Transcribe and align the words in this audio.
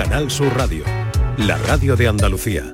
Canal 0.00 0.30
Sur 0.30 0.56
Radio, 0.56 0.82
la 1.36 1.58
radio 1.58 1.94
de 1.94 2.08
Andalucía. 2.08 2.72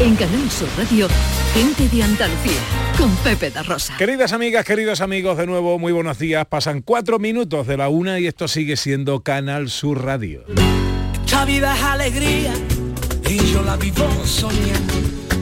En 0.00 0.16
Canal 0.16 0.50
Sur 0.50 0.66
Radio, 0.76 1.06
gente 1.54 1.88
de 1.88 2.02
Andalucía, 2.02 2.58
con 2.98 3.14
Pepe 3.18 3.52
da 3.52 3.62
Rosa. 3.62 3.96
Queridas 3.96 4.32
amigas, 4.32 4.64
queridos 4.64 5.00
amigos, 5.00 5.38
de 5.38 5.46
nuevo, 5.46 5.78
muy 5.78 5.92
buenos 5.92 6.18
días. 6.18 6.46
Pasan 6.46 6.82
cuatro 6.82 7.20
minutos 7.20 7.68
de 7.68 7.76
la 7.76 7.88
una 7.88 8.18
y 8.18 8.26
esto 8.26 8.48
sigue 8.48 8.76
siendo 8.76 9.22
Canal 9.22 9.70
Sur 9.70 10.04
Radio. 10.04 10.44
Esta 11.24 11.44
vida 11.44 11.76
es 11.76 11.82
alegría 11.84 12.52
y 13.28 13.36
yo 13.52 13.62
la 13.62 13.76
vivo 13.76 14.10
soñando. 14.24 14.94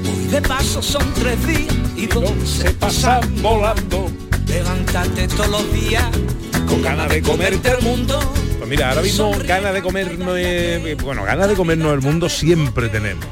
Hoy 0.05 0.27
de 0.27 0.43
paso 0.43 0.83
son 0.83 1.15
tres 1.15 1.47
días 1.47 1.75
y 1.97 2.07
dos 2.07 2.31
se 2.45 2.73
pasan 2.73 3.23
volando. 3.41 4.11
Levantarte 4.47 5.29
todos 5.29 5.49
los 5.49 5.73
días 5.73 6.05
Con 6.69 6.83
ganas 6.83 7.09
de 7.09 7.23
comerte 7.23 7.71
el 7.71 7.83
mundo. 7.83 8.19
Pues 8.59 8.69
mira, 8.69 8.91
ahora 8.91 9.03
mismo 9.03 9.33
ganas 9.47 9.73
de 9.73 9.83
comernos, 9.83 10.37
eh, 10.39 10.97
bueno, 11.03 11.25
ganas 11.25 11.49
de 11.49 11.55
comernos 11.55 11.95
el 11.95 12.01
mundo 12.01 12.29
siempre 12.29 12.89
tenemos. 12.89 13.25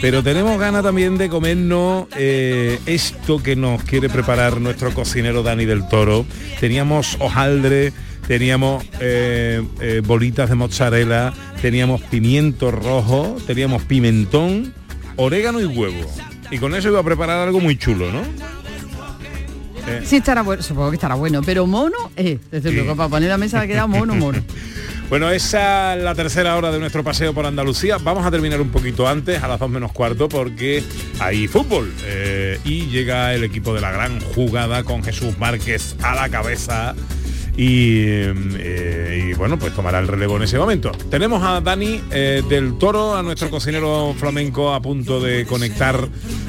Pero 0.00 0.22
tenemos 0.22 0.58
ganas 0.58 0.82
también 0.82 1.16
de 1.16 1.28
comernos 1.28 2.06
eh, 2.16 2.80
esto 2.86 3.40
que 3.40 3.54
nos 3.54 3.84
quiere 3.84 4.08
preparar 4.08 4.60
nuestro 4.60 4.92
cocinero 4.92 5.44
Dani 5.44 5.64
del 5.64 5.86
Toro. 5.86 6.26
Teníamos 6.58 7.16
hojaldre, 7.20 7.92
teníamos 8.26 8.84
eh, 8.98 9.62
eh, 9.80 10.02
bolitas 10.04 10.48
de 10.48 10.56
mozzarella, 10.56 11.32
teníamos 11.60 12.02
pimiento 12.02 12.72
rojo, 12.72 13.36
teníamos 13.46 13.82
pimentón, 13.84 14.74
orégano 15.16 15.60
y 15.60 15.66
huevo. 15.66 16.10
Y 16.50 16.58
con 16.58 16.74
eso 16.74 16.88
iba 16.88 16.98
a 16.98 17.04
preparar 17.04 17.46
algo 17.46 17.60
muy 17.60 17.78
chulo, 17.78 18.10
¿no? 18.10 18.22
Eh, 19.86 20.02
Sí 20.04 20.16
estará 20.16 20.42
bueno, 20.42 20.62
supongo 20.62 20.90
que 20.90 20.96
estará 20.96 21.14
bueno, 21.14 21.40
pero 21.44 21.66
mono, 21.66 21.96
eh, 22.16 22.38
desde 22.50 22.70
Sí. 22.70 22.76
luego 22.76 22.96
para 22.96 23.08
poner 23.08 23.28
la 23.28 23.38
mesa 23.38 23.60
ha 23.60 23.66
quedado 23.66 23.88
mono, 23.88 24.14
mono. 24.14 24.42
Bueno, 25.08 25.30
esa 25.30 25.94
es 25.94 26.02
la 26.02 26.14
tercera 26.14 26.56
hora 26.56 26.70
de 26.72 26.78
nuestro 26.78 27.04
paseo 27.04 27.34
por 27.34 27.44
Andalucía. 27.44 27.98
Vamos 27.98 28.24
a 28.24 28.30
terminar 28.30 28.62
un 28.62 28.70
poquito 28.70 29.06
antes, 29.06 29.42
a 29.42 29.46
las 29.48 29.60
dos 29.60 29.68
menos 29.68 29.92
cuarto, 29.92 30.26
porque 30.26 30.82
hay 31.20 31.48
fútbol. 31.48 31.92
Eh, 32.06 32.58
y 32.64 32.86
llega 32.86 33.34
el 33.34 33.44
equipo 33.44 33.74
de 33.74 33.82
la 33.82 33.90
gran 33.92 34.20
jugada 34.20 34.84
con 34.84 35.04
Jesús 35.04 35.36
Márquez 35.38 35.96
a 36.02 36.14
la 36.14 36.30
cabeza. 36.30 36.94
Y, 37.58 38.04
eh, 38.06 39.28
y, 39.30 39.34
bueno, 39.34 39.58
pues 39.58 39.74
tomará 39.74 39.98
el 39.98 40.08
relevo 40.08 40.38
en 40.38 40.44
ese 40.44 40.56
momento. 40.56 40.92
Tenemos 41.10 41.42
a 41.44 41.60
Dani 41.60 42.00
eh, 42.10 42.42
del 42.48 42.78
Toro, 42.78 43.14
a 43.14 43.22
nuestro 43.22 43.50
cocinero 43.50 44.14
flamenco, 44.18 44.72
a 44.72 44.80
punto 44.80 45.20
de 45.20 45.44
conectar 45.44 46.08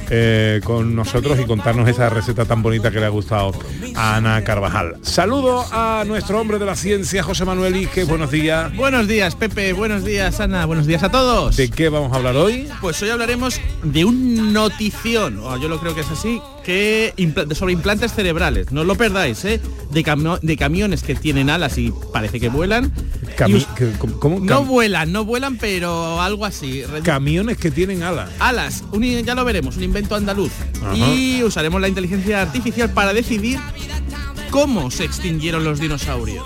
eh, 0.09 0.61
con 0.63 0.95
nosotros 0.95 1.39
y 1.39 1.45
contarnos 1.45 1.87
esa 1.89 2.09
receta 2.09 2.45
tan 2.45 2.61
bonita 2.61 2.91
que 2.91 2.99
le 2.99 3.05
ha 3.05 3.09
gustado 3.09 3.51
a 3.95 4.15
Ana 4.15 4.43
Carvajal. 4.43 4.97
Saludo 5.01 5.65
a 5.71 6.03
nuestro 6.05 6.39
hombre 6.39 6.59
de 6.59 6.65
la 6.65 6.75
ciencia, 6.75 7.23
José 7.23 7.45
Manuel 7.45 7.75
Ige. 7.75 8.03
Buenos 8.03 8.31
días. 8.31 8.75
Buenos 8.75 9.07
días, 9.07 9.35
Pepe. 9.35 9.73
Buenos 9.73 10.03
días, 10.03 10.39
Ana. 10.39 10.65
Buenos 10.65 10.87
días 10.87 11.03
a 11.03 11.09
todos. 11.09 11.55
¿De 11.55 11.69
qué 11.69 11.89
vamos 11.89 12.13
a 12.13 12.17
hablar 12.17 12.35
hoy? 12.35 12.67
Pues 12.81 13.01
hoy 13.01 13.09
hablaremos 13.09 13.59
de 13.83 14.05
un 14.05 14.53
notición, 14.53 15.39
o 15.39 15.57
yo 15.57 15.67
lo 15.67 15.79
creo 15.79 15.95
que 15.95 16.01
es 16.01 16.09
así, 16.11 16.41
que 16.63 17.13
sobre 17.55 17.73
implantes 17.73 18.13
cerebrales. 18.13 18.71
No 18.71 18.81
os 18.81 18.87
lo 18.87 18.95
perdáis, 18.95 19.43
¿eh? 19.45 19.59
De, 19.91 20.03
camo- 20.03 20.39
de 20.41 20.57
camiones 20.57 21.03
que 21.03 21.15
tienen 21.15 21.49
alas 21.49 21.77
y 21.77 21.93
parece 22.11 22.39
que 22.39 22.49
vuelan. 22.49 22.91
Cami- 23.37 23.65
no 24.41 24.63
vuelan, 24.65 25.11
no 25.11 25.25
vuelan, 25.25 25.57
pero 25.57 26.21
algo 26.21 26.45
así. 26.45 26.83
Camiones 27.03 27.57
que 27.57 27.71
tienen 27.71 28.03
alas. 28.03 28.29
Alas, 28.39 28.83
un 28.91 29.03
ya 29.03 29.35
lo 29.35 29.43
veremos, 29.45 29.77
un 29.77 29.83
invento 29.83 30.15
andaluz. 30.15 30.51
Ajá. 30.83 30.95
Y 30.97 31.43
usaremos 31.43 31.81
la 31.81 31.87
inteligencia 31.87 32.41
artificial 32.41 32.89
para 32.91 33.13
decidir 33.13 33.59
cómo 34.49 34.91
se 34.91 35.03
extinguieron 35.03 35.63
los 35.63 35.79
dinosaurios. 35.79 36.45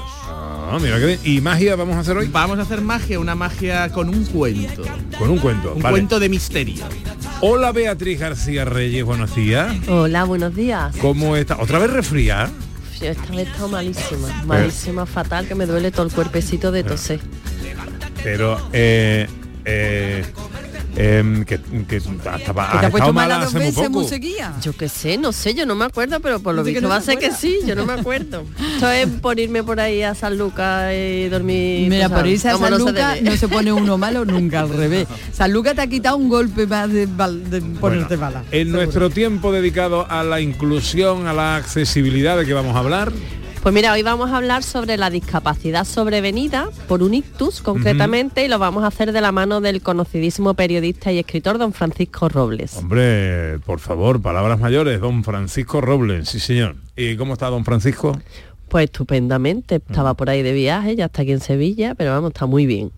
Ah, 0.70 0.80
mira 0.82 1.00
qué 1.00 1.06
bien. 1.06 1.20
¿Y 1.24 1.40
magia 1.40 1.78
vamos 1.78 1.96
a 1.96 2.00
hacer 2.00 2.18
hoy? 2.18 2.28
Vamos 2.28 2.60
a 2.60 2.64
hacer 2.64 2.82
magia, 2.82 3.20
una 3.20 3.36
magia 3.36 3.90
con 3.90 4.10
un 4.10 4.26
cuento. 4.26 4.84
Con 5.18 5.30
un 5.30 5.38
cuento. 5.38 5.74
Un 5.74 5.82
vale. 5.82 5.94
cuento 5.94 6.20
de 6.20 6.28
misterio. 6.28 6.84
Hola 7.40 7.72
Beatriz 7.72 8.20
García 8.20 8.66
Reyes, 8.66 9.06
buenos 9.06 9.34
días. 9.34 9.74
Hola, 9.88 10.26
buenos 10.26 10.54
días. 10.54 10.94
¿Cómo 10.98 11.38
está? 11.38 11.58
¿Otra 11.58 11.80
vez 11.80 11.92
resfriada? 11.92 12.52
Yo 13.00 13.08
esta 13.08 13.34
vez 13.34 13.48
estoy 13.48 13.72
malísima, 13.72 14.44
malísima, 14.44 15.06
fatal, 15.06 15.48
que 15.48 15.56
me 15.56 15.66
duele 15.66 15.92
todo 15.92 16.06
el 16.06 16.12
cuerpecito 16.12 16.72
de 16.72 16.84
toser. 16.84 17.22
Pero, 18.22 18.60
eh, 18.74 19.28
eh, 19.64 20.26
em, 20.98 21.46
que, 21.46 21.60
que 21.88 21.98
estaba, 21.98 22.38
Que 22.38 22.52
te 22.52 22.56
has 22.58 22.84
ha 22.84 22.88
estado 22.88 23.14
mala 23.14 23.42
hace 23.42 23.60
muy 23.60 23.72
poco. 23.72 24.10
Yo 24.62 24.74
qué 24.74 24.90
sé, 24.90 25.18
no 25.18 25.32
sé, 25.32 25.54
yo 25.54 25.66
no 25.66 25.76
me 25.76 25.86
acuerdo, 25.86 26.20
pero 26.20 26.40
por 26.40 26.56
lo 26.56 26.64
visto 26.64 26.82
no 26.82 26.90
va 26.90 26.98
a 26.98 27.00
se 27.02 27.12
ser 27.14 27.20
que 27.20 27.32
sí, 27.32 27.60
yo 27.66 27.76
no 27.76 27.86
me 27.86 27.94
acuerdo. 27.94 28.44
Esto 28.74 28.90
es 28.92 29.08
por 29.08 29.40
irme 29.40 29.64
por 29.64 29.80
ahí 29.80 30.02
a 30.02 30.16
San 30.16 30.38
Lucas 30.38 30.92
y 30.94 31.30
dormir. 31.30 31.90
Mira, 31.90 32.10
por 32.10 32.26
irse 32.28 32.50
a 32.50 32.58
San 32.58 32.72
no 32.72 32.78
se 32.80 32.84
Lucas 32.86 33.22
no 33.22 33.38
se 33.38 33.48
pone 33.48 33.72
uno 33.72 33.98
malo 34.06 34.26
nunca, 34.26 34.62
al 34.62 34.70
revés. 34.70 35.08
San 35.32 35.54
Lucas 35.54 35.76
te 35.76 35.82
ha 35.82 35.88
quitado 35.88 36.18
un 36.18 36.30
golpe 36.30 36.66
más 36.68 36.92
de, 36.92 37.06
de 37.06 37.62
ponerte 37.80 38.16
Bueno, 38.16 38.18
bala. 38.18 38.44
en 38.52 38.68
seguro. 38.68 38.78
nuestro 38.84 39.10
tiempo 39.10 39.52
dedicado 39.52 40.10
a 40.10 40.24
la 40.24 40.42
inclusión, 40.42 41.28
a 41.28 41.34
la 41.34 41.56
accesibilidad 41.58 42.38
de 42.38 42.46
que 42.46 42.54
vamos 42.54 42.76
a 42.76 42.80
hablar, 42.80 43.12
Pues 43.64 43.74
mira, 43.74 43.92
hoy 43.92 44.02
vamos 44.02 44.32
a 44.32 44.38
hablar 44.38 44.64
sobre 44.64 44.96
la 44.96 45.10
discapacidad 45.10 45.84
sobrevenida 45.84 46.70
por 46.88 47.04
un 47.04 47.14
ictus 47.14 47.62
concretamente 47.62 48.46
y 48.46 48.48
lo 48.48 48.60
vamos 48.60 48.84
a 48.86 48.88
hacer 48.88 49.12
de 49.12 49.20
la 49.20 49.34
mano 49.34 49.60
del 49.60 49.82
conocidísimo 49.82 50.54
periodista 50.54 51.12
y 51.12 51.20
escritor 51.20 51.58
don 51.58 51.74
Francisco 51.74 52.30
Robles. 52.30 52.78
hombre, 52.78 53.60
por 53.66 53.80
favor, 53.80 54.22
palabras 54.22 54.60
mayores, 54.60 55.02
don 55.02 55.24
Francisco 55.24 55.82
Robles, 55.82 56.30
sí 56.30 56.40
señor. 56.40 56.78
¿Y 56.96 57.18
cómo 57.18 57.34
está 57.34 57.50
don 57.50 57.66
Francisco? 57.66 58.18
Pues 58.70 58.86
estupendamente, 58.86 59.76
estaba 59.76 60.14
por 60.14 60.30
ahí 60.30 60.44
de 60.44 60.54
viaje, 60.54 60.96
ya 60.96 61.06
está 61.06 61.24
aquí 61.24 61.32
en 61.34 61.42
Sevilla, 61.42 61.94
pero 61.96 62.12
vamos, 62.12 62.32
está 62.32 62.46
muy 62.46 62.66
bien. 62.66 62.92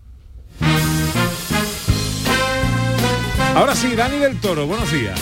Ahora 3.54 3.74
sí, 3.74 3.94
Dani 3.96 4.18
del 4.18 4.38
Toro, 4.40 4.66
buenos 4.66 4.92
días. 4.92 5.20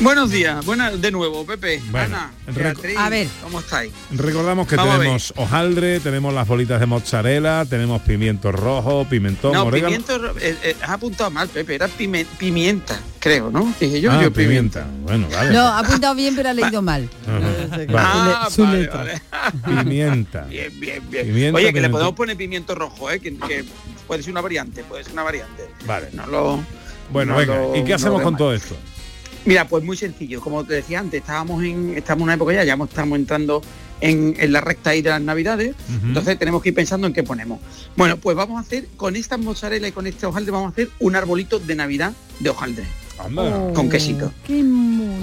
Buenos 0.00 0.30
días, 0.30 0.64
buenas 0.64 0.98
de 0.98 1.10
nuevo, 1.10 1.44
Pepe, 1.44 1.82
Bueno, 1.90 2.16
Ana, 2.16 2.32
Beatriz, 2.54 2.96
A 2.96 3.10
ver. 3.10 3.28
¿cómo 3.42 3.60
estáis? 3.60 3.92
Recordamos 4.12 4.66
que 4.66 4.74
Vamos 4.76 4.96
tenemos 4.98 5.34
hojaldre, 5.36 6.00
tenemos 6.00 6.32
las 6.32 6.48
bolitas 6.48 6.80
de 6.80 6.86
mozzarella, 6.86 7.66
tenemos 7.66 8.00
pimiento 8.00 8.50
rojo, 8.50 9.04
pimentón, 9.10 9.52
No, 9.52 9.64
orégano. 9.64 9.90
pimiento, 9.98 10.38
eh, 10.40 10.56
eh, 10.62 10.76
has 10.80 10.88
apuntado 10.90 11.30
mal, 11.30 11.48
Pepe, 11.48 11.74
era 11.74 11.86
pime- 11.88 12.24
pimienta, 12.38 12.98
creo, 13.18 13.50
¿no? 13.50 13.74
Dije 13.78 14.00
yo, 14.00 14.10
ah, 14.10 14.22
yo 14.22 14.32
pimienta. 14.32 14.86
Bueno, 15.02 15.28
vale. 15.30 15.50
No, 15.52 15.60
ha 15.66 15.80
apuntado 15.80 16.14
bien, 16.14 16.34
pero 16.34 16.48
ha 16.48 16.54
leído 16.54 16.80
mal. 16.80 17.06
Vale. 17.26 17.86
Ah, 17.94 18.48
su 18.50 18.62
vale, 18.62 18.78
letra. 18.80 18.96
vale. 19.04 19.20
Pimienta. 19.84 20.44
Bien, 20.44 20.80
bien, 20.80 21.10
bien. 21.10 21.26
Pimienta, 21.26 21.58
Oye, 21.58 21.72
que 21.74 21.80
le 21.82 21.90
podemos 21.90 22.14
poner 22.14 22.38
pimiento 22.38 22.74
rojo, 22.74 23.10
¿eh? 23.10 23.20
Que, 23.20 23.36
que 23.36 23.64
puede 24.06 24.22
ser 24.22 24.32
una 24.32 24.40
variante, 24.40 24.82
puede 24.82 25.04
ser 25.04 25.12
una 25.12 25.24
variante. 25.24 25.68
Vale. 25.86 26.08
No 26.14 26.26
lo... 26.26 26.64
Bueno, 27.12 27.32
no 27.34 27.38
venga, 27.38 27.54
lo- 27.56 27.76
¿y 27.76 27.82
qué 27.84 27.90
no 27.90 27.96
hacemos 27.96 28.18
lo 28.20 28.24
con 28.24 28.36
todo 28.38 28.54
esto? 28.54 28.74
Mira, 29.44 29.66
pues 29.68 29.82
muy 29.84 29.96
sencillo. 29.96 30.40
Como 30.40 30.64
te 30.64 30.74
decía 30.74 31.00
antes, 31.00 31.20
estábamos 31.20 31.62
en, 31.64 31.94
estamos 31.96 32.20
en 32.20 32.24
una 32.24 32.34
época 32.34 32.52
ya, 32.52 32.64
ya 32.64 32.74
estamos 32.74 33.18
entrando 33.18 33.62
en, 34.00 34.34
en 34.38 34.52
la 34.52 34.60
recta 34.60 34.90
ahí 34.90 35.02
de 35.02 35.10
las 35.10 35.20
navidades. 35.22 35.74
Entonces 36.02 36.38
tenemos 36.38 36.62
que 36.62 36.70
ir 36.70 36.74
pensando 36.74 37.06
en 37.06 37.12
qué 37.12 37.22
ponemos. 37.22 37.58
Bueno, 37.96 38.16
pues 38.18 38.36
vamos 38.36 38.58
a 38.58 38.60
hacer, 38.60 38.86
con 38.96 39.16
esta 39.16 39.36
mozzarella 39.38 39.88
y 39.88 39.92
con 39.92 40.06
este 40.06 40.26
hojaldre, 40.26 40.52
vamos 40.52 40.68
a 40.68 40.72
hacer 40.72 40.90
un 40.98 41.16
arbolito 41.16 41.58
de 41.58 41.74
Navidad 41.74 42.12
de 42.38 42.50
hojaldre, 42.50 42.84
Anda. 43.18 43.72
con 43.74 43.88
quesito. 43.90 44.32
Qué. 44.46 44.62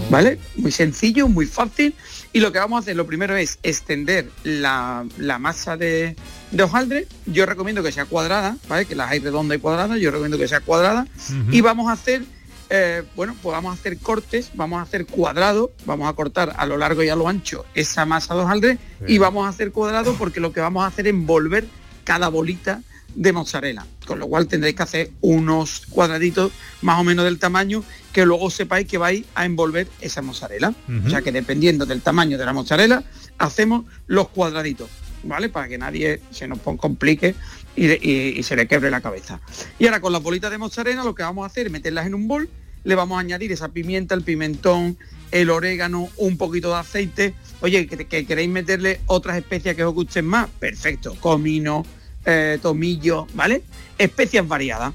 ¿Vale? 0.10 0.40
Muy 0.56 0.72
sencillo, 0.72 1.28
muy 1.28 1.46
fácil. 1.46 1.94
Y 2.34 2.40
lo 2.40 2.52
que 2.52 2.60
vamos 2.60 2.78
a 2.78 2.80
hacer, 2.82 2.96
lo 2.96 3.06
primero 3.08 3.36
es 3.36 3.58
extender 3.64 4.30
la, 4.44 5.06
la 5.18 5.40
masa 5.40 5.78
de, 5.78 6.16
de 6.52 6.64
hojaldre. 6.64 7.08
Yo 7.26 7.46
recomiendo 7.46 7.82
que 7.84 7.92
sea 7.92 8.06
cuadrada, 8.06 8.58
¿vale? 8.68 8.86
Que 8.86 8.96
las 8.96 9.10
hay 9.12 9.20
redondas 9.20 9.58
y 9.58 9.62
cuadradas, 9.62 10.00
yo 10.00 10.12
recomiendo 10.12 10.38
que 10.38 10.48
sea 10.48 10.60
cuadrada. 10.60 11.08
Y 11.52 11.62
vamos 11.62 11.90
a 11.90 11.94
hacer, 11.94 12.24
eh, 12.70 13.04
bueno, 13.16 13.36
pues 13.42 13.54
vamos 13.54 13.72
a 13.72 13.80
hacer 13.80 13.98
cortes, 14.00 14.52
vamos 14.56 14.80
a 14.80 14.82
hacer 14.84 15.06
cuadrados, 15.06 15.70
vamos 15.86 16.10
a 16.10 16.14
cortar 16.14 16.54
a 16.58 16.66
lo 16.66 16.78
largo 16.78 17.02
y 17.04 17.10
a 17.10 17.16
lo 17.16 17.28
ancho 17.28 17.66
esa 17.74 18.06
masa 18.06 18.36
de 18.36 18.42
hojaldre 18.42 18.78
y 19.08 19.14
Sí. 19.14 19.18
vamos 19.20 19.46
a 19.46 19.50
hacer 19.50 19.72
cuadrado 19.72 20.14
porque 20.16 20.40
lo 20.40 20.52
que 20.54 20.60
vamos 20.60 20.84
a 20.84 20.88
hacer 20.88 21.08
es 21.08 21.12
envolver 21.14 21.66
cada 22.04 22.28
bolita 22.30 22.82
de 23.16 23.34
mozzarella, 23.34 23.86
con 24.06 24.20
lo 24.20 24.28
cual 24.28 24.48
tendréis 24.48 24.76
que 24.76 24.84
hacer 24.84 25.12
unos 25.22 25.86
cuadraditos 25.90 26.52
más 26.82 27.00
o 27.00 27.04
menos 27.04 27.26
del 27.26 27.40
tamaño 27.40 27.84
que 28.14 28.26
luego 28.26 28.50
sepáis 28.50 28.88
que 28.88 28.98
vais 28.98 29.26
a 29.34 29.46
envolver 29.46 29.88
esa 30.02 30.22
mozzarella. 30.22 30.70
Ujú. 30.88 31.08
O 31.08 31.10
sea 31.10 31.22
que 31.22 31.32
dependiendo 31.32 31.86
del 31.86 32.02
tamaño 32.02 32.38
de 32.38 32.46
la 32.46 32.54
mozzarella, 32.54 33.04
hacemos 33.40 33.86
los 34.08 34.28
cuadraditos, 34.30 34.90
¿vale? 35.24 35.50
Para 35.50 35.68
que 35.68 35.78
nadie 35.78 36.22
se 36.32 36.48
nos 36.48 36.60
complique 36.60 37.34
y, 37.78 38.44
se 38.44 38.56
le 38.56 38.68
quebre 38.68 38.90
la 38.90 39.02
cabeza. 39.02 39.40
Y 39.80 39.86
ahora 39.86 40.02
con 40.02 40.12
las 40.12 40.24
bolitas 40.24 40.52
de 40.52 40.58
mozzarella 40.58 41.04
lo 41.04 41.16
que 41.16 41.24
vamos 41.24 41.44
a 41.44 41.48
hacer 41.48 41.68
es 41.68 41.72
meterlas 41.72 42.08
en 42.08 42.16
un 42.16 42.28
bol, 42.28 42.50
le 42.84 42.96
vamos 42.96 43.18
a 43.18 43.22
añadir 43.22 43.52
esa 43.52 43.70
pimienta, 43.70 44.16
el 44.16 44.24
pimentón, 44.24 44.98
el 45.32 45.50
orégano, 45.50 46.10
un 46.18 46.38
poquito 46.38 46.70
de 46.70 46.76
aceite. 46.76 47.34
Oye, 47.62 47.88
que, 47.88 48.08
que 48.08 48.26
queréis 48.26 48.50
meterle 48.50 49.02
otras 49.06 49.38
especias 49.38 49.76
que 49.76 49.84
os 49.84 49.94
gusten 49.94 50.26
más, 50.26 50.50
perfecto. 50.60 51.16
Comino, 51.20 51.86
eh, 52.26 52.60
tomillo, 52.62 53.28
¿vale? 53.34 53.64
Especias 53.98 54.48
variadas. 54.48 54.94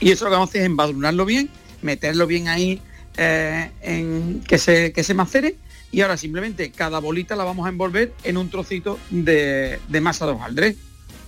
Y 0.00 0.10
eso 0.10 0.24
lo 0.24 0.30
que 0.30 0.34
vamos 0.34 0.48
a 0.48 0.50
hacer 0.50 0.60
es 0.62 0.66
embadurnarlo 0.66 1.24
bien, 1.24 1.50
meterlo 1.82 2.26
bien 2.26 2.48
ahí 2.48 2.80
eh, 3.16 3.70
en 3.82 4.42
que 4.46 4.58
se, 4.58 4.92
que 4.92 5.04
se 5.04 5.14
macere. 5.14 5.56
Y 5.92 6.00
ahora 6.00 6.16
simplemente 6.16 6.72
cada 6.72 6.98
bolita 6.98 7.36
la 7.36 7.44
vamos 7.44 7.66
a 7.66 7.68
envolver 7.68 8.12
en 8.24 8.36
un 8.36 8.50
trocito 8.50 8.98
de, 9.10 9.78
de 9.88 10.00
masa 10.00 10.26
de 10.26 10.32
hojaldre. 10.32 10.76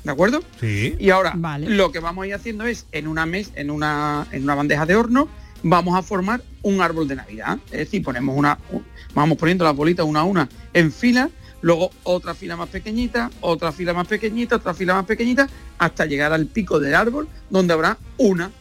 ¿De 0.06 0.12
acuerdo? 0.12 0.41
Sí. 0.61 0.94
Y 1.00 1.11
ahora 1.11 1.32
Vale. 1.35 1.69
lo 1.69 1.91
que 1.91 1.99
vamos 1.99 2.23
a 2.23 2.26
ir 2.29 2.35
haciendo 2.35 2.64
es 2.64 2.87
en 2.93 3.08
una 3.08 3.26
mes, 3.26 3.50
en 3.56 3.73
una, 3.73 4.25
en 4.31 4.44
una 4.44 4.55
bandeja 4.55 4.87
de 4.87 4.94
horno, 4.94 5.29
vamos 5.64 5.99
a 5.99 6.03
formar 6.03 6.43
un 6.62 6.81
árbol 6.81 7.08
de 7.08 7.17
Navidad. 7.17 7.58
Es 7.73 7.79
decir, 7.81 8.05
ponemos 8.05 8.37
una, 8.38 8.56
un- 8.70 8.85
vamos 9.14 9.37
poniendo 9.37 9.64
las 9.64 9.75
bolitas 9.75 10.06
una 10.06 10.20
a 10.20 10.23
una 10.25 10.49
en 10.75 10.93
fila, 10.93 11.29
luego 11.61 11.91
otra 12.05 12.35
fila 12.35 12.56
más 12.56 12.69
pequeñita, 12.69 13.31
otra 13.41 13.73
fila 13.73 13.93
más 13.94 14.06
pequeñita, 14.06 14.55
otra 14.56 14.75
fila 14.75 14.94
más 14.94 15.06
pequeñita, 15.06 15.49
hasta 15.79 16.06
llegar 16.06 16.32
al 16.32 16.47
pico 16.47 16.79
del 16.79 16.94
árbol, 16.94 17.26
donde 17.50 17.73
habrá 17.75 17.99
una 18.17 18.53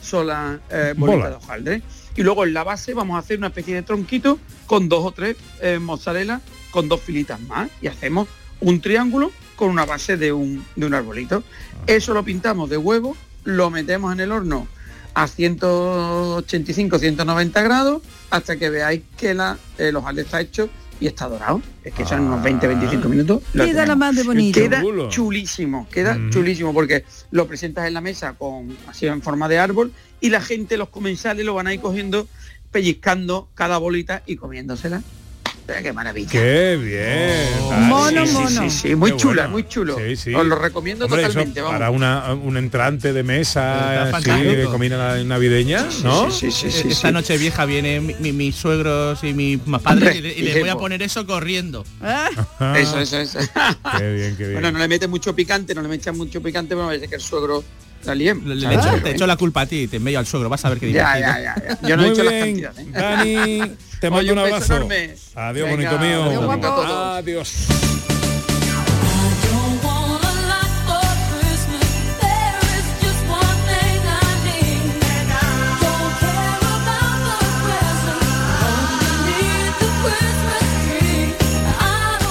sola 0.00 0.60
eh, 0.70 0.94
bolita 0.96 1.16
Bola. 1.18 1.30
de 1.30 1.36
hojaldre. 1.36 1.82
Y 2.14 2.22
luego 2.22 2.44
en 2.44 2.54
la 2.54 2.62
base 2.62 2.94
vamos 2.94 3.16
a 3.16 3.18
hacer 3.18 3.38
una 3.38 3.48
especie 3.48 3.74
de 3.74 3.82
tronquito 3.82 4.38
con 4.66 4.88
dos 4.88 5.04
o 5.04 5.10
tres 5.10 5.36
eh, 5.60 5.80
mozzarella 5.80 6.40
con 6.70 6.88
dos 6.88 7.00
filitas 7.00 7.40
más 7.40 7.68
y 7.82 7.88
hacemos 7.88 8.28
un 8.60 8.80
triángulo 8.80 9.32
con 9.56 9.70
una 9.70 9.84
base 9.84 10.16
de 10.16 10.32
un, 10.32 10.64
de 10.76 10.86
un 10.86 10.94
arbolito. 10.94 11.42
Eso 11.86 12.14
lo 12.14 12.24
pintamos 12.24 12.68
de 12.70 12.76
huevo, 12.76 13.16
lo 13.44 13.70
metemos 13.70 14.12
en 14.12 14.20
el 14.20 14.32
horno 14.32 14.66
a 15.14 15.28
185, 15.28 16.98
190 16.98 17.62
grados 17.62 18.02
hasta 18.30 18.56
que 18.56 18.70
veáis 18.70 19.02
que 19.16 19.34
la, 19.34 19.58
el 19.78 19.94
hojaldre 19.96 20.24
está 20.24 20.40
hecho 20.40 20.68
y 21.00 21.06
está 21.06 21.28
dorado. 21.28 21.60
Es 21.82 21.92
que 21.92 22.04
son 22.04 22.20
unos 22.20 22.42
20, 22.42 22.66
25 22.66 23.08
minutos. 23.08 23.42
lo 23.52 23.64
Queda 23.64 23.84
la 23.86 23.96
más 23.96 24.14
de 24.16 24.22
bonito. 24.22 24.60
Queda 24.60 24.82
chulísimo, 25.08 25.88
queda 25.90 26.14
Mm. 26.14 26.30
chulísimo 26.30 26.72
porque 26.72 27.04
lo 27.30 27.46
presentas 27.46 27.86
en 27.86 27.94
la 27.94 28.00
mesa 28.00 28.34
con 28.34 28.76
así 28.88 29.06
en 29.06 29.20
forma 29.22 29.48
de 29.48 29.58
árbol 29.58 29.92
y 30.20 30.30
la 30.30 30.40
gente, 30.40 30.76
los 30.76 30.88
comensales 30.88 31.44
lo 31.44 31.54
van 31.54 31.66
a 31.66 31.74
ir 31.74 31.80
cogiendo, 31.80 32.26
pellizcando 32.70 33.48
cada 33.54 33.78
bolita 33.78 34.22
y 34.26 34.36
comiéndosela. 34.36 35.02
Eh, 35.66 35.80
¡Qué 35.82 35.92
maravilla! 35.94 36.30
Qué 36.30 36.76
bien. 36.76 37.70
Dani. 37.70 37.86
Mono, 37.86 38.26
Sí, 38.26 38.32
sí, 38.32 38.34
mono. 38.34 38.62
sí, 38.62 38.70
sí, 38.70 38.94
muy 38.94 39.12
Qué 39.12 39.16
chula, 39.16 39.34
bueno. 39.44 39.50
muy 39.52 39.66
chulo. 39.66 39.96
Sí, 39.96 40.16
sí. 40.16 40.34
Os 40.34 40.44
lo 40.46 40.56
recomiendo 40.56 41.06
Hombre, 41.06 41.22
totalmente. 41.22 41.60
vamos. 41.62 41.72
para 41.78 41.90
una, 41.90 42.34
un 42.34 42.56
entrante 42.58 43.14
de 43.14 43.22
mesa, 43.22 44.08
fantástico. 44.10 44.36
de 44.50 44.64
comida 44.66 45.24
navideña, 45.24 45.86
¿no? 46.02 46.30
Sí, 46.30 46.50
sí, 46.50 46.70
sí, 46.70 46.82
sí, 46.82 46.88
Esta 46.90 47.08
sí. 47.08 47.14
noche 47.14 47.38
vieja 47.38 47.64
vienen 47.64 48.04
mi- 48.06 48.14
mi- 48.20 48.32
mis 48.32 48.54
suegros 48.56 49.24
y 49.24 49.32
mis 49.32 49.58
padres 49.60 49.86
Hombre, 49.86 50.16
y, 50.16 50.20
le- 50.20 50.34
y 50.38 50.42
les 50.42 50.60
voy 50.60 50.68
a 50.68 50.76
poner 50.76 51.00
eso 51.02 51.26
corriendo. 51.26 51.84
Ah, 52.02 52.28
Ah, 52.60 52.74
Eso, 52.78 53.00
eso, 53.00 53.18
eso. 53.20 53.38
Qué 53.98 54.12
bien, 54.12 54.36
qué 54.36 54.42
bien. 54.48 54.52
bueno, 54.54 54.70
no 54.70 54.78
le 54.78 54.88
metes 54.88 55.08
mucho 55.08 55.34
picante, 55.34 55.74
no 55.74 55.80
le 55.80 55.88
metes 55.88 56.14
mucho 56.14 56.42
picante, 56.42 56.74
pero 56.74 56.82
me 56.82 56.88
parece 56.88 57.08
que 57.08 57.14
el 57.14 57.20
suegro. 57.22 57.64
Le, 58.06 58.34
le 58.34 58.60
¿sabes? 58.60 58.78
echo, 58.86 59.02
te 59.02 59.08
¿eh? 59.08 59.12
echo 59.14 59.26
la 59.26 59.36
culpa 59.38 59.62
a 59.62 59.66
ti, 59.66 59.88
te 59.88 59.96
envío 59.96 60.18
al 60.18 60.26
suegro, 60.26 60.50
vas 60.50 60.62
a 60.66 60.68
ver 60.68 60.78
qué 60.78 60.92
Ya, 60.92 61.14
divertido. 61.16 61.42
ya, 61.42 61.54
ya, 61.56 61.78
ya. 61.80 61.88
Yo 61.88 61.96
no 61.96 62.02
he 62.02 62.06
Muy 62.08 62.14
hecho 62.14 62.22
las 62.22 62.34
bien, 62.34 62.60
cantidades. 62.60 62.86
¿eh? 62.86 62.90
Dani, 62.92 63.76
te 64.04 64.10
mando 64.10 64.20
Oye, 64.22 64.32
un 64.32 64.38
abrazo. 64.38 64.74
enorme. 64.76 65.14
Adiós, 65.34 65.70
Venga, 65.70 65.92
bonito 65.92 65.98
mío. 65.98 66.24
adiós, 67.16 67.68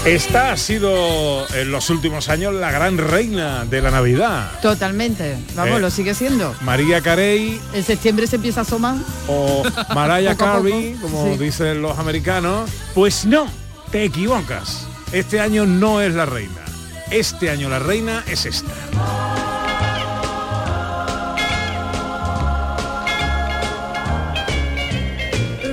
Esta 0.05 0.51
ha 0.51 0.57
sido 0.57 1.47
en 1.55 1.71
los 1.71 1.89
últimos 1.89 2.27
años 2.27 2.53
la 2.53 2.71
gran 2.71 2.97
reina 2.97 3.63
de 3.63 3.81
la 3.81 3.89
Navidad. 3.89 4.51
totalmente. 4.61 5.37
Vamos, 5.55 5.77
Eh. 5.77 5.81
lo 5.81 5.89
sigue 5.89 6.13
siendo. 6.13 6.53
María 6.61 6.99
Carey 7.01 7.59
En 7.73 7.83
septiembre 7.83 8.27
se 8.27 8.35
empieza 8.35 8.61
a 8.61 8.63
asomar. 8.63 8.97
o 9.29 9.63
Mariah 9.95 10.35
Carey, 10.37 10.97
como 11.01 11.31
sí. 11.33 11.37
dicen 11.39 11.81
los 11.81 11.97
americanos. 11.97 12.69
Pues 12.93 13.25
no, 13.25 13.47
te 13.91 14.03
equivocas. 14.03 14.85
Este 15.13 15.39
año 15.39 15.65
no 15.65 16.01
es 16.01 16.13
la 16.13 16.25
reina. 16.25 16.61
Este 17.09 17.49
año 17.49 17.69
la 17.69 17.79
reina 17.79 18.23
es 18.27 18.45
esta. 18.45 18.71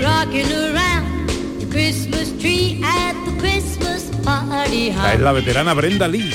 Rocking 0.02 0.50
around 0.52 1.28
the 1.60 1.66
Christmas 1.66 2.30
tree 2.40 2.80
at 2.82 3.12
the 3.26 3.32
Christmas 3.38 3.99
party 3.99 3.99
Esta 4.20 5.14
es 5.14 5.20
la 5.20 5.32
veterana 5.32 5.72
Brenda 5.74 6.06
Lee. 6.06 6.30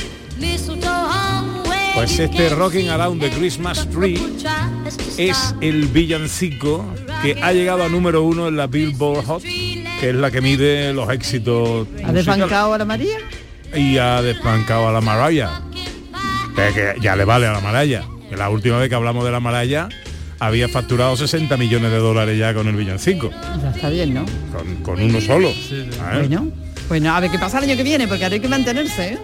Pues 1.93 2.17
you 2.17 2.23
este 2.23 2.49
Rocking 2.49 2.89
Around 2.89 3.21
the 3.21 3.29
Christmas 3.29 3.87
Tree 3.89 4.19
Es 5.17 5.55
el 5.61 5.87
villancico 5.87 6.83
que 7.21 7.39
ha 7.41 7.53
llegado 7.53 7.83
a 7.83 7.89
número 7.89 8.23
uno 8.23 8.47
en 8.49 8.57
la 8.57 8.67
Billboard 8.67 9.25
Hot, 9.25 9.43
que 9.43 10.09
es 10.09 10.15
la 10.15 10.29
que 10.29 10.41
mide 10.41 10.93
los 10.93 11.09
éxitos 11.09 11.87
¿Ha 12.03 12.11
desbancado 12.11 12.73
a 12.73 12.77
la 12.79 12.85
María? 12.85 13.17
y 13.73 13.97
ha 13.97 14.21
desbancado 14.21 14.87
a 14.87 14.91
la 14.91 15.01
Mariah. 15.01 15.61
Que, 16.55 16.95
ya 17.01 17.15
le 17.15 17.25
vale 17.25 17.47
a 17.47 17.53
la. 17.53 17.85
Que 18.29 18.37
la 18.37 18.49
última 18.49 18.77
vez 18.79 18.89
que 18.89 18.95
hablamos 18.95 19.25
de 19.25 19.31
la 19.31 19.39
Mariah 19.39 19.89
había 20.39 20.67
facturado 20.69 21.15
60 21.15 21.55
millones 21.57 21.91
de 21.91 21.97
dólares 21.97 22.37
ya 22.37 22.53
con 22.53 22.67
el 22.67 22.75
villancico, 22.75 23.31
Ya 23.61 23.71
está 23.71 23.89
bien, 23.89 24.13
¿no? 24.13 24.25
con, 24.51 24.75
con 24.77 25.01
uno 25.01 25.19
solo. 25.21 25.49
¿eh? 25.49 25.89
Bueno, 26.13 26.51
bueno, 26.87 27.15
a 27.15 27.19
ver 27.19 27.31
qué 27.31 27.39
pasa 27.39 27.57
el 27.57 27.65
año 27.65 27.77
que 27.77 27.83
viene, 27.83 28.07
porque 28.07 28.23
ahora 28.23 28.35
hay 28.35 28.41
que 28.41 28.47
mantenerse, 28.47 29.13
¿eh? 29.13 29.19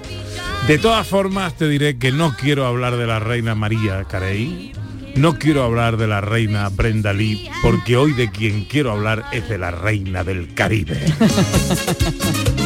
De 0.68 0.78
todas 0.78 1.08
formas, 1.08 1.56
te 1.56 1.68
diré 1.68 1.98
que 1.98 2.12
no 2.12 2.36
quiero 2.36 2.66
hablar 2.66 2.96
de 2.96 3.08
la 3.08 3.20
reina 3.20 3.56
María 3.56 4.04
Carey, 4.06 4.74
no 5.16 5.38
quiero 5.38 5.64
hablar 5.64 5.98
de 5.98 6.08
la 6.08 6.22
reina 6.22 6.70
Brenda 6.70 7.14
Lee, 7.14 7.50
porque 7.62 7.98
hoy 7.98 8.14
de 8.14 8.30
quien 8.32 8.66
quiero 8.66 8.92
hablar 8.92 9.26
es 9.32 9.50
de 9.50 9.58
la 9.58 9.72
reina 9.72 10.24
del 10.24 10.54
Caribe. 10.54 11.00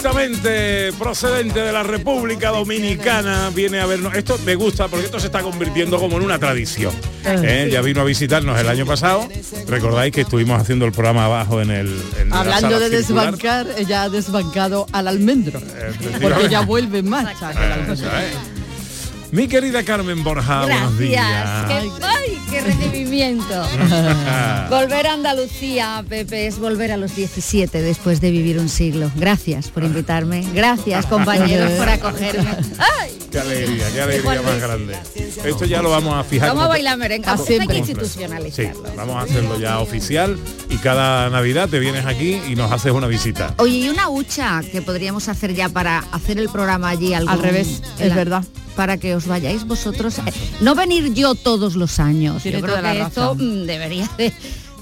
Directamente 0.00 0.94
procedente 0.98 1.60
de 1.60 1.72
la 1.72 1.82
República 1.82 2.48
Dominicana 2.48 3.50
viene 3.54 3.80
a 3.80 3.86
vernos. 3.86 4.14
Esto 4.14 4.38
me 4.46 4.54
gusta 4.54 4.88
porque 4.88 5.04
esto 5.04 5.20
se 5.20 5.26
está 5.26 5.42
convirtiendo 5.42 5.98
como 5.98 6.16
en 6.16 6.22
una 6.22 6.38
tradición. 6.38 6.94
¿eh? 7.22 7.68
Ya 7.70 7.82
vino 7.82 8.00
a 8.00 8.04
visitarnos 8.04 8.58
el 8.58 8.66
año 8.70 8.86
pasado. 8.86 9.28
Recordáis 9.68 10.14
que 10.14 10.22
estuvimos 10.22 10.58
haciendo 10.58 10.86
el 10.86 10.92
programa 10.92 11.26
abajo 11.26 11.60
en 11.60 11.70
el. 11.70 12.02
en 12.18 12.32
Hablando 12.32 12.80
de 12.80 13.02
circular. 13.02 13.36
desbancar, 13.36 13.66
ella 13.76 14.04
ha 14.04 14.08
desbancado 14.08 14.86
al 14.90 15.06
almendro. 15.06 15.58
Efectivamente. 15.58 16.18
Porque 16.26 16.46
ella 16.46 16.60
vuelve 16.62 17.00
en 17.00 17.10
marcha. 17.10 17.50
Eh. 17.52 18.59
Mi 19.32 19.46
querida 19.46 19.84
Carmen 19.84 20.24
Borja, 20.24 20.62
buenos 20.64 20.98
días. 20.98 21.24
Gracias. 21.68 21.84
Qué, 22.00 22.04
¡Ay, 22.04 22.38
qué 22.50 22.60
recibimiento! 22.62 23.62
Volver 24.70 25.06
a 25.06 25.12
Andalucía, 25.12 26.04
Pepe, 26.08 26.48
es 26.48 26.58
volver 26.58 26.90
a 26.90 26.96
los 26.96 27.14
17 27.14 27.80
después 27.80 28.20
de 28.20 28.32
vivir 28.32 28.58
un 28.58 28.68
siglo. 28.68 29.08
Gracias 29.14 29.68
por 29.68 29.84
invitarme. 29.84 30.44
Gracias, 30.52 31.06
compañeros, 31.06 31.70
por 31.72 31.88
acogerme. 31.88 32.50
¡Ay! 32.78 33.16
Qué 33.30 33.38
alegría, 33.38 33.86
qué 33.94 34.00
alegría 34.02 34.42
más 34.42 34.60
grande. 34.60 34.98
Esto 35.44 35.64
ya 35.64 35.80
lo 35.80 35.90
vamos 35.90 36.14
a 36.14 36.24
fijar. 36.24 36.48
Vamos 36.48 36.64
a 36.64 36.68
bailar 36.68 36.98
merengue. 36.98 37.28
Ah, 37.28 37.36
Hay. 37.38 37.44
Sí, 37.46 37.58
institucionalizarlo. 37.78 38.82
vamos 38.96 39.14
a 39.14 39.20
hacerlo 39.20 39.60
ya 39.60 39.78
oficial 39.78 40.36
y 40.68 40.76
cada 40.78 41.30
Navidad 41.30 41.68
te 41.68 41.78
vienes 41.78 42.04
aquí 42.04 42.40
y 42.48 42.56
nos 42.56 42.72
haces 42.72 42.90
una 42.90 43.06
visita. 43.06 43.54
Oye, 43.58 43.76
y 43.76 43.88
una 43.88 44.08
hucha 44.08 44.60
que 44.72 44.82
podríamos 44.82 45.28
hacer 45.28 45.54
ya 45.54 45.68
para 45.68 46.00
hacer 46.10 46.38
el 46.38 46.48
programa 46.48 46.88
allí 46.88 47.14
algún- 47.14 47.30
Al 47.32 47.38
revés, 47.40 47.80
es 48.00 48.12
verdad. 48.12 48.44
Para 48.76 48.96
que 48.96 49.14
os 49.14 49.19
vayáis 49.26 49.66
vosotros. 49.66 50.18
Eh, 50.18 50.22
No 50.60 50.74
venir 50.74 51.12
yo 51.14 51.34
todos 51.34 51.76
los 51.76 51.98
años. 52.00 52.42
Tiene 52.42 52.58
yo 52.60 52.64
creo 52.64 52.82
que 52.82 53.00
esto 53.00 53.34
razón. 53.34 53.62
mm, 53.62 53.66
debería 53.66 54.10
de 54.18 54.32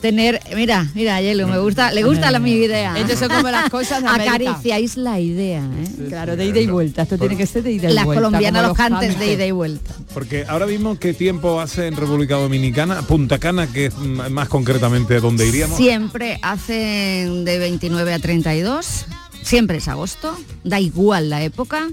tener. 0.01 0.41
Mira, 0.55 0.87
mira, 0.95 1.21
Yelo, 1.21 1.49
me 1.49 1.59
gusta, 1.59 1.93
le 1.93 2.05
gusta 2.05 2.31
la 2.31 2.39
mi 2.39 2.53
idea. 2.53 2.95
Son 3.19 3.29
como 3.29 3.51
las 3.51 3.69
cosas 3.71 4.03
de. 4.03 4.09
Acariciáis 4.09 4.97
la 4.97 5.19
idea, 5.21 5.65
¿eh? 5.65 6.07
Claro, 6.09 6.37
de 6.37 6.45
ida 6.47 6.61
y 6.61 6.67
vuelta. 6.69 7.03
Esto 7.03 7.19
tiene 7.19 7.37
que 7.37 7.47
ser 7.47 7.63
de 7.65 7.73
ida 7.73 7.91
y 7.91 7.95
Las 7.95 8.05
vuelta. 8.05 8.23
colombianas 8.23 8.63
como 8.63 8.69
los 8.69 8.77
cantes 8.77 9.19
de 9.19 9.33
ida 9.33 9.45
y 9.47 9.51
vuelta. 9.51 9.93
Porque 10.15 10.45
ahora 10.49 10.67
mismo, 10.67 10.99
¿qué 10.99 11.15
tiempo 11.15 11.61
hace 11.61 11.87
en 11.89 11.97
República 11.97 12.37
Dominicana? 12.37 13.03
Punta 13.03 13.39
Cana, 13.39 13.67
que 13.67 13.87
es 13.87 13.97
más 13.97 14.49
concretamente 14.49 15.21
donde 15.21 15.47
iríamos. 15.49 15.77
Siempre 15.77 16.39
hacen 16.43 17.45
de 17.45 17.59
29 17.59 18.13
a 18.15 18.19
32, 18.21 19.07
siempre 19.43 19.79
es 19.79 19.89
agosto, 19.89 20.37
da 20.65 20.79
igual 20.81 21.29
la 21.31 21.43
época. 21.43 21.89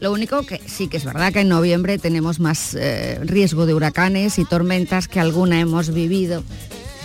Lo 0.00 0.12
único 0.12 0.44
que 0.44 0.60
sí 0.66 0.88
que 0.88 0.96
es 0.98 1.04
verdad 1.04 1.32
que 1.32 1.40
en 1.40 1.48
noviembre 1.48 1.98
tenemos 1.98 2.38
más 2.40 2.74
eh, 2.74 3.18
riesgo 3.22 3.64
de 3.66 3.74
huracanes 3.74 4.38
y 4.38 4.44
tormentas 4.44 5.08
que 5.08 5.20
alguna 5.20 5.58
hemos 5.60 5.92
vivido. 5.92 6.42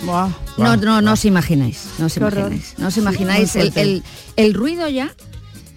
Buah. 0.04 0.30
No, 0.58 0.76
no, 0.78 1.02
no 1.02 1.14
os 1.14 1.26
imagináis, 1.26 1.86
no 2.00 2.08
os 2.08 2.18
imagináis, 2.18 2.74
no 2.78 2.88
os 2.88 2.94
Sí, 2.96 3.00
imagináis 3.00 3.56
muy 3.56 3.68
el, 3.68 3.74
el- 3.78 4.04
el 4.36 4.54
ruido 4.54 4.90
ya, 4.90 5.14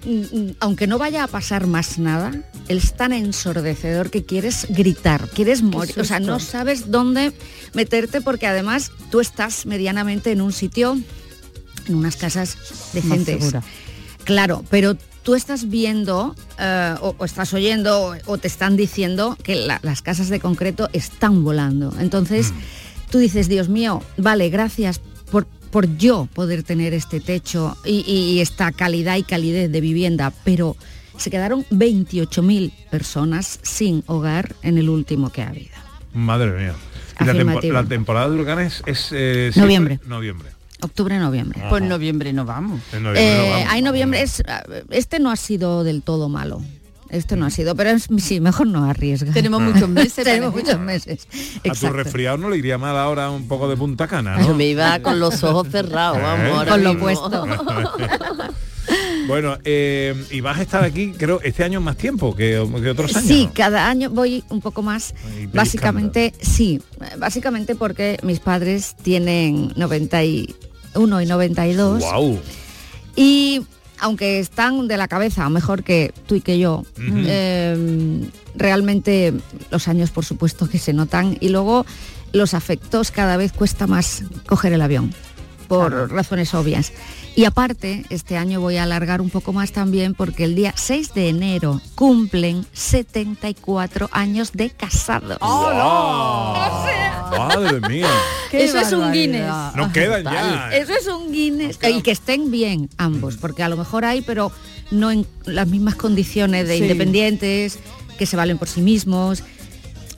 mm, 0.07 0.11
mm, 0.39 0.57
aunque 0.61 0.87
no 0.87 0.99
vaya 0.99 1.25
a 1.25 1.29
pasar 1.29 1.67
más 1.67 1.99
nada, 1.99 2.33
es 2.69 2.95
tan 2.97 3.13
ensordecedor 3.13 4.11
que 4.11 4.25
quieres 4.25 4.67
gritar, 4.71 5.29
quieres 5.29 5.63
morir, 5.63 6.01
o 6.01 6.05
sea, 6.05 6.21
no 6.21 6.41
sabes 6.41 6.91
dónde 6.91 7.33
meterte 7.75 8.23
porque 8.23 8.47
además 8.47 8.91
tú 9.11 9.21
estás 9.21 9.67
medianamente 9.67 10.33
en 10.33 10.41
un 10.41 10.53
sitio, 10.53 10.99
en 11.87 11.95
unas 11.95 12.17
casas 12.17 12.57
decentes. 12.95 13.39
segura. 13.41 13.63
Claro, 14.25 14.65
pero 14.71 14.97
tú 15.25 15.35
estás 15.35 15.69
viendo 15.71 16.37
eh, 16.61 16.95
o, 17.01 17.17
o 17.19 17.25
estás 17.25 17.53
oyendo 17.55 18.01
o, 18.01 18.17
o 18.27 18.39
te 18.39 18.47
están 18.47 18.77
diciendo 18.77 19.37
que 19.43 19.57
la- 19.57 19.81
las 19.83 20.01
casas 20.03 20.29
de 20.29 20.39
concreto 20.39 20.89
están 20.93 21.43
volando. 21.43 21.93
Entonces, 21.99 22.53
tú 23.11 23.19
dices, 23.19 23.49
Dios 23.49 23.69
mío, 23.69 24.03
vale, 24.17 24.49
gracias 24.51 25.01
por 25.33 25.47
por 25.75 25.97
yo 25.97 26.29
poder 26.33 26.63
tener 26.63 26.95
este 26.95 27.19
techo 27.19 27.77
y, 27.85 28.03
y 28.09 28.41
esta 28.41 28.71
calidad 28.71 29.17
y 29.17 29.25
calidez 29.25 29.73
de 29.73 29.81
vivienda, 29.81 30.33
pero 30.45 30.77
se 31.17 31.31
quedaron 31.33 31.65
28.000 31.73 32.71
personas 32.93 33.59
sin 33.63 34.05
hogar 34.07 34.55
en 34.63 34.79
el 34.79 34.89
último 34.89 35.33
que 35.33 35.43
ha 35.43 35.49
habido. 35.49 35.75
Madre 36.13 36.53
mía. 36.53 36.75
La, 37.19 37.27
tempo- 37.27 37.31
Afirmativo. 37.33 37.75
la 37.75 37.85
temporada 37.85 38.29
de 38.29 38.35
huracanes 38.37 38.83
es... 38.87 39.09
eh, 39.11 39.51
Noviembre. 40.07 40.51
Octubre, 40.85 41.19
noviembre. 41.19 41.61
Pues 41.69 41.83
noviembre 41.83 42.33
no 42.33 42.45
vamos. 42.45 42.81
En 42.93 43.03
noviembre 43.03 43.23
Eh, 43.23 43.39
no 43.47 43.51
vamos. 43.55 43.69
hay 43.73 43.83
noviembre, 43.83 44.23
es, 44.23 44.43
este 44.91 45.19
no 45.19 45.31
ha 45.31 45.37
sido 45.37 45.85
del 45.85 46.03
todo 46.03 46.29
malo. 46.29 46.63
Este 47.11 47.37
no 47.37 47.47
ha 47.47 47.51
sido, 47.51 47.77
pero 47.77 47.91
es, 47.91 48.09
sí, 48.19 48.41
mejor 48.41 48.67
no 48.67 48.85
arriesga. 48.91 49.33
Tenemos 49.35 49.63
muchos 49.63 49.89
meses. 49.89 50.25
Tenemos 50.25 50.53
muchos 50.53 50.81
meses. 50.81 51.29
A 51.69 51.73
tu 51.75 51.89
resfriado 51.91 52.39
no 52.39 52.51
le 52.51 52.57
iría 52.59 52.77
mal 52.79 52.97
ahora 52.97 53.31
un 53.31 53.47
poco 53.47 53.69
de 53.69 53.77
punta 53.77 54.09
cana, 54.09 54.37
me 54.55 54.67
iba 54.67 54.99
con 55.01 55.21
los 55.21 55.43
ojos 55.45 55.69
cerrados, 55.71 56.21
vamos. 56.21 56.47
Eh. 56.47 56.51
ahora 56.51 56.71
Con 56.73 56.83
lo 56.85 56.99
puesto. 56.99 57.47
bueno, 59.29 59.57
eh, 59.65 60.15
y 60.31 60.41
vas 60.41 60.59
a 60.59 60.63
estar 60.63 60.85
aquí, 60.85 61.13
creo, 61.13 61.41
este 61.43 61.65
año 61.65 61.81
más 61.81 61.97
tiempo 61.97 62.35
que, 62.35 62.67
que 62.83 62.91
otros 62.91 63.15
años. 63.17 63.29
Sí, 63.29 63.49
cada 63.55 63.89
año 63.89 64.11
voy 64.11 64.43
un 64.51 64.61
poco 64.61 64.83
más. 64.83 65.15
Básicamente, 65.53 66.35
sí. 66.41 66.83
Básicamente 67.19 67.75
porque 67.75 68.19
mis 68.23 68.41
padres 68.41 68.97
tienen 69.03 69.73
91 69.77 70.25
y 70.25 70.55
92. 70.95 72.01
Wow. 72.01 72.41
Y 73.17 73.63
aunque 74.01 74.39
están 74.39 74.89
de 74.89 74.97
la 74.97 75.09
cabeza, 75.09 75.49
mejor 75.49 75.83
que 75.83 76.13
tú 76.27 76.35
y 76.35 76.41
que 76.41 76.59
yo, 76.59 76.85
eh, 76.99 78.29
realmente 78.55 79.33
los 79.71 79.89
años 79.89 80.11
por 80.11 80.25
supuesto 80.25 80.69
que 80.69 80.79
se 80.79 80.93
notan 80.93 81.37
y 81.41 81.49
luego 81.49 81.87
los 82.33 82.55
afectos 82.55 83.11
cada 83.11 83.37
vez 83.37 83.53
cuesta 83.53 83.87
más 83.87 84.25
coger 84.47 84.73
el 84.73 84.83
avión, 84.83 85.15
por 85.69 86.11
razones 86.11 86.53
obvias. 86.55 86.93
Y 87.37 87.47
aparte, 87.47 88.05
este 88.11 88.37
año 88.37 88.61
voy 88.61 88.77
a 88.77 88.85
alargar 88.85 89.21
un 89.21 89.29
poco 89.29 89.53
más 89.53 89.73
también 89.73 90.15
porque 90.15 90.45
el 90.45 90.55
día 90.55 90.73
6 90.77 91.15
de 91.15 91.29
enero 91.31 91.81
cumplen 91.97 92.65
74 92.73 94.09
años 94.13 94.53
de 94.53 94.71
casados. 94.71 95.39
Madre 97.37 97.81
mía. 97.89 98.07
Qué 98.51 98.65
Eso 98.65 98.79
es 98.79 98.93
un. 98.93 99.11
Guinness. 99.13 99.75
Nos 99.75 99.93
quedan 99.93 100.25
ya. 100.25 100.71
Eso 100.73 100.93
es 100.93 101.07
un 101.09 101.33
Guinness. 101.33 101.79
Y 101.91 102.03
que 102.03 102.13
estén 102.13 102.51
bien 102.53 102.89
ambos, 102.99 103.37
porque 103.37 103.63
a 103.65 103.69
lo 103.69 103.77
mejor 103.77 104.05
hay, 104.05 104.23
pero 104.23 104.53
no 104.93 105.11
en 105.11 105.27
las 105.45 105.67
mismas 105.67 105.97
condiciones 105.97 106.69
de 106.69 106.77
Sí. 106.77 106.83
independientes, 106.83 107.79
que 108.17 108.27
se 108.27 108.37
valen 108.37 108.59
por 108.59 108.69
sí 108.69 108.81
mismos. 108.81 109.43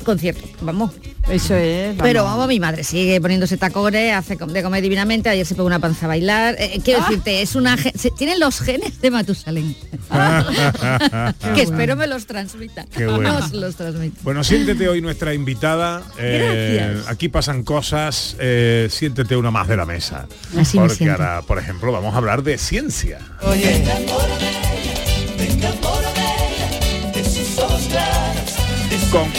Concierto, 0.07 0.47
vamos. 0.61 0.93
Eso 1.29 1.57
es. 1.57 1.97
Pero 2.01 2.23
vamos, 2.23 2.47
mi 2.47 2.61
madre 2.61 2.85
sigue 2.85 3.21
poniéndose 3.21 3.57
tacones, 3.57 4.15
hace 4.15 4.37
de 4.37 4.63
comer 4.63 4.81
divinamente, 4.81 5.29
ayer 5.29 5.45
se 5.45 5.57
pegó 5.57 5.67
una 5.67 5.81
panza 5.81 6.07
a 6.07 6.09
bailar. 6.09 6.55
Eh, 6.61 6.81
quiero 6.85 7.01
Ah. 7.03 7.07
decirte, 7.09 7.43
es 7.43 7.57
una 7.57 7.77
tienen 8.17 8.39
los 8.39 8.61
genes 8.61 9.01
de 9.01 9.11
Matusalén. 9.11 9.75
que 11.57 11.63
espero 11.63 11.97
me 11.97 12.07
los 12.07 12.27
transmita. 12.27 12.87
Qué 12.97 13.07
bueno. 13.09 13.41
Nos 13.41 13.53
los 13.53 13.75
transmita. 13.75 14.21
Bueno, 14.23 14.45
siéntete 14.45 14.89
hoy 14.89 15.01
nuestra 15.03 15.35
invitada. 15.35 16.05
Eh, 16.19 16.79
Gracias. 16.81 17.09
aquí 17.11 17.29
pasan 17.29 17.65
cosas. 17.65 18.37
eh, 18.39 18.87
siéntete 18.89 19.35
una 19.37 19.51
más 19.51 19.67
de 19.67 19.77
la 19.77 19.87
mesa. 19.87 20.29
Así 20.57 20.79
Porque 20.79 21.11
ahora, 21.11 21.43
por 21.43 21.59
ejemplo, 21.59 21.91
vamos 21.91 22.15
a 22.15 22.19
hablar 22.19 22.45
de 22.45 22.57
ciencia. 22.59 23.19
Con, 29.11 29.31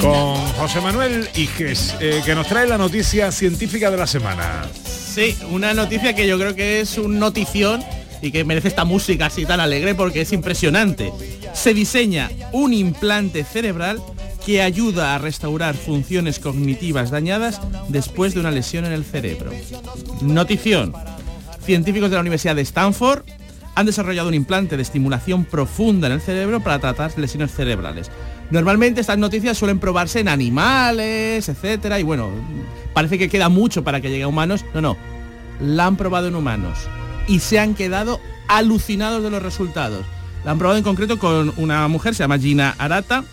con 0.00 0.36
José 0.58 0.80
Manuel 0.80 1.28
Iges, 1.34 1.94
eh, 2.00 2.22
que 2.24 2.34
nos 2.34 2.46
trae 2.46 2.66
la 2.66 2.78
noticia 2.78 3.30
científica 3.32 3.90
de 3.90 3.96
la 3.96 4.06
semana. 4.06 4.62
Sí, 4.84 5.36
una 5.50 5.74
noticia 5.74 6.14
que 6.14 6.26
yo 6.26 6.38
creo 6.38 6.54
que 6.54 6.80
es 6.80 6.96
un 6.96 7.18
notición 7.18 7.82
y 8.22 8.30
que 8.30 8.44
merece 8.44 8.68
esta 8.68 8.84
música 8.84 9.26
así 9.26 9.44
tan 9.44 9.60
alegre 9.60 9.94
porque 9.94 10.22
es 10.22 10.32
impresionante. 10.32 11.12
Se 11.52 11.74
diseña 11.74 12.30
un 12.52 12.72
implante 12.72 13.44
cerebral 13.44 14.00
que 14.44 14.62
ayuda 14.62 15.14
a 15.14 15.18
restaurar 15.18 15.74
funciones 15.74 16.38
cognitivas 16.38 17.10
dañadas 17.10 17.60
después 17.88 18.34
de 18.34 18.40
una 18.40 18.50
lesión 18.50 18.86
en 18.86 18.92
el 18.92 19.04
cerebro. 19.04 19.50
Notición. 20.22 20.94
Científicos 21.64 22.10
de 22.10 22.16
la 22.16 22.22
Universidad 22.22 22.56
de 22.56 22.62
Stanford 22.62 23.22
han 23.74 23.86
desarrollado 23.86 24.28
un 24.28 24.34
implante 24.34 24.76
de 24.76 24.82
estimulación 24.82 25.44
profunda 25.44 26.06
en 26.06 26.14
el 26.14 26.20
cerebro 26.20 26.60
para 26.60 26.78
tratar 26.78 27.16
lesiones 27.18 27.52
cerebrales. 27.52 28.10
Normalmente 28.50 29.00
estas 29.00 29.18
noticias 29.18 29.56
suelen 29.56 29.78
probarse 29.78 30.20
en 30.20 30.28
animales, 30.28 31.48
etcétera, 31.48 32.00
y 32.00 32.02
bueno, 32.02 32.30
parece 32.92 33.16
que 33.18 33.28
queda 33.28 33.48
mucho 33.48 33.84
para 33.84 34.00
que 34.00 34.10
llegue 34.10 34.24
a 34.24 34.28
humanos. 34.28 34.64
No, 34.74 34.80
no, 34.80 34.96
la 35.60 35.86
han 35.86 35.96
probado 35.96 36.28
en 36.28 36.34
humanos 36.34 36.78
y 37.28 37.38
se 37.38 37.58
han 37.58 37.74
quedado 37.74 38.20
alucinados 38.48 39.22
de 39.22 39.30
los 39.30 39.42
resultados. 39.42 40.04
La 40.44 40.50
han 40.50 40.58
probado 40.58 40.78
en 40.78 40.84
concreto 40.84 41.18
con 41.18 41.52
una 41.58 41.86
mujer, 41.88 42.14
se 42.14 42.24
llama 42.24 42.38
Gina 42.38 42.74
Arata, 42.78 43.24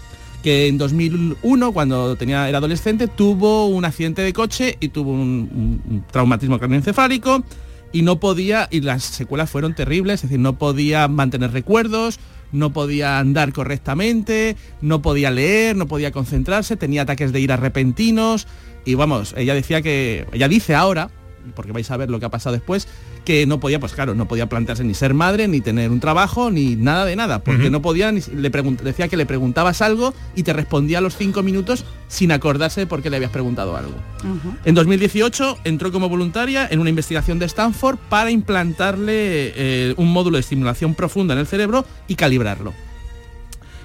que 0.43 0.67
en 0.67 0.77
2001, 0.77 1.71
cuando 1.71 2.15
tenía, 2.15 2.47
era 2.47 2.59
adolescente, 2.59 3.07
tuvo 3.07 3.67
un 3.67 3.86
accidente 3.86 4.21
de 4.21 4.33
coche 4.33 4.77
y 4.79 4.89
tuvo 4.89 5.12
un, 5.12 6.03
traumatismo 6.12 6.59
craneoencefálico 6.59 7.43
y 7.91 8.01
no 8.01 8.20
podía, 8.20 8.67
y 8.72 8.82
las 8.82 9.03
secuelas 9.03 9.50
fueron 9.50 9.75
terribles, 9.75 10.15
es 10.15 10.22
decir, 10.24 10.39
no 10.39 10.58
podía 10.58 11.08
mantener 11.08 11.51
recuerdos, 11.51 12.20
no 12.51 12.74
podía 12.74 13.20
andar 13.20 13.53
correctamente, 13.53 14.56
no 14.82 15.01
podía 15.01 15.32
leer, 15.32 15.75
no 15.75 15.88
podía 15.88 16.12
concentrarse, 16.12 16.77
tenía 16.77 17.03
ataques 17.03 17.34
de 17.34 17.39
ira 17.39 17.58
repentinos 17.58 18.48
y 18.86 18.96
vamos, 18.96 19.34
ella 19.38 19.53
decía 19.53 19.82
que, 19.82 20.25
ella 20.32 20.48
dice 20.48 20.75
ahora, 20.75 21.10
porque 21.56 21.72
vais 21.72 21.89
a 21.92 21.98
ver 21.98 22.10
lo 22.10 22.20
que 22.20 22.25
ha 22.25 22.30
pasado 22.30 22.54
después, 22.54 22.88
que 23.25 23.46
no 23.46 23.60
podía, 23.60 23.80
pues 23.80 23.94
claro, 23.94 24.16
no 24.16 24.27
podía 24.27 24.48
plantearse 24.48 24.84
ni 24.84 24.94
ser 24.94 25.13
madre, 25.13 25.48
ni 25.48 25.62
tener 25.62 25.92
un 25.92 26.00
trabajo, 26.00 26.51
ni 26.51 26.75
nada 26.75 27.06
de 27.06 27.16
nada, 27.16 27.44
porque 27.44 27.70
no 27.70 27.82
podía, 27.82 28.12
ni, 28.12 28.22
le 28.34 28.50
decía 28.50 29.08
que 29.08 29.18
le 29.18 29.25
preguntabas 29.25 29.82
algo 29.82 30.13
y 30.36 30.44
te 30.44 30.54
respondía 30.54 31.00
a 31.00 31.01
los 31.01 31.16
cinco 31.16 31.44
minutos 31.44 31.86
sin 32.08 32.32
acordarse 32.32 32.82
de 32.82 32.88
por 32.88 33.01
qué 33.01 33.10
le 33.10 33.18
habías 33.18 33.32
preguntado 33.32 33.75
algo. 33.75 33.96
En 34.66 34.75
2018 34.75 35.60
entró 35.63 35.92
como 35.92 36.10
voluntaria 36.10 36.68
en 36.70 36.80
una 36.80 36.89
investigación 36.89 37.39
de 37.39 37.46
Stanford 37.46 37.98
para 38.10 38.32
implantarle 38.32 39.54
eh, 39.56 39.94
un 39.98 40.12
módulo 40.12 40.38
de 40.38 40.42
estimulación 40.42 40.96
profunda 40.96 41.34
en 41.34 41.39
el 41.39 41.48
cerebro 41.48 41.86
y 42.08 42.16
calibrarlo. 42.16 42.74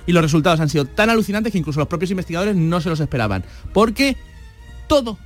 Y 0.07 0.13
los 0.13 0.23
resultados 0.23 0.61
han 0.61 0.69
sido 0.69 0.85
tan 0.85 1.11
alucinantes 1.11 1.53
que 1.53 1.59
incluso 1.59 1.79
los 1.79 1.89
propios 1.89 2.11
investigadores 2.11 2.57
no 2.57 2.81
se 2.81 2.89
los 2.89 3.01
esperaban, 3.01 3.45
porque 3.73 4.17
todo 4.89 5.19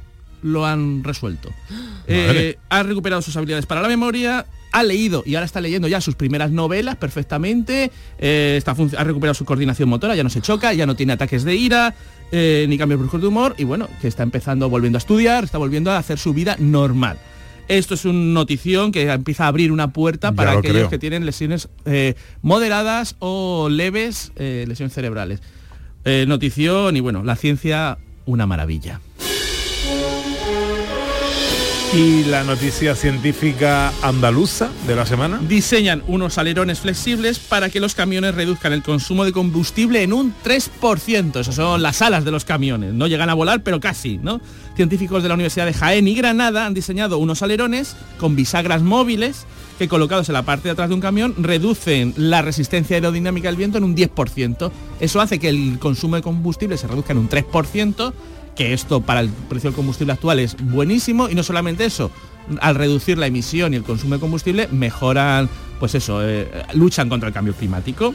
lo 0.43 0.66
han 0.66 1.05
resuelto. 1.05 1.50
Eh, 2.09 2.57
ha 2.69 2.85
recuperado 2.85 3.21
sus 3.21 3.37
habilidades 3.37 3.66
para 3.66 3.83
la 3.83 3.88
memoria, 3.88 4.47
ha 4.71 4.83
leído 4.85 5.25
y 5.26 5.35
ahora 5.35 5.45
está 5.45 5.61
leyendo 5.61 5.88
ya 5.88 6.00
sus 6.00 6.14
primeras 6.14 6.52
novelas 6.52 6.95
perfectamente, 6.95 7.90
eh, 8.21 8.55
está 8.57 8.76
ha 8.97 9.05
recuperado 9.05 9.35
su 9.35 9.45
coordinación 9.45 9.88
motora, 9.88 10.14
ya 10.14 10.23
no 10.23 10.31
se 10.31 10.40
choca, 10.40 10.73
ya 10.73 10.87
no 10.87 10.95
tiene 10.95 11.14
ataques 11.14 11.43
de 11.43 11.57
ira, 11.57 11.97
eh, 12.31 12.66
ni 12.69 12.78
cambios 12.78 13.00
bruscos 13.00 13.21
de 13.21 13.26
humor 13.26 13.57
y 13.59 13.64
bueno, 13.64 13.88
que 14.00 14.07
está 14.07 14.23
empezando, 14.23 14.71
volviendo 14.71 14.99
a 14.99 15.00
estudiar, 15.00 15.43
está 15.43 15.59
volviendo 15.59 15.90
a 15.90 15.99
hacer 15.99 16.16
su 16.19 16.33
vida 16.33 16.55
normal. 16.61 17.19
Esto 17.66 17.95
es 17.95 18.05
una 18.05 18.21
notición 18.21 18.93
que 18.93 19.11
empieza 19.11 19.47
a 19.47 19.49
abrir 19.49 19.73
una 19.73 19.93
puerta 19.93 20.31
para 20.31 20.52
lo 20.52 20.59
aquellos 20.61 20.76
creo. 20.76 20.90
que 20.90 20.99
tienen 21.00 21.26
lesiones 21.26 21.69
eh, 21.87 22.14
moderadas 22.40 23.16
o 23.19 23.69
leves, 23.69 24.31
lesiones 24.37 24.93
cerebrales. 24.93 25.40
Notición 26.05 26.97
y 26.97 27.00
bueno, 27.00 27.25
la 27.25 27.35
ciencia, 27.35 27.99
una 28.26 28.47
maravilla. 28.47 29.00
Y 31.95 32.25
la 32.25 32.43
noticia 32.43 32.95
científica 32.95 33.93
andaluza 34.02 34.69
de 34.87 34.97
la 34.97 35.07
semana. 35.07 35.40
Diseñan 35.49 36.02
unos 36.09 36.37
alerones 36.37 36.81
flexibles 36.81 37.38
para 37.38 37.71
que 37.71 37.81
los 37.81 37.95
camiones 37.95 38.35
reduzcan 38.35 38.73
el 38.73 38.83
consumo 38.83 39.25
de 39.25 39.33
combustible 39.33 40.02
en 40.02 40.12
un 40.12 40.35
3%. 40.45 41.40
Esas 41.40 41.55
son 41.55 41.83
las 41.83 42.02
alas 42.02 42.25
de 42.25 42.33
los 42.33 42.45
camiones. 42.45 42.93
No 42.93 43.07
llegan 43.07 43.31
a 43.31 43.35
volar, 43.35 43.62
pero 43.62 43.81
casi, 43.81 44.19
¿no? 44.19 44.40
Científicos 44.75 45.23
de 45.23 45.28
la 45.28 45.35
Universidad 45.37 45.64
de 45.64 45.73
Jaén 45.73 46.07
y 46.07 46.14
Granada 46.14 46.66
han 46.66 46.75
diseñado 46.75 47.19
unos 47.19 47.43
alerones 47.43 47.97
con 48.19 48.37
bisagras 48.37 48.83
móviles 48.83 49.47
que 49.78 49.88
colocados 49.88 50.28
en 50.28 50.35
la 50.35 50.43
parte 50.43 50.69
de 50.69 50.73
atrás 50.73 50.88
de 50.88 50.95
un 50.95 51.00
camión 51.00 51.35
reducen 51.38 52.14
la 52.16 52.43
resistencia 52.43 52.97
aerodinámica 52.97 53.49
del 53.49 53.57
viento 53.57 53.78
en 53.78 53.85
un 53.85 53.97
10%. 53.97 54.71
Eso 55.00 55.21
hace 55.21 55.38
que 55.38 55.49
el 55.49 55.78
consumo 55.78 56.16
de 56.16 56.23
combustible 56.23 56.76
se 56.78 56.87
reduzca 56.88 57.12
en 57.12 57.19
un 57.19 57.28
3%, 57.28 58.12
que 58.56 58.72
esto 58.72 59.00
para 59.00 59.20
el 59.20 59.28
precio 59.28 59.70
del 59.70 59.76
combustible 59.76 60.12
actual 60.12 60.40
es 60.40 60.56
buenísimo 60.58 61.28
y 61.28 61.34
no 61.34 61.42
solamente 61.42 61.84
eso, 61.84 62.10
al 62.60 62.75
reducir 62.75 63.18
la 63.18 63.26
emisión 63.26 63.75
y 63.75 63.76
el 63.76 63.82
consumo 63.82 64.14
de 64.14 64.20
combustible 64.20 64.68
mejoran, 64.68 65.48
pues 65.78 65.94
eso, 65.94 66.26
eh, 66.26 66.48
luchan 66.75 67.08
contra 67.08 67.28
el 67.28 67.34
cambio 67.34 67.54
climático. 67.54 68.14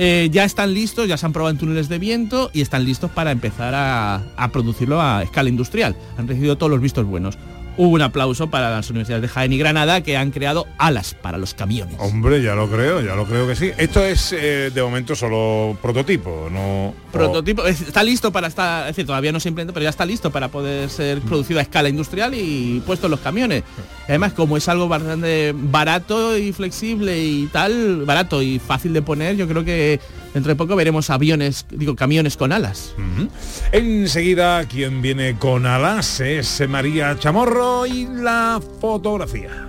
Eh, 0.00 0.28
ya 0.30 0.44
están 0.44 0.74
listos, 0.74 1.08
ya 1.08 1.16
se 1.16 1.26
han 1.26 1.32
probado 1.32 1.50
en 1.50 1.58
túneles 1.58 1.88
de 1.88 1.98
viento 1.98 2.50
y 2.52 2.60
están 2.60 2.84
listos 2.84 3.10
para 3.10 3.32
empezar 3.32 3.74
a, 3.74 4.22
a 4.36 4.48
producirlo 4.52 5.00
a 5.02 5.24
escala 5.24 5.48
industrial. 5.48 5.96
Han 6.16 6.28
recibido 6.28 6.56
todos 6.56 6.70
los 6.70 6.80
vistos 6.80 7.04
buenos. 7.04 7.36
Un 7.78 8.02
aplauso 8.02 8.50
para 8.50 8.70
las 8.70 8.90
universidades 8.90 9.22
de 9.22 9.28
Jaén 9.28 9.52
y 9.52 9.58
Granada 9.58 10.02
que 10.02 10.16
han 10.16 10.30
creado 10.32 10.66
alas 10.78 11.14
para 11.14 11.38
los 11.38 11.54
camiones. 11.54 11.94
Hombre, 11.98 12.42
ya 12.42 12.54
lo 12.54 12.68
creo, 12.68 13.00
ya 13.00 13.14
lo 13.14 13.24
creo 13.24 13.46
que 13.46 13.54
sí. 13.56 13.70
Esto 13.78 14.04
es 14.04 14.32
eh, 14.32 14.70
de 14.74 14.82
momento 14.82 15.14
solo 15.14 15.78
prototipo, 15.80 16.48
no... 16.52 16.92
Prototipo, 17.12 17.64
es- 17.66 17.80
está 17.82 18.02
listo 18.02 18.30
para 18.32 18.48
estar, 18.48 18.82
es 18.82 18.88
decir, 18.96 19.06
todavía 19.06 19.32
no 19.32 19.40
se 19.40 19.48
implementa, 19.48 19.72
pero 19.72 19.84
ya 19.84 19.90
está 19.90 20.04
listo 20.04 20.30
para 20.30 20.48
poder 20.48 20.90
ser 20.90 21.20
producido 21.20 21.60
a 21.60 21.62
escala 21.62 21.88
industrial 21.88 22.34
y 22.34 22.82
puesto 22.84 23.06
en 23.06 23.12
los 23.12 23.20
camiones. 23.20 23.62
Además, 24.08 24.32
como 24.32 24.56
es 24.56 24.68
algo 24.68 24.88
bastante 24.88 25.54
barato 25.56 26.36
y 26.36 26.52
flexible 26.52 27.18
y 27.22 27.46
tal, 27.46 28.04
barato 28.04 28.42
y 28.42 28.58
fácil 28.58 28.92
de 28.92 29.02
poner, 29.02 29.36
yo 29.36 29.46
creo 29.46 29.64
que 29.64 30.00
dentro 30.34 30.50
de 30.50 30.56
poco 30.56 30.76
veremos 30.76 31.10
aviones, 31.10 31.66
digo, 31.70 31.96
camiones 31.96 32.36
con 32.36 32.52
alas. 32.52 32.94
Enseguida, 33.72 34.64
quien 34.66 35.02
viene 35.02 35.36
con 35.38 35.66
alas 35.66 36.20
es 36.20 36.62
María 36.68 37.18
Chamorro 37.18 37.86
y 37.86 38.06
la 38.06 38.60
fotografía. 38.80 39.68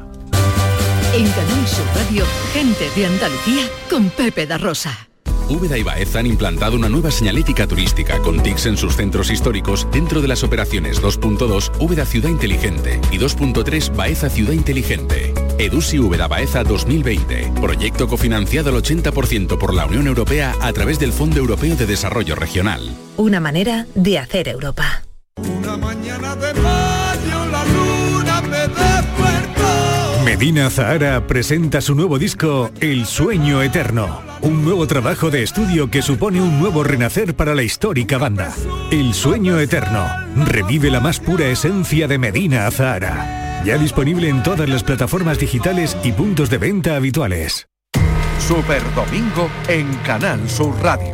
En 1.13 1.27
Canal 1.31 1.67
Sur 1.67 1.85
Radio, 1.95 2.25
gente 2.53 2.87
de 2.95 3.05
Andalucía 3.05 3.63
con 3.89 4.09
Pepe 4.09 4.45
da 4.45 4.57
Rosa. 4.57 5.09
Úbeda 5.49 5.77
y 5.79 5.83
Baeza 5.83 6.19
han 6.19 6.27
implantado 6.27 6.75
una 6.75 6.89
nueva 6.89 7.09
señalética 7.09 7.65
turística 7.65 8.19
con 8.19 8.43
TICs 8.43 8.67
en 8.67 8.77
sus 8.77 8.95
centros 8.95 9.31
históricos 9.31 9.87
dentro 9.91 10.21
de 10.21 10.27
las 10.27 10.43
operaciones 10.43 11.01
2.2 11.01 11.71
Úbeda 11.79 12.05
Ciudad 12.05 12.29
Inteligente 12.29 13.01
y 13.11 13.17
2.3 13.17 13.95
Baeza 13.95 14.29
Ciudad 14.29 14.53
Inteligente. 14.53 15.33
Edusi 15.59 15.99
Úbeda 15.99 16.29
Baeza 16.29 16.63
2020. 16.63 17.51
Proyecto 17.59 18.07
cofinanciado 18.07 18.69
al 18.69 18.81
80% 18.81 19.57
por 19.57 19.73
la 19.73 19.85
Unión 19.85 20.07
Europea 20.07 20.55
a 20.61 20.71
través 20.71 20.99
del 20.99 21.11
Fondo 21.11 21.37
Europeo 21.37 21.75
de 21.75 21.85
Desarrollo 21.85 22.35
Regional. 22.35 22.95
Una 23.17 23.41
manera 23.41 23.85
de 23.93 24.19
hacer 24.19 24.47
Europa. 24.47 25.03
Una 25.35 25.75
mañana 25.75 26.35
de 26.37 26.53
mayo 26.53 27.45
la 27.51 27.65
luna 27.65 28.41
me 28.41 28.59
despertó. 28.59 30.23
Medina 30.23 30.69
Zahara 30.69 31.27
presenta 31.27 31.81
su 31.81 31.93
nuevo 31.93 32.17
disco 32.17 32.71
El 32.79 33.05
Sueño 33.05 33.61
Eterno, 33.61 34.21
un 34.41 34.63
nuevo 34.63 34.87
trabajo 34.87 35.29
de 35.29 35.43
estudio 35.43 35.91
que 35.91 36.01
supone 36.01 36.41
un 36.41 36.57
nuevo 36.59 36.85
renacer 36.85 37.35
para 37.35 37.53
la 37.53 37.63
histórica 37.63 38.17
banda. 38.17 38.53
El 38.91 39.13
Sueño 39.13 39.59
Eterno 39.59 40.07
revive 40.45 40.89
la 40.89 41.01
más 41.01 41.19
pura 41.19 41.47
esencia 41.47 42.07
de 42.07 42.17
Medina 42.17 42.71
Zahara. 42.71 43.48
Ya 43.65 43.77
disponible 43.77 44.29
en 44.29 44.41
todas 44.41 44.69
las 44.69 44.83
plataformas 44.83 45.37
digitales 45.37 45.97
y 46.03 46.11
puntos 46.11 46.49
de 46.49 46.57
venta 46.57 46.95
habituales. 46.95 47.67
Super 48.39 48.81
Domingo 48.95 49.49
en 49.67 49.93
Canal 50.05 50.49
Sur 50.49 50.73
Radio. 50.81 51.11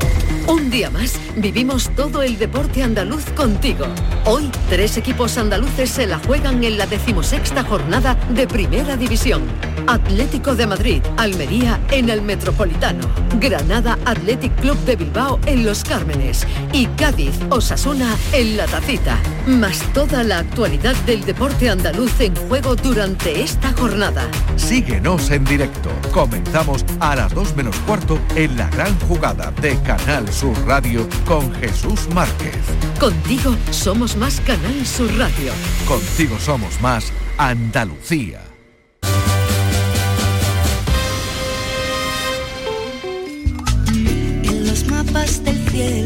Un 0.47 0.69
día 0.69 0.91
más 0.91 1.19
vivimos 1.37 1.89
todo 1.95 2.21
el 2.21 2.37
deporte 2.37 2.83
andaluz 2.83 3.25
contigo. 3.31 3.85
Hoy 4.25 4.51
tres 4.69 4.95
equipos 4.95 5.39
andaluces 5.39 5.89
se 5.89 6.05
la 6.05 6.19
juegan 6.19 6.63
en 6.63 6.77
la 6.77 6.85
decimosexta 6.85 7.63
jornada 7.63 8.13
de 8.29 8.45
Primera 8.45 8.95
División. 8.95 9.41
Atlético 9.87 10.55
de 10.55 10.67
Madrid, 10.67 11.01
Almería 11.17 11.79
en 11.91 12.09
el 12.09 12.21
Metropolitano, 12.21 13.07
Granada 13.39 13.97
Athletic 14.05 14.55
Club 14.61 14.77
de 14.85 14.95
Bilbao 14.95 15.39
en 15.45 15.65
Los 15.65 15.83
Cármenes 15.83 16.45
y 16.71 16.85
Cádiz 16.87 17.35
Osasuna 17.49 18.15
en 18.31 18.57
La 18.57 18.65
Tacita. 18.65 19.17
Más 19.47 19.79
toda 19.93 20.23
la 20.23 20.39
actualidad 20.39 20.95
del 21.05 21.23
deporte 21.23 21.69
andaluz 21.69 22.19
en 22.19 22.35
juego 22.35 22.75
durante 22.75 23.41
esta 23.41 23.71
jornada. 23.73 24.27
Síguenos 24.57 25.29
en 25.31 25.43
directo. 25.43 25.89
Comenzamos 26.11 26.85
a 26.99 27.15
las 27.15 27.33
2 27.33 27.55
menos 27.55 27.75
cuarto 27.87 28.19
en 28.35 28.57
la 28.57 28.69
gran 28.69 28.97
jugada 29.01 29.51
de 29.61 29.79
Canal 29.81 30.27
Sur 30.35 30.53
Radio 30.67 31.07
con 31.25 31.49
Jesús 31.55 32.09
Márquez. 32.13 32.57
Contigo 32.99 33.55
somos 33.71 34.17
más 34.17 34.41
Canal 34.41 34.85
Sur 34.85 35.09
Radio. 35.17 35.53
Contigo 35.87 36.37
somos 36.37 36.81
más 36.81 37.13
Andalucía. 37.37 38.41
En 44.43 44.67
los 44.67 44.85
mapas 44.87 45.41
del 45.45 45.69
cielo 45.69 46.04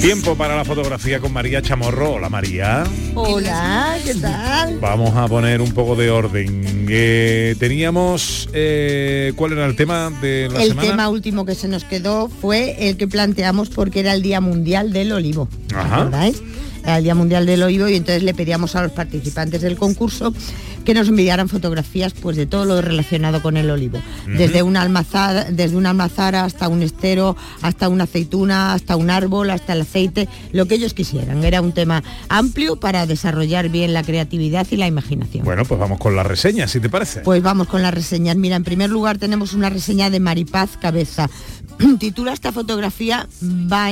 Tiempo 0.00 0.34
para 0.34 0.56
la 0.56 0.64
fotografía 0.64 1.20
con 1.20 1.32
María 1.32 1.60
Chamorro. 1.60 2.12
Hola 2.14 2.30
María. 2.30 2.84
Hola, 3.14 3.98
¿qué 4.04 4.14
tal? 4.14 4.78
Vamos 4.80 5.14
a 5.14 5.28
poner 5.28 5.60
un 5.60 5.72
poco 5.72 5.94
de 5.94 6.10
orden. 6.10 6.86
Eh, 6.88 7.54
teníamos, 7.58 8.48
eh, 8.54 9.34
¿cuál 9.36 9.52
era 9.52 9.66
el 9.66 9.76
tema 9.76 10.10
de 10.22 10.48
la 10.50 10.62
El 10.62 10.68
semana? 10.70 10.88
tema 10.88 11.08
último 11.10 11.44
que 11.44 11.54
se 11.54 11.68
nos 11.68 11.84
quedó 11.84 12.28
fue 12.28 12.88
el 12.88 12.96
que 12.96 13.08
planteamos 13.08 13.68
porque 13.68 14.00
era 14.00 14.14
el 14.14 14.22
Día 14.22 14.40
Mundial 14.40 14.92
del 14.92 15.12
Olivo. 15.12 15.48
Ajá. 15.74 15.96
¿Recordáis? 15.98 16.42
Era 16.82 16.96
el 16.96 17.04
Día 17.04 17.14
Mundial 17.14 17.44
del 17.44 17.62
Olivo 17.62 17.86
y 17.86 17.96
entonces 17.96 18.22
le 18.22 18.32
pedíamos 18.32 18.74
a 18.76 18.82
los 18.82 18.92
participantes 18.92 19.60
del 19.60 19.76
concurso 19.76 20.32
que 20.84 20.94
nos 20.94 21.08
enviaran 21.08 21.48
fotografías 21.48 22.12
pues 22.14 22.36
de 22.36 22.46
todo 22.46 22.64
lo 22.64 22.80
relacionado 22.80 23.42
con 23.42 23.56
el 23.56 23.70
olivo. 23.70 24.00
Desde 24.26 24.62
una 24.62 24.82
almazara, 24.82 25.44
desde 25.44 25.76
una 25.76 25.90
almazara 25.90 26.44
hasta 26.44 26.68
un 26.68 26.82
estero, 26.82 27.36
hasta 27.62 27.88
una 27.88 28.04
aceituna, 28.04 28.74
hasta 28.74 28.96
un 28.96 29.10
árbol, 29.10 29.50
hasta 29.50 29.72
el 29.72 29.82
aceite, 29.82 30.28
lo 30.52 30.66
que 30.66 30.76
ellos 30.76 30.94
quisieran. 30.94 31.44
Era 31.44 31.60
un 31.60 31.72
tema 31.72 32.02
amplio 32.28 32.76
para 32.76 33.06
desarrollar 33.06 33.68
bien 33.68 33.92
la 33.92 34.02
creatividad 34.02 34.66
y 34.70 34.76
la 34.76 34.86
imaginación. 34.86 35.44
Bueno, 35.44 35.64
pues 35.64 35.80
vamos 35.80 35.98
con 35.98 36.16
la 36.16 36.22
reseña, 36.22 36.66
si 36.66 36.80
te 36.80 36.88
parece. 36.88 37.20
Pues 37.20 37.42
vamos 37.42 37.68
con 37.68 37.82
las 37.82 37.94
reseñas. 37.94 38.36
Mira, 38.36 38.56
en 38.56 38.64
primer 38.64 38.90
lugar 38.90 39.18
tenemos 39.18 39.52
una 39.52 39.70
reseña 39.70 40.10
de 40.10 40.20
Maripaz 40.20 40.76
Cabeza. 40.76 41.28
Titula 41.98 42.32
esta 42.32 42.52
fotografía 42.52 43.28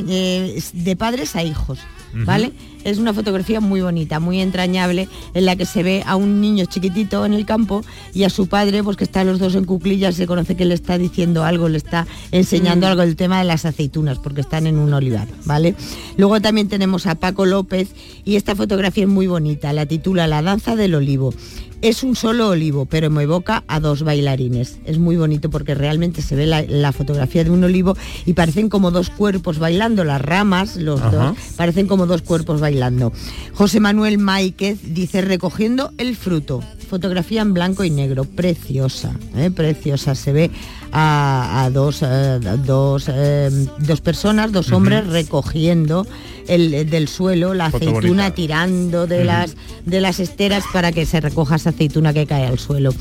eh, 0.09 0.63
de 0.73 0.97
padres 0.97 1.37
a 1.37 1.43
hijos, 1.43 1.79
¿vale? 2.15 2.53
Es 2.85 2.99
una 2.99 3.13
fotografía 3.13 3.61
muy 3.61 3.81
bonita, 3.81 4.21
muy 4.21 4.41
entrañable, 4.41 5.09
en 5.35 5.45
la 5.45 5.57
que 5.57 5.67
se 5.67 5.83
ve 5.83 6.03
a 6.07 6.17
un 6.17 6.41
niño 6.41 6.65
chiquitito 6.67 7.27
en 7.27 7.35
el 7.35 7.45
campo 7.45 7.85
y 8.15 8.25
a 8.25 8.31
su 8.31 8.47
padre, 8.47 8.83
pues 8.83 8.97
que 8.97 9.05
están 9.05 9.27
los 9.27 9.39
dos 9.39 9.55
en 9.55 9.65
cuclillas, 9.65 10.15
se 10.15 10.27
conoce 10.27 10.57
que 10.57 10.65
le 10.65 10.75
está 10.75 10.97
diciendo 10.97 11.45
algo, 11.45 11.69
le 11.69 11.79
está 11.79 12.07
enseñando 12.33 12.87
Mm. 12.87 12.91
algo 12.91 13.03
del 13.03 13.17
tema 13.17 13.39
de 13.39 13.45
las 13.45 13.65
aceitunas, 13.65 14.19
porque 14.19 14.41
están 14.41 14.67
en 14.67 14.79
un 14.79 14.93
olivar, 14.93 15.29
¿vale? 15.45 15.75
Luego 16.17 16.41
también 16.41 16.69
tenemos 16.69 17.07
a 17.07 17.17
Paco 17.17 17.47
López 17.47 17.89
y 18.25 18.37
esta 18.37 18.55
fotografía 18.55 19.05
es 19.05 19.11
muy 19.11 19.27
bonita, 19.27 19.73
la 19.73 19.87
titula 19.87 20.27
La 20.27 20.43
danza 20.43 20.77
del 20.77 20.95
olivo. 20.95 21.35
Es 21.81 22.03
un 22.03 22.17
solo 22.17 22.49
olivo, 22.49 22.87
pero 22.87 23.09
me 23.09 23.23
evoca 23.23 23.63
a 23.69 23.79
dos 23.79 24.03
bailarines. 24.03 24.79
Es 24.85 24.99
muy 24.99 25.17
bonito 25.17 25.49
porque 25.49 25.77
realmente 25.77 26.23
se 26.23 26.35
ve 26.35 26.45
la, 26.45 26.63
la 26.63 26.91
fotografía 26.91 27.45
de 27.45 27.51
un 27.51 27.63
olivo 27.63 27.97
y 28.27 28.33
parecen 28.33 28.69
como 28.69 28.91
dos 28.91 29.11
cuerpos 29.11 29.61
bailando, 29.61 30.03
las 30.03 30.21
ramas, 30.21 30.75
los 30.75 31.01
Ajá. 31.01 31.11
dos, 31.11 31.37
parecen 31.57 31.87
como 31.87 32.07
dos 32.07 32.23
cuerpos 32.23 32.61
bailando. 32.61 33.13
José 33.55 33.79
Manuel 33.79 34.19
Máiquez 34.19 34.79
dice 34.93 35.21
recogiendo 35.21 35.93
el 35.99 36.17
fruto. 36.17 36.65
Fotografía 36.91 37.43
en 37.43 37.55
blanco 37.55 37.85
y 37.85 37.91
negro, 37.91 38.25
preciosa, 38.25 39.13
¿eh? 39.37 39.51
preciosa. 39.51 40.17
Se 40.17 40.33
ve 40.33 40.51
a, 40.93 41.65
a 41.65 41.71
dos, 41.71 42.03
eh, 42.03 42.41
dos, 42.65 43.07
eh, 43.09 43.51
dos 43.79 44.01
personas, 44.01 44.53
dos 44.53 44.73
hombres 44.73 45.07
recogiendo 45.07 46.07
el, 46.49 46.89
del 46.89 47.09
suelo 47.09 47.55
la 47.55 47.71
Foto 47.71 47.91
aceituna, 47.91 48.25
bonita. 48.25 48.35
tirando 48.35 49.07
de 49.07 49.25
las 49.25 49.57
de 49.85 50.01
las 50.01 50.21
esteras 50.21 50.65
para 50.73 50.93
que 50.93 51.07
se 51.07 51.21
recoja 51.21 51.57
esa 51.57 51.71
aceituna 51.71 52.13
que 52.13 52.27
cae 52.27 52.47
al 52.47 52.59
suelo. 52.59 52.93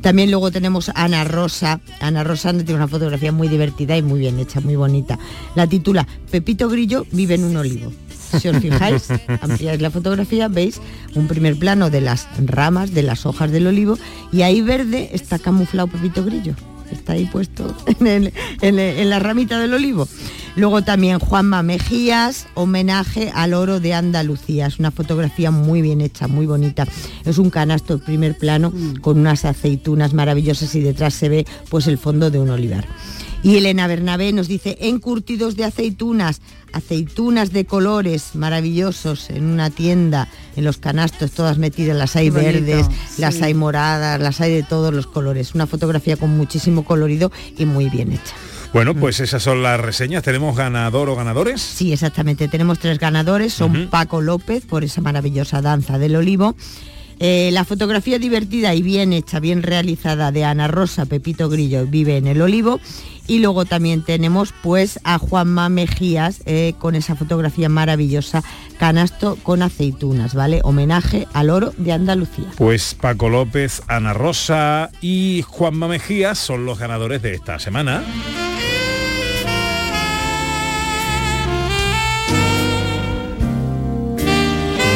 También 0.00 0.30
luego 0.30 0.50
tenemos 0.50 0.88
a 0.88 1.04
Ana 1.04 1.24
Rosa. 1.24 1.80
Ana 2.00 2.24
Rosa 2.24 2.52
tiene 2.52 2.74
una 2.74 2.88
fotografía 2.88 3.32
muy 3.32 3.48
divertida 3.48 3.96
y 3.96 4.02
muy 4.02 4.20
bien 4.20 4.38
hecha, 4.38 4.60
muy 4.60 4.76
bonita. 4.76 5.18
La 5.54 5.66
titula 5.66 6.06
Pepito 6.30 6.68
Grillo 6.68 7.06
vive 7.12 7.34
en 7.34 7.44
un 7.44 7.56
olivo. 7.56 7.92
Si 8.38 8.48
os 8.48 8.56
fijáis, 8.58 9.08
ampliáis 9.42 9.80
la 9.80 9.90
fotografía, 9.90 10.48
veis 10.48 10.80
un 11.14 11.28
primer 11.28 11.56
plano 11.56 11.90
de 11.90 12.00
las 12.00 12.26
ramas, 12.38 12.92
de 12.92 13.02
las 13.02 13.26
hojas 13.26 13.52
del 13.52 13.66
olivo, 13.66 13.98
y 14.32 14.42
ahí 14.42 14.60
verde 14.60 15.10
está 15.12 15.38
camuflado 15.38 15.88
Pepito 15.88 16.24
Grillo. 16.24 16.54
Está 16.90 17.14
ahí 17.14 17.26
puesto 17.26 17.74
en, 18.00 18.06
el- 18.06 18.32
en 18.60 18.78
el- 18.78 18.98
en 18.98 19.10
la 19.10 19.18
ramita 19.18 19.58
del 19.58 19.74
olivo. 19.74 20.08
Luego 20.56 20.82
también 20.82 21.18
Juanma 21.18 21.64
Mejías, 21.64 22.46
homenaje 22.54 23.32
al 23.34 23.54
oro 23.54 23.80
de 23.80 23.92
Andalucía. 23.92 24.66
Es 24.66 24.78
una 24.78 24.92
fotografía 24.92 25.50
muy 25.50 25.82
bien 25.82 26.00
hecha, 26.00 26.28
muy 26.28 26.46
bonita. 26.46 26.86
Es 27.24 27.38
un 27.38 27.50
canasto 27.50 27.94
en 27.94 28.00
primer 28.00 28.38
plano 28.38 28.72
con 29.00 29.18
unas 29.18 29.44
aceitunas 29.44 30.14
maravillosas 30.14 30.72
y 30.76 30.80
detrás 30.80 31.14
se 31.14 31.28
ve 31.28 31.46
pues 31.70 31.88
el 31.88 31.98
fondo 31.98 32.30
de 32.30 32.38
un 32.38 32.50
olivar. 32.50 32.86
Y 33.44 33.58
Elena 33.58 33.86
Bernabé 33.86 34.32
nos 34.32 34.48
dice, 34.48 34.78
encurtidos 34.80 35.54
de 35.54 35.64
aceitunas, 35.64 36.40
aceitunas 36.72 37.52
de 37.52 37.66
colores 37.66 38.34
maravillosos 38.34 39.28
en 39.28 39.44
una 39.44 39.68
tienda, 39.68 40.28
en 40.56 40.64
los 40.64 40.78
canastos, 40.78 41.32
todas 41.32 41.58
metidas, 41.58 41.94
las 41.94 42.16
hay 42.16 42.30
bonito, 42.30 42.52
verdes, 42.52 42.86
las 43.18 43.42
hay 43.42 43.52
moradas, 43.52 44.18
las 44.18 44.40
hay 44.40 44.54
de 44.54 44.62
todos 44.62 44.94
los 44.94 45.06
colores. 45.06 45.54
Una 45.54 45.66
fotografía 45.66 46.16
con 46.16 46.34
muchísimo 46.34 46.86
colorido 46.86 47.30
y 47.58 47.66
muy 47.66 47.90
bien 47.90 48.12
hecha. 48.12 48.34
Bueno, 48.72 48.94
pues 48.94 49.20
esas 49.20 49.42
son 49.42 49.62
las 49.62 49.78
reseñas. 49.78 50.22
¿Tenemos 50.22 50.56
ganador 50.56 51.10
o 51.10 51.14
ganadores? 51.14 51.60
Sí, 51.60 51.92
exactamente. 51.92 52.48
Tenemos 52.48 52.78
tres 52.78 52.98
ganadores. 52.98 53.52
Son 53.52 53.88
Paco 53.88 54.22
López 54.22 54.64
por 54.64 54.84
esa 54.84 55.02
maravillosa 55.02 55.60
danza 55.60 55.98
del 55.98 56.16
olivo. 56.16 56.56
Eh, 57.18 57.50
la 57.52 57.64
fotografía 57.64 58.18
divertida 58.18 58.74
y 58.74 58.82
bien 58.82 59.12
hecha, 59.12 59.40
bien 59.40 59.62
realizada 59.62 60.32
de 60.32 60.44
Ana 60.44 60.68
Rosa 60.68 61.06
Pepito 61.06 61.48
Grillo 61.48 61.86
vive 61.86 62.16
en 62.16 62.26
el 62.26 62.42
Olivo. 62.42 62.80
Y 63.26 63.38
luego 63.38 63.64
también 63.64 64.02
tenemos 64.02 64.52
pues 64.62 65.00
a 65.02 65.18
Juanma 65.18 65.70
Mejías 65.70 66.42
eh, 66.44 66.74
con 66.78 66.94
esa 66.94 67.16
fotografía 67.16 67.70
maravillosa, 67.70 68.44
canasto 68.78 69.38
con 69.42 69.62
aceitunas, 69.62 70.34
¿vale? 70.34 70.60
Homenaje 70.62 71.26
al 71.32 71.48
oro 71.48 71.72
de 71.78 71.92
Andalucía. 71.92 72.44
Pues 72.56 72.94
Paco 72.94 73.30
López, 73.30 73.82
Ana 73.88 74.12
Rosa 74.12 74.90
y 75.00 75.42
Juanma 75.48 75.88
Mejías 75.88 76.38
son 76.38 76.66
los 76.66 76.78
ganadores 76.78 77.22
de 77.22 77.34
esta 77.34 77.58
semana. 77.58 78.04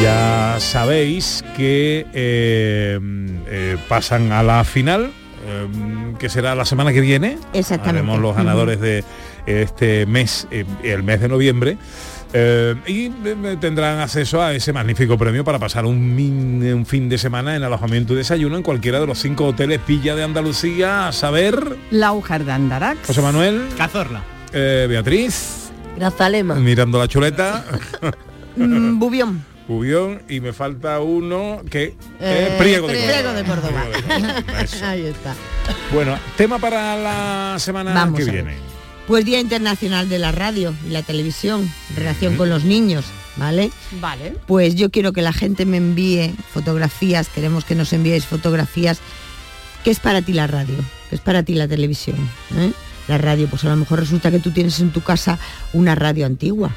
Ya 0.03 0.57
sabéis 0.61 1.45
que 1.57 2.07
eh, 2.13 2.99
eh, 3.47 3.77
pasan 3.89 4.31
a 4.33 4.43
la 4.45 4.63
final, 4.65 5.11
eh, 5.47 5.67
que 6.19 6.29
será 6.29 6.55
la 6.55 6.65
semana 6.65 6.93
que 6.93 7.01
viene. 7.01 7.39
Exactamente. 7.53 7.99
Haremos 8.01 8.21
los 8.21 8.37
ganadores 8.37 8.81
de 8.81 9.05
este 9.47 10.07
mes, 10.07 10.47
eh, 10.53 10.65
el 10.85 11.03
mes 11.03 11.21
de 11.21 11.29
noviembre. 11.29 11.79
Eh, 12.33 12.75
y 12.87 13.07
eh, 13.07 13.57
tendrán 13.61 13.99
acceso 14.01 14.41
a 14.43 14.53
ese 14.53 14.73
magnífico 14.73 15.17
premio 15.19 15.43
para 15.45 15.59
pasar 15.59 15.85
un, 15.85 16.15
min- 16.15 16.63
un 16.75 16.87
fin 16.87 17.09
de 17.09 17.19
semana 17.19 17.57
en 17.57 17.65
alojamiento 17.65 18.13
y 18.13 18.17
desayuno 18.17 18.57
en 18.57 18.63
cualquiera 18.63 19.01
de 19.01 19.07
los 19.07 19.19
cinco 19.19 19.47
hoteles 19.47 19.81
Villa 19.87 20.15
de 20.15 20.23
Andalucía, 20.25 21.09
a 21.09 21.13
saber, 21.13 21.77
Laujar 21.91 22.45
de 22.45 22.53
Andarax. 22.53 23.07
José 23.07 23.23
Manuel, 23.23 23.63
Cazorla. 23.77 24.23
eh, 24.53 24.87
Beatriz, 24.89 25.71
Grazalema. 25.97 26.55
mirando 26.55 26.99
la 27.01 27.09
chuleta, 27.09 27.65
Mm, 28.57 28.99
Bubión. 28.99 29.45
Ubión, 29.69 30.23
y 30.29 30.41
me 30.41 30.53
falta 30.53 30.99
uno 31.01 31.61
que 31.71 31.95
Eh, 32.21 32.49
es 32.51 32.55
Priego 32.57 32.89
de 32.89 32.95
Priego 32.95 33.31
Córdoba. 33.47 33.85
de. 33.85 34.83
Ahí 34.85 35.07
está. 35.07 35.35
Bueno, 35.93 36.19
tema 36.37 36.59
para 36.59 36.97
la 36.97 37.59
semana 37.59 37.93
Vamos 37.93 38.19
que 38.19 38.25
viene. 38.31 38.57
Pues 39.07 39.25
Día 39.25 39.41
Internacional 39.41 40.09
de 40.09 40.19
la 40.19 40.33
Radio 40.33 40.75
y 40.87 40.91
la 40.91 41.03
Televisión, 41.03 41.71
relación 41.97 42.37
con 42.37 42.51
los 42.51 42.65
niños, 42.65 43.07
¿vale? 43.37 43.71
Vale. 44.01 44.35
Pues 44.47 44.75
yo 44.75 44.91
quiero 44.91 45.13
que 45.13 45.23
la 45.23 45.33
gente 45.33 45.65
me 45.65 45.79
envíe 45.79 46.35
fotografías, 46.53 47.29
queremos 47.29 47.65
que 47.65 47.75
nos 47.75 47.93
enviéis 47.93 48.27
fotografías. 48.27 49.01
¿Qué 49.85 49.91
es 49.91 50.01
para 50.01 50.21
ti 50.23 50.33
la 50.35 50.47
radio? 50.47 50.77
¿Qué 51.09 51.15
es 51.17 51.21
para 51.23 51.43
ti 51.43 51.55
la 51.55 51.69
televisión? 51.69 52.17
¿Eh? 52.57 52.73
La 53.07 53.17
radio, 53.17 53.49
pues 53.49 53.65
a 53.65 53.69
lo 53.69 53.77
mejor 53.77 54.01
resulta 54.01 54.31
que 54.31 54.41
tú 54.41 54.51
tienes 54.51 54.81
en 54.81 54.91
tu 54.91 55.01
casa 55.03 55.39
una 55.73 55.95
radio 55.95 56.27
antigua. 56.27 56.71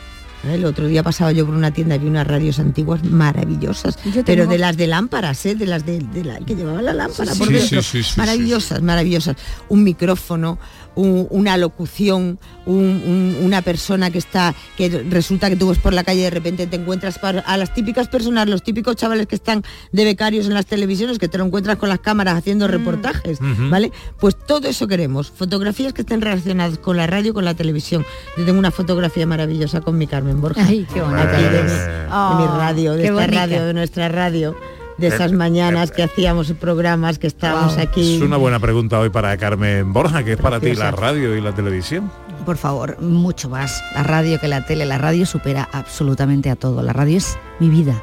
¿Eh? 0.44 0.56
El 0.56 0.66
otro 0.66 0.88
día 0.88 1.04
pasaba 1.04 1.32
yo 1.32 1.46
por 1.46 1.56
una 1.56 1.72
tienda 1.72 1.96
y 1.96 2.00
vi 2.00 2.08
unas 2.08 2.28
radios 2.28 2.60
antiguas 2.60 3.04
maravillosas, 3.04 3.98
pero 4.04 4.24
tengo- 4.44 4.52
de 4.52 4.58
las 4.58 4.78
de 4.78 4.88
lámparas, 4.88 5.46
¿eh? 5.46 5.56
de 5.56 5.66
las 5.66 5.86
de, 5.86 6.00
de 6.00 6.24
la 6.24 6.40
que 6.40 6.56
llevaba 6.56 6.82
la 6.82 6.94
lámpara 6.94 7.34
Sí, 7.34 7.40
por 7.40 7.48
sí, 7.60 7.82
sí, 7.82 8.02
maravillosas, 8.18 8.82
maravillosas. 8.82 9.36
Un 9.70 9.84
micrófono, 9.84 10.58
un- 10.96 11.28
una 11.30 11.58
locución, 11.58 12.38
un- 12.66 12.76
un- 13.06 13.38
una 13.46 13.62
persona 13.62 14.12
que 14.12 14.18
está, 14.18 14.54
que 14.78 14.90
resulta 15.10 15.50
que 15.50 15.56
tú 15.56 15.68
vas 15.68 15.78
por 15.78 15.94
la 15.94 16.04
calle 16.04 16.20
y 16.22 16.24
de 16.24 16.30
repente 16.30 16.68
te 16.68 16.76
encuentras 16.76 17.18
par- 17.20 17.44
a 17.46 17.58
las 17.58 17.74
típicas 17.74 18.08
personas, 18.08 18.48
los 18.50 18.62
típicos 18.64 18.96
chavales 18.96 19.28
que 19.28 19.36
están 19.36 19.64
de 19.92 20.04
becarios 20.04 20.48
en 20.48 20.54
las 20.54 20.66
televisiones, 20.66 21.18
que 21.20 21.28
te 21.28 21.38
lo 21.38 21.46
encuentras 21.46 21.78
con 21.78 21.90
las 21.90 22.00
cámaras 22.00 22.36
haciendo 22.38 22.68
reportajes, 22.68 23.40
Ujú. 23.40 23.70
¿vale? 23.70 23.92
Pues 24.20 24.36
todo 24.36 24.68
eso 24.68 24.88
queremos, 24.88 25.32
fotografías 25.32 25.94
que 25.94 26.02
estén 26.02 26.22
relacionadas 26.22 26.78
con 26.78 26.98
la 26.98 27.08
radio 27.08 27.34
con 27.34 27.46
la 27.46 27.54
televisión. 27.54 28.06
Yo 28.38 28.46
tengo 28.46 28.60
una 28.60 28.72
fotografía 28.72 29.26
maravillosa 29.26 29.82
con 29.82 29.98
mi 29.98 30.08
Carmen 30.08 30.42
Borja. 30.42 30.66
Ay, 30.66 30.86
qué 30.94 31.02
bonita. 31.02 31.24
Aquí 31.32 31.44
de 31.44 31.64
mi, 31.64 31.70
de 31.70 32.36
mi 32.42 32.48
radio, 32.58 32.92
de 32.94 32.98
qué 32.98 33.04
esta 33.08 33.14
bonita. 33.22 33.36
radio, 33.40 33.66
de 33.66 33.74
nuestra 33.74 34.10
radio, 34.10 34.56
de 34.98 35.08
esas 35.08 35.32
mañanas 35.32 35.92
que 35.92 36.04
hacíamos 36.04 36.52
programas, 36.54 37.18
que 37.20 37.28
estábamos 37.28 37.76
Wow. 37.76 37.84
aquí. 37.84 38.16
Es 38.18 38.22
una 38.22 38.38
buena 38.38 38.60
pregunta 38.60 39.00
hoy 39.00 39.10
para 39.10 39.36
Carmen 39.38 39.92
Borja, 39.94 40.24
que 40.24 40.34
es 40.34 40.38
para 40.38 40.60
ti 40.60 40.74
la 40.76 40.92
radio 40.92 41.36
y 41.36 41.42
la 41.42 41.54
televisión. 41.54 42.12
Por 42.46 42.58
favor, 42.58 43.00
mucho 43.02 43.50
más. 43.50 43.84
La 43.94 44.04
radio 44.04 44.40
que 44.40 44.48
la 44.48 44.66
tele. 44.66 44.86
La 44.86 44.98
radio 44.98 45.26
supera 45.26 45.68
absolutamente 45.72 46.50
a 46.50 46.56
todo. 46.56 46.82
La 46.82 46.94
radio 46.94 47.18
es 47.18 47.38
mi 47.60 47.70
vida. 47.70 48.02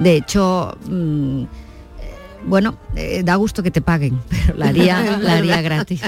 De 0.00 0.16
hecho, 0.16 0.76
mm, 0.88 1.42
eh, 1.42 1.46
bueno, 2.44 2.78
eh, 2.96 3.22
da 3.24 3.34
gusto 3.36 3.62
que 3.62 3.70
te 3.70 3.80
paguen, 3.80 4.20
pero 4.28 4.54
la 4.58 4.68
haría, 4.68 5.18
la 5.18 5.34
haría 5.34 5.60
gratis. 5.62 6.00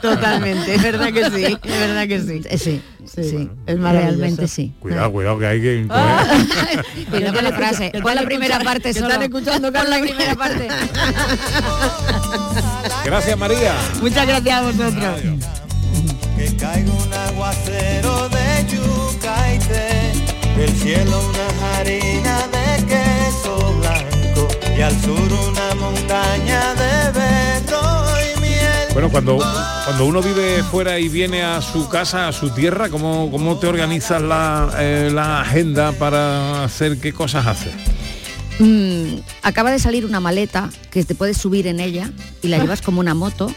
Totalmente, 0.00 0.74
es 0.74 0.82
verdad 0.82 1.12
que 1.12 1.30
sí, 1.30 1.44
es 1.62 1.80
verdad 1.80 2.06
que 2.08 2.20
sí. 2.20 2.42
Eh, 2.48 2.58
Sí, 2.58 3.24
sí, 3.24 3.50
es 3.66 3.78
maravilloso. 3.78 4.16
realmente 4.18 4.46
sí. 4.48 4.72
Cuidado, 4.78 5.10
cuidado, 5.10 5.38
que 5.40 5.46
hay 5.46 5.60
que... 5.60 5.86
Cuidado 7.10 7.34
con 7.34 7.44
la 7.44 7.52
frase. 7.52 7.90
Pon 8.00 8.14
la 8.14 8.22
primera 8.22 8.60
parte 8.60 8.94
solo. 8.94 9.08
están 9.08 9.22
escuchando, 9.24 9.72
Pon 9.72 9.90
la 9.90 9.98
primera 9.98 10.34
parte. 10.36 10.68
Gracias, 13.04 13.38
María. 13.38 13.74
Muchas 14.00 14.26
gracias 14.26 14.54
a 14.56 14.62
vosotros. 14.62 15.20
Que 16.38 16.56
caiga 16.56 16.92
un 16.92 17.12
aguacero 17.12 18.28
de 18.28 18.66
yuca 18.72 19.54
y 19.54 19.58
té, 19.58 20.12
del 20.56 20.70
cielo 20.76 21.20
una 21.28 21.76
harina 21.76 22.41
y 24.82 24.84
al 24.84 25.00
sur 25.00 25.32
una 25.32 25.74
montaña 25.76 26.74
de 26.74 27.12
berro 27.12 28.04
y 28.18 28.40
miel. 28.40 28.88
Bueno, 28.92 29.10
cuando, 29.10 29.38
cuando 29.38 30.06
uno 30.06 30.20
vive 30.20 30.64
fuera 30.64 30.98
y 30.98 31.08
viene 31.08 31.44
a 31.44 31.62
su 31.62 31.88
casa, 31.88 32.26
a 32.26 32.32
su 32.32 32.50
tierra, 32.50 32.88
¿cómo, 32.88 33.30
cómo 33.30 33.58
te 33.58 33.68
organizas 33.68 34.20
la, 34.20 34.72
eh, 34.80 35.10
la 35.12 35.42
agenda 35.42 35.92
para 35.92 36.64
hacer 36.64 36.98
qué 36.98 37.12
cosas 37.12 37.46
haces? 37.46 37.72
Mm, 38.58 39.20
acaba 39.42 39.70
de 39.70 39.78
salir 39.78 40.04
una 40.04 40.18
maleta 40.18 40.68
que 40.90 41.04
te 41.04 41.14
puedes 41.14 41.36
subir 41.36 41.68
en 41.68 41.78
ella 41.78 42.10
y 42.42 42.48
la 42.48 42.58
llevas 42.62 42.82
como 42.82 42.98
una 42.98 43.14
moto 43.14 43.54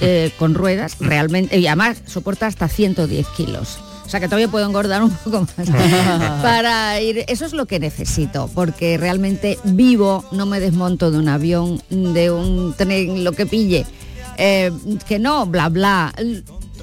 eh, 0.00 0.30
con 0.38 0.54
ruedas, 0.54 0.98
realmente, 1.00 1.58
y 1.58 1.66
además 1.66 2.00
soporta 2.06 2.46
hasta 2.46 2.68
110 2.68 3.26
kilos. 3.36 3.80
O 4.04 4.08
sea 4.08 4.20
que 4.20 4.26
todavía 4.26 4.48
puedo 4.48 4.66
engordar 4.66 5.02
un 5.02 5.10
poco 5.10 5.46
más 5.56 5.68
para 6.42 7.00
ir. 7.00 7.24
Eso 7.26 7.46
es 7.46 7.52
lo 7.52 7.66
que 7.66 7.78
necesito, 7.80 8.50
porque 8.54 8.98
realmente 8.98 9.58
vivo, 9.64 10.24
no 10.30 10.46
me 10.46 10.60
desmonto 10.60 11.10
de 11.10 11.18
un 11.18 11.28
avión, 11.28 11.82
de 11.88 12.30
un 12.30 12.74
tren, 12.76 13.24
lo 13.24 13.32
que 13.32 13.46
pille. 13.46 13.86
Eh, 14.36 14.72
que 15.06 15.18
no, 15.18 15.46
bla 15.46 15.68
bla, 15.68 16.12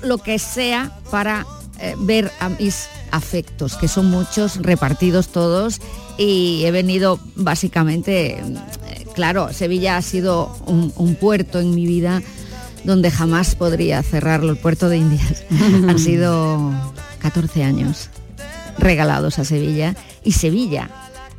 lo 0.04 0.18
que 0.18 0.40
sea 0.40 0.98
para 1.12 1.46
eh, 1.80 1.96
ver 2.00 2.32
a 2.40 2.50
mis 2.50 2.88
afectos, 3.12 3.76
que 3.76 3.88
son 3.88 4.10
muchos, 4.10 4.58
repartidos 4.58 5.28
todos, 5.28 5.82
y 6.18 6.64
he 6.66 6.72
venido 6.72 7.20
básicamente, 7.36 8.40
eh, 8.40 8.44
claro, 9.14 9.52
Sevilla 9.52 9.98
ha 9.98 10.02
sido 10.02 10.56
un, 10.66 10.94
un 10.96 11.16
puerto 11.16 11.60
en 11.60 11.76
mi 11.76 11.86
vida 11.86 12.22
donde 12.84 13.12
jamás 13.12 13.56
podría 13.56 14.02
cerrarlo, 14.02 14.52
el 14.52 14.58
puerto 14.58 14.90
de 14.90 14.98
Indias. 14.98 15.44
Han 15.88 16.00
sido 16.00 16.72
14 17.22 17.64
años 17.64 18.10
regalados 18.78 19.40
a 19.40 19.46
Sevilla 19.46 19.96
y 20.24 20.34
Sevilla 20.34 20.90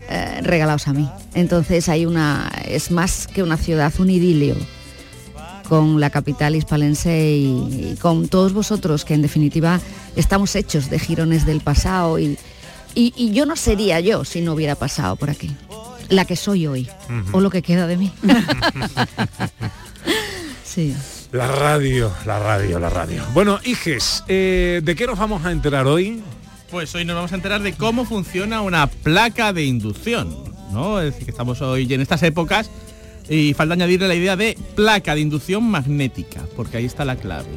eh, 0.09 0.41
regalados 0.43 0.89
a 0.89 0.93
mí. 0.93 1.09
Entonces 1.35 1.89
hay 1.89 2.07
una, 2.07 2.51
es 2.67 2.91
más 2.91 3.27
que 3.27 3.43
una 3.43 3.57
ciudad, 3.57 3.93
un 3.99 4.11
idilio 4.11 4.57
con 5.69 6.01
la 6.01 6.11
capital 6.11 6.55
hispalense 6.55 7.35
y, 7.37 7.93
y 7.93 7.97
con 8.01 8.29
todos 8.29 8.53
vosotros, 8.53 9.05
que 9.05 9.15
en 9.15 9.23
definitiva 9.23 9.81
estamos 10.17 10.55
hechos 10.55 10.91
de 10.91 10.99
jirones 10.99 11.47
del 11.47 11.61
pasado 11.61 12.19
y, 12.19 12.39
y- 12.95 13.15
y 13.17 13.33
yo 13.33 13.47
no 13.47 13.57
sería 13.57 13.99
yo 14.01 14.25
si 14.25 14.43
no 14.43 14.53
hubiera 14.53 14.75
pasado 14.75 15.17
por 15.17 15.31
aquí. 15.31 15.51
La 16.11 16.27
que 16.27 16.37
soy 16.37 16.67
hoy, 16.67 16.89
o 17.33 17.41
lo 17.41 17.49
que 17.49 17.63
queda 17.63 17.87
de 17.87 17.97
mí. 17.97 18.13
sí. 20.65 20.95
La 21.33 21.49
radio, 21.49 22.13
la 22.27 22.39
radio, 22.39 22.79
la 22.79 22.91
radio. 22.91 23.23
Bueno, 23.33 23.59
Iges, 23.65 24.23
eh, 24.29 24.83
¿de 24.85 24.95
qué 24.95 25.07
nos 25.07 25.19
vamos 25.19 25.45
a 25.47 25.51
enterar 25.51 25.87
hoy? 25.87 26.23
Pues 26.71 26.95
hoy 26.95 27.07
nos 27.07 27.17
vamos 27.17 27.33
a 27.33 27.37
enterar 27.37 27.63
de 27.63 27.73
cómo 27.73 28.05
funciona 28.05 28.61
una 28.61 28.87
placa 28.87 29.53
de 29.55 29.65
inducción, 29.65 30.37
¿no? 30.73 31.01
Es 31.01 31.13
decir, 31.13 31.25
que 31.25 31.31
estamos 31.31 31.63
hoy 31.63 31.91
en 31.93 32.03
estas 32.03 32.23
épocas 32.23 32.71
y 33.31 33.55
falta 33.55 33.73
añadirle 33.75 34.09
la 34.09 34.15
idea 34.15 34.37
de 34.37 34.59
placa 34.75 35.15
de 35.15 35.23
inducción 35.23 35.65
magnética, 35.65 36.43
porque 36.55 36.77
ahí 36.77 36.85
está 36.85 37.05
la 37.07 37.17
clave. 37.17 37.49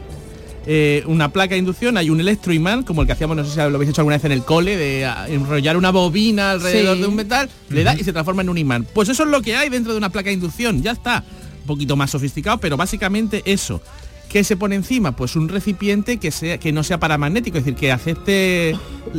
Eh, 0.68 1.04
una 1.06 1.30
placa 1.32 1.54
de 1.54 1.60
inducción, 1.60 1.98
hay 1.98 2.10
un 2.10 2.20
electroimán, 2.22 2.84
como 2.84 3.02
el 3.02 3.08
que 3.08 3.14
hacíamos, 3.14 3.36
no 3.38 3.44
sé 3.44 3.52
si 3.52 3.58
lo 3.58 3.76
habéis 3.76 3.90
hecho 3.92 4.02
alguna 4.02 4.16
vez 4.16 4.26
en 4.26 4.32
el 4.32 4.44
cole, 4.44 4.78
de 4.78 5.04
enrollar 5.28 5.76
una 5.76 5.92
bobina 5.92 6.52
alrededor 6.52 6.96
Sí. 6.96 7.02
de 7.02 7.08
un 7.08 7.16
metal, 7.16 7.50
le 7.70 7.84
da 7.84 7.94
y 7.94 8.04
se 8.04 8.14
transforma 8.14 8.42
en 8.42 8.50
un 8.50 8.58
imán. 8.58 8.88
Pues 8.94 9.10
eso 9.10 9.24
es 9.24 9.30
lo 9.30 9.42
que 9.42 9.56
hay 9.58 9.68
dentro 9.70 9.92
de 9.92 9.98
una 9.98 10.10
placa 10.10 10.30
de 10.30 10.34
inducción, 10.34 10.82
ya 10.82 10.92
está. 10.92 11.24
Poquito 11.66 11.96
más 11.96 12.12
sofisticado, 12.12 12.58
pero 12.60 12.78
básicamente 12.78 13.42
eso. 13.46 13.82
¿Qué 14.30 14.44
se 14.44 14.58
pone 14.58 14.76
encima? 14.76 15.16
Pues 15.16 15.36
un 15.36 15.48
recipiente 15.50 16.18
que, 16.18 16.32
sea, 16.32 16.58
que 16.58 16.72
no 16.72 16.84
sea 16.84 17.00
paramagnético, 17.00 17.58
es 17.58 17.64
decir, 17.64 17.80
que 17.80 17.92
acepte 17.92 18.72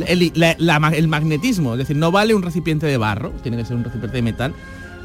el, 0.05 0.31
la- 0.35 0.91
el 0.93 1.07
magnetismo. 1.07 1.73
Es 1.73 1.79
decir, 1.79 1.95
no 1.95 2.11
vale 2.11 2.35
un 2.35 2.43
recipiente 2.43 2.85
de 2.85 2.97
barro, 2.97 3.31
tiene 3.41 3.57
que 3.57 3.65
ser 3.65 3.77
un 3.77 3.83
recipiente 3.83 4.17
de 4.17 4.21
metal. 4.21 4.53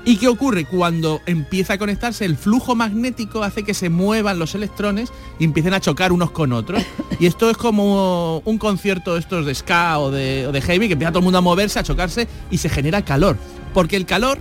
¿Y 0.04 0.16
qué 0.16 0.26
ocurre? 0.26 0.64
Cuando 0.64 1.20
empieza 1.26 1.74
a 1.74 1.78
conectarse, 1.78 2.24
el 2.24 2.36
flujo 2.36 2.74
magnético 2.74 3.44
hace 3.44 3.62
que 3.62 3.72
se 3.72 3.88
muevan 3.88 4.40
los 4.40 4.56
electrones 4.56 5.10
y 5.38 5.44
empiecen 5.44 5.72
a 5.74 5.80
chocar 5.80 6.10
unos 6.10 6.32
con 6.32 6.52
otros. 6.52 6.82
Y 7.20 7.26
esto 7.26 7.48
es 7.48 7.56
como 7.56 8.38
un 8.44 8.58
concierto 8.58 9.16
estos 9.16 9.46
de 9.46 9.54
ska 9.54 10.00
o 10.00 10.10
de, 10.10 10.48
o 10.48 10.52
de 10.52 10.60
heavy, 10.60 10.88
que 10.88 10.94
empieza 10.94 11.12
todo 11.12 11.20
el 11.20 11.24
mundo 11.24 11.38
a 11.38 11.42
moverse, 11.42 11.78
a 11.78 11.84
chocarse 11.84 12.26
y 12.50 12.58
se 12.58 12.68
genera 12.68 13.02
calor. 13.02 13.36
Porque 13.72 13.94
el 13.96 14.04
calor 14.04 14.40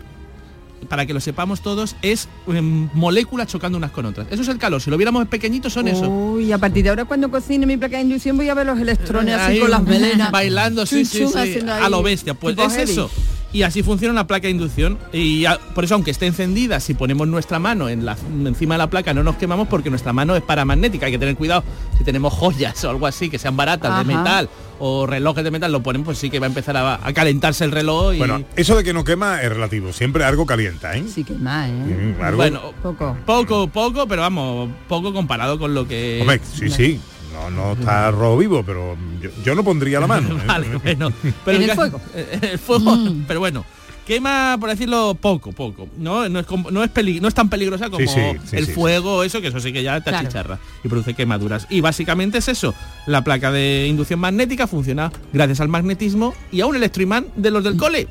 para 0.90 1.06
que 1.06 1.14
lo 1.14 1.20
sepamos 1.20 1.62
todos, 1.62 1.96
es 2.02 2.28
em, 2.48 2.90
moléculas 2.94 3.48
chocando 3.48 3.78
unas 3.78 3.92
con 3.92 4.06
otras. 4.06 4.28
Eso 4.32 4.42
es 4.42 4.48
el 4.48 4.58
calor. 4.58 4.82
Si 4.82 4.90
lo 4.90 4.98
viéramos 4.98 5.28
pequeñitos 5.28 5.74
son 5.74 5.88
eso. 5.88 6.10
Uy, 6.10 6.52
a 6.52 6.58
partir 6.58 6.84
de 6.84 6.90
ahora 6.90 7.06
cuando 7.06 7.30
cocine 7.30 7.66
mi 7.66 7.78
placa 7.78 7.98
de 7.98 8.04
inducción 8.04 8.38
voy 8.38 8.50
a 8.50 8.54
ver 8.54 8.66
los 8.66 8.80
electrones 8.80 9.36
así 9.36 9.60
con 9.60 9.72
las 9.72 9.84
melenas. 9.86 10.32
Bailando, 10.32 10.86
sí, 10.86 11.06
sí, 11.06 11.26
sí, 11.28 11.60
a 11.68 11.90
lo 11.90 12.04
bestia. 12.04 12.34
Pues 12.34 12.58
es 12.58 12.74
heavy. 12.74 12.92
eso. 12.92 13.10
Y 13.54 13.64
así 13.64 13.84
funciona 13.84 14.14
una 14.14 14.28
placa 14.28 14.44
de 14.48 14.52
inducción. 14.52 14.98
Y 15.12 15.44
por 15.76 15.84
eso, 15.84 15.96
aunque 15.96 16.12
esté 16.12 16.26
encendida, 16.28 16.80
si 16.80 16.94
ponemos 16.94 17.28
nuestra 17.28 17.60
mano 17.60 17.90
en 17.90 18.06
la, 18.06 18.16
encima 18.46 18.76
de 18.76 18.80
la 18.80 18.90
placa, 18.90 19.14
no 19.14 19.24
nos 19.24 19.36
quemamos 19.36 19.68
porque 19.68 19.90
nuestra 19.90 20.14
mano 20.14 20.36
es 20.38 20.42
paramagnética. 20.42 21.08
Hay 21.08 21.12
que 21.12 21.18
tener 21.20 21.36
cuidado 21.36 21.64
si 21.98 22.04
tenemos 22.06 22.34
joyas 22.34 22.82
o 22.86 22.90
algo 22.90 23.08
así, 23.08 23.30
que 23.30 23.38
sean 23.38 23.58
baratas 23.58 23.92
de 24.00 24.14
metal 24.18 24.50
o 24.84 25.06
relojes 25.06 25.44
de 25.44 25.52
metal, 25.52 25.72
lo 25.72 25.84
ponen, 25.84 26.04
pues 26.04 26.18
sí 26.18 26.30
que 26.32 26.40
va 26.40 26.48
a 26.48 26.50
empezar 26.50 26.76
a, 26.76 27.06
a 27.06 27.14
calentarse 27.14 27.64
el 27.66 27.72
reloj. 27.72 28.16
Y... 28.16 28.18
Bueno, 28.20 28.42
eso 28.56 28.76
de 28.76 28.84
que 28.84 28.94
no 28.94 29.04
quema 29.04 29.42
es 29.42 29.50
relativo. 29.50 29.94
Siempre 29.94 30.24
algo 30.24 30.46
calienta, 30.48 30.96
¿eh? 30.98 31.04
Sí 31.14 31.24
quema, 31.24 31.68
¿eh? 31.70 31.72
Mm, 32.18 32.22
algo- 32.24 32.38
Bueno, 32.38 32.62
poco. 32.82 33.16
Poco, 33.26 33.68
poco, 33.68 34.08
pero 34.08 34.22
vamos, 34.24 34.70
poco 34.88 35.14
comparado 35.14 35.60
con 35.60 35.74
lo 35.76 35.88
que... 35.88 36.20
Hombre, 36.22 36.40
sí, 36.52 36.70
sí. 36.70 37.00
No, 37.50 37.50
no 37.50 37.74
está 37.74 38.12
rojo 38.12 38.38
vivo, 38.38 38.64
pero 38.66 38.96
yo, 39.22 39.30
yo 39.44 39.56
no 39.56 39.64
pondría 39.64 40.00
la 40.00 40.08
mano. 40.08 40.38
¿eh? 40.38 40.44
Vale, 40.46 40.76
bueno. 40.78 41.12
Pero 41.46 41.58
¿En 41.58 41.70
el 41.70 41.76
fuego? 41.76 42.02
El 42.42 42.60
fuego, 42.60 42.98
pero 43.28 43.40
bueno. 43.40 43.66
Quema, 44.06 44.58
por 44.60 44.68
decirlo, 44.70 45.16
poco, 45.20 45.52
poco. 45.52 45.88
No, 45.98 46.28
no, 46.28 46.40
es, 46.40 46.46
como- 46.48 46.72
no, 46.72 46.84
es, 46.84 46.90
peli- 46.90 47.22
no 47.22 47.28
es 47.28 47.36
tan 47.36 47.50
peligrosa 47.50 47.90
como 47.90 48.00
Sí, 48.00 48.08
sí, 48.08 48.38
sí, 48.46 48.56
el 48.58 48.66
sí, 48.66 48.72
fuego, 48.74 49.24
eso, 49.24 49.40
que 49.42 49.48
eso 49.48 49.60
sí 49.60 49.72
que 49.72 49.84
ya 49.84 50.00
te 50.02 50.10
Claro. 50.10 50.26
achicharra 50.28 50.60
y 50.84 50.88
produce 50.90 51.14
quemaduras. 51.14 51.68
Y 51.70 51.82
básicamente 51.82 52.40
es 52.40 52.48
eso. 52.48 52.74
La 53.06 53.24
placa 53.24 53.52
de 53.52 53.86
inducción 53.88 54.20
magnética 54.20 54.66
funciona 54.66 55.12
gracias 55.32 55.62
al 55.62 55.68
magnetismo 55.68 56.34
y 56.52 56.62
a 56.62 56.66
un 56.66 56.76
electroimán 56.76 57.28
de 57.36 57.52
los 57.52 57.64
del 57.64 57.78
cole. 57.78 58.08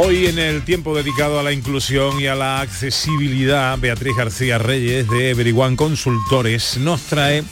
Hoy 0.00 0.26
en 0.26 0.38
el 0.38 0.64
tiempo 0.64 0.94
dedicado 0.94 1.40
a 1.40 1.42
la 1.42 1.52
inclusión 1.52 2.20
y 2.20 2.28
a 2.28 2.36
la 2.36 2.60
accesibilidad, 2.60 3.76
Beatriz 3.80 4.16
García 4.16 4.56
Reyes 4.56 5.10
de 5.10 5.30
Everyone 5.30 5.74
Consultores 5.74 6.78
nos 6.78 7.02
trae 7.02 7.42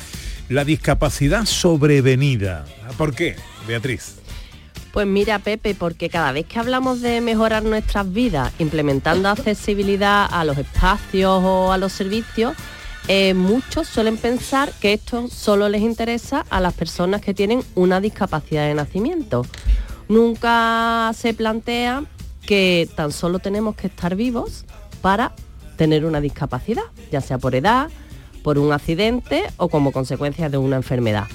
la 0.48 0.64
discapacidad 0.64 1.44
sobrevenida. 1.44 2.64
¿Por 2.96 3.16
qué, 3.16 3.34
Beatriz? 3.66 4.18
Pues 4.92 5.08
mira, 5.08 5.40
Pepe, 5.40 5.74
porque 5.74 6.08
cada 6.08 6.30
vez 6.30 6.46
que 6.46 6.60
hablamos 6.60 7.00
de 7.00 7.20
mejorar 7.20 7.64
nuestras 7.64 8.12
vidas, 8.12 8.52
implementando 8.60 9.28
accesibilidad 9.28 10.28
a 10.30 10.44
los 10.44 10.56
espacios 10.56 11.42
o 11.42 11.72
a 11.72 11.78
los 11.78 11.92
servicios, 11.92 12.54
eh, 13.08 13.34
muchos 13.34 13.88
suelen 13.88 14.18
pensar 14.18 14.72
que 14.80 14.92
esto 14.92 15.26
solo 15.26 15.68
les 15.68 15.82
interesa 15.82 16.46
a 16.48 16.60
las 16.60 16.74
personas 16.74 17.22
que 17.22 17.34
tienen 17.34 17.64
una 17.74 18.00
discapacidad 18.00 18.68
de 18.68 18.74
nacimiento. 18.74 19.44
Nunca 20.08 21.10
se 21.12 21.34
plantea 21.34 22.04
que 22.46 22.88
tan 22.94 23.12
solo 23.12 23.38
tenemos 23.38 23.76
que 23.76 23.88
estar 23.88 24.14
vivos 24.16 24.64
para 25.02 25.32
tener 25.76 26.04
una 26.04 26.20
discapacidad, 26.20 26.84
ya 27.12 27.20
sea 27.20 27.38
por 27.38 27.54
edad, 27.54 27.90
por 28.42 28.58
un 28.58 28.72
accidente 28.72 29.44
o 29.56 29.68
como 29.68 29.92
consecuencia 29.92 30.48
de 30.48 30.56
una 30.56 30.76
enfermedad. 30.76 31.26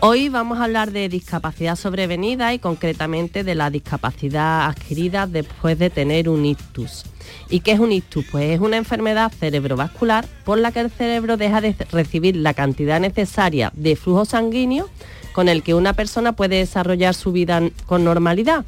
Hoy 0.00 0.28
vamos 0.28 0.58
a 0.58 0.64
hablar 0.64 0.92
de 0.92 1.08
discapacidad 1.08 1.76
sobrevenida 1.76 2.52
y 2.52 2.58
concretamente 2.58 3.42
de 3.42 3.54
la 3.54 3.70
discapacidad 3.70 4.66
adquirida 4.66 5.26
después 5.26 5.78
de 5.78 5.88
tener 5.88 6.28
un 6.28 6.44
ictus. 6.44 7.04
¿Y 7.48 7.60
qué 7.60 7.72
es 7.72 7.80
un 7.80 7.92
ictus? 7.92 8.26
Pues 8.30 8.50
es 8.50 8.60
una 8.60 8.76
enfermedad 8.76 9.32
cerebrovascular 9.32 10.26
por 10.44 10.58
la 10.58 10.72
que 10.72 10.80
el 10.80 10.90
cerebro 10.90 11.36
deja 11.36 11.60
de 11.60 11.74
recibir 11.90 12.36
la 12.36 12.52
cantidad 12.52 13.00
necesaria 13.00 13.72
de 13.74 13.96
flujo 13.96 14.24
sanguíneo 14.26 14.90
con 15.32 15.48
el 15.48 15.62
que 15.62 15.74
una 15.74 15.94
persona 15.94 16.32
puede 16.32 16.56
desarrollar 16.56 17.14
su 17.14 17.32
vida 17.32 17.62
con 17.86 18.04
normalidad. 18.04 18.66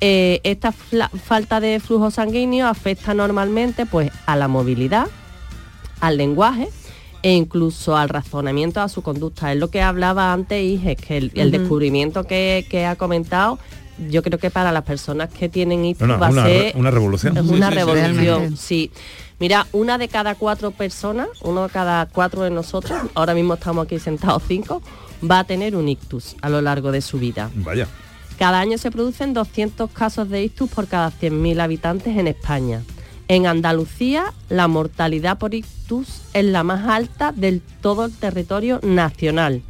Eh, 0.00 0.40
esta 0.44 0.70
falta 0.72 1.58
de 1.60 1.80
flujo 1.80 2.10
sanguíneo 2.10 2.66
afecta 2.68 3.14
normalmente 3.14 3.84
pues, 3.84 4.10
a 4.26 4.36
la 4.36 4.46
movilidad, 4.46 5.06
al 6.00 6.16
lenguaje 6.16 6.68
e 7.22 7.32
incluso 7.34 7.96
al 7.96 8.08
razonamiento, 8.08 8.80
a 8.80 8.88
su 8.88 9.02
conducta. 9.02 9.52
Es 9.52 9.58
lo 9.58 9.70
que 9.70 9.82
hablaba 9.82 10.32
antes, 10.32 10.62
Ige, 10.62 10.94
que 10.94 11.16
el, 11.34 11.50
descubrimiento 11.50 12.22
que, 12.24 12.64
que 12.70 12.86
ha 12.86 12.94
comentado, 12.94 13.58
yo 14.08 14.22
creo 14.22 14.38
que 14.38 14.50
para 14.50 14.70
las 14.70 14.84
personas 14.84 15.30
que 15.30 15.48
tienen 15.48 15.84
ictus 15.84 16.06
Bueno, 16.06 16.20
va 16.20 16.28
una 16.30 16.42
a 16.42 16.46
re- 16.46 16.70
ser 16.70 16.76
una 16.76 16.90
revolución. 16.92 17.36
es 17.36 17.44
Sí, 17.46 17.50
una 17.54 17.66
sí, 17.68 17.72
sí. 17.74 17.78
revolución, 17.80 18.56
sí. 18.56 18.90
Mira, 19.40 19.66
una 19.72 19.98
de 19.98 20.06
cada 20.06 20.36
cuatro 20.36 20.70
personas, 20.70 21.28
uno 21.42 21.64
de 21.64 21.70
cada 21.70 22.06
cuatro 22.06 22.42
de 22.42 22.50
nosotros, 22.50 22.96
ahora 23.14 23.34
mismo 23.34 23.54
estamos 23.54 23.86
aquí 23.86 23.98
sentados 23.98 24.44
cinco, 24.46 24.80
va 25.28 25.40
a 25.40 25.44
tener 25.44 25.74
un 25.74 25.88
ictus 25.88 26.36
a 26.40 26.48
lo 26.48 26.60
largo 26.60 26.92
de 26.92 27.00
su 27.00 27.18
vida. 27.18 27.50
Vaya. 27.56 27.88
Cada 28.38 28.60
año 28.60 28.78
se 28.78 28.90
producen 28.90 29.34
200 29.34 29.90
casos 29.90 30.28
de 30.28 30.44
ictus 30.44 30.70
por 30.70 30.86
cada 30.86 31.10
100.000 31.10 31.60
habitantes 31.60 32.16
en 32.16 32.28
España. 32.28 32.82
En 33.26 33.46
Andalucía, 33.46 34.32
la 34.48 34.68
mortalidad 34.68 35.38
por 35.38 35.54
ictus 35.54 36.22
es 36.32 36.44
la 36.44 36.62
más 36.62 36.86
alta 36.88 37.32
del 37.32 37.60
todo 37.82 38.04
el 38.06 38.12
territorio 38.12 38.80
nacional, 38.82 39.62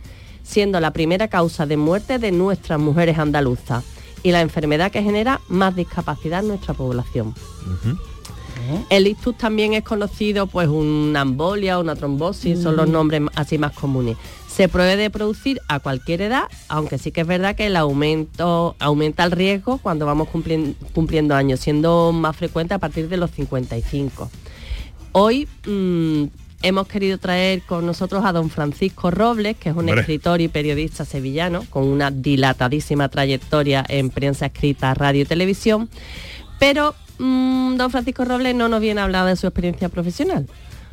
siendo 0.42 0.80
la 0.80 0.92
primera 0.92 1.28
causa 1.28 1.66
de 1.66 1.76
muerte 1.76 2.18
de 2.18 2.30
nuestras 2.30 2.78
mujeres 2.78 3.18
andaluzas 3.18 3.84
y 4.22 4.32
la 4.32 4.42
enfermedad 4.42 4.92
que 4.92 5.02
genera 5.02 5.40
más 5.48 5.74
discapacidad 5.74 6.40
en 6.40 6.48
nuestra 6.48 6.74
población. 6.74 7.34
El 8.90 9.06
ictus 9.06 9.36
también 9.38 9.72
es 9.72 9.82
conocido, 9.82 10.46
pues 10.46 10.68
una 10.68 11.22
embolia, 11.22 11.78
una 11.78 11.96
trombosis, 11.96 12.60
son 12.60 12.76
los 12.76 12.86
Mm. 12.88 12.92
nombres 12.92 13.22
así 13.34 13.56
más 13.56 13.72
comunes. 13.72 14.16
Se 14.58 14.68
puede 14.68 15.08
producir 15.08 15.60
a 15.68 15.78
cualquier 15.78 16.20
edad, 16.20 16.42
aunque 16.66 16.98
sí 16.98 17.12
que 17.12 17.20
es 17.20 17.26
verdad 17.28 17.54
que 17.54 17.66
el 17.66 17.76
aumento 17.76 18.74
aumenta 18.80 19.22
el 19.22 19.30
riesgo 19.30 19.78
cuando 19.78 20.04
vamos 20.04 20.26
cumplien- 20.26 20.74
cumpliendo 20.92 21.36
años, 21.36 21.60
siendo 21.60 22.10
más 22.10 22.34
frecuente 22.34 22.74
a 22.74 22.78
partir 22.80 23.08
de 23.08 23.18
los 23.18 23.30
55. 23.30 24.28
Hoy 25.12 25.46
mm, 25.64 26.24
hemos 26.62 26.88
querido 26.88 27.18
traer 27.18 27.62
con 27.62 27.86
nosotros 27.86 28.24
a 28.24 28.32
don 28.32 28.50
Francisco 28.50 29.12
Robles, 29.12 29.56
que 29.58 29.68
es 29.68 29.76
un 29.76 29.90
escritor 29.90 30.40
y 30.40 30.48
periodista 30.48 31.04
sevillano 31.04 31.64
con 31.70 31.84
una 31.84 32.10
dilatadísima 32.10 33.08
trayectoria 33.08 33.84
en 33.88 34.10
prensa 34.10 34.46
escrita, 34.46 34.92
radio 34.92 35.22
y 35.22 35.24
televisión. 35.24 35.88
Pero 36.58 36.96
mm, 37.20 37.76
don 37.76 37.92
Francisco 37.92 38.24
Robles 38.24 38.56
no 38.56 38.66
nos 38.66 38.80
viene 38.80 39.00
a 39.02 39.04
hablar 39.04 39.24
de 39.28 39.36
su 39.36 39.46
experiencia 39.46 39.88
profesional. 39.88 40.48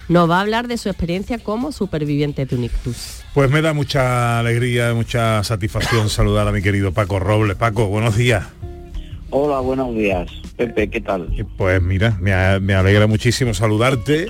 Nos 0.07 0.29
va 0.29 0.37
a 0.37 0.41
hablar 0.41 0.67
de 0.67 0.77
su 0.77 0.87
experiencia 0.87 1.39
como 1.39 1.71
superviviente 1.71 2.45
de 2.45 2.55
un 2.55 2.65
ictus. 2.65 3.24
Pues 3.35 3.51
me 3.51 3.61
da 3.61 3.73
mucha 3.73 4.39
alegría, 4.39 4.93
mucha 4.93 5.43
satisfacción 5.43 6.09
saludar 6.09 6.47
a 6.47 6.51
mi 6.53 6.61
querido 6.61 6.93
Paco 6.93 7.19
Robles. 7.19 7.57
Paco, 7.57 7.87
buenos 7.87 8.15
días. 8.15 8.45
Hola, 9.29 9.59
buenos 9.59 9.93
días. 9.93 10.29
Pepe, 10.55 10.89
¿qué 10.89 11.01
tal? 11.01 11.27
Pues 11.57 11.81
mira, 11.81 12.17
me, 12.21 12.33
a- 12.33 12.61
me 12.61 12.73
alegra 12.73 13.07
muchísimo 13.07 13.53
saludarte. 13.53 14.27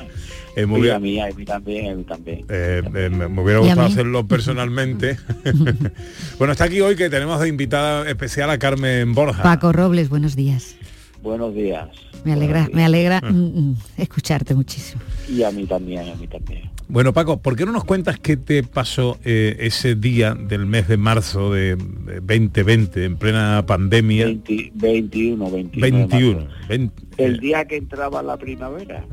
Eh, 0.55 0.65
me 0.65 0.79
Mira, 0.79 0.79
hubiera, 0.79 0.95
a 0.95 0.99
mí, 0.99 1.19
a 1.19 1.27
mí 1.27 1.45
también, 1.45 1.91
a 1.91 1.95
mí 1.95 2.03
también. 2.05 2.45
eh, 2.49 2.81
eh, 2.95 3.09
me 3.09 3.41
hubiera 3.41 3.59
¿Y 3.59 3.63
a 3.63 3.65
gustado 3.75 3.87
hacerlo 3.87 4.25
personalmente. 4.25 5.17
bueno, 6.39 6.53
está 6.53 6.63
aquí 6.63 6.81
hoy 6.81 6.95
que 6.95 7.09
tenemos 7.09 7.39
de 7.41 7.47
invitada 7.49 8.09
especial 8.09 8.49
a 8.49 8.57
Carmen 8.57 9.13
Borja. 9.13 9.43
Paco 9.43 9.71
Robles, 9.71 10.09
buenos 10.09 10.35
días. 10.35 10.75
Buenos 11.25 11.55
días. 11.55 11.89
Me 12.23 12.33
alegra, 12.33 12.69
me 12.71 12.85
alegra 12.85 13.19
Ah. 13.23 13.31
mm, 13.31 13.59
mm, 13.71 13.75
escucharte 13.97 14.53
muchísimo. 14.53 15.01
Y 15.27 15.41
a 15.41 15.49
mí 15.49 15.65
también, 15.65 16.07
a 16.07 16.15
mí 16.15 16.27
también. 16.27 16.69
Bueno, 16.87 17.13
Paco, 17.13 17.41
¿por 17.41 17.55
qué 17.55 17.65
no 17.65 17.71
nos 17.71 17.83
cuentas 17.83 18.19
qué 18.19 18.37
te 18.37 18.61
pasó 18.61 19.17
eh, 19.25 19.55
ese 19.61 19.95
día 19.95 20.35
del 20.35 20.67
mes 20.67 20.87
de 20.87 20.97
marzo 20.97 21.51
de 21.51 21.77
de 21.77 22.19
2020, 22.21 23.05
en 23.05 23.17
plena 23.17 23.65
pandemia? 23.65 24.25
20 24.25 24.71
21, 24.75 25.49
21. 25.49 25.71
de 25.85 25.91
21. 25.91 26.39
marzo. 26.41 26.55
20. 26.69 27.03
El 27.17 27.39
día 27.39 27.65
que 27.65 27.77
entraba 27.77 28.21
la 28.21 28.37
primavera. 28.37 29.03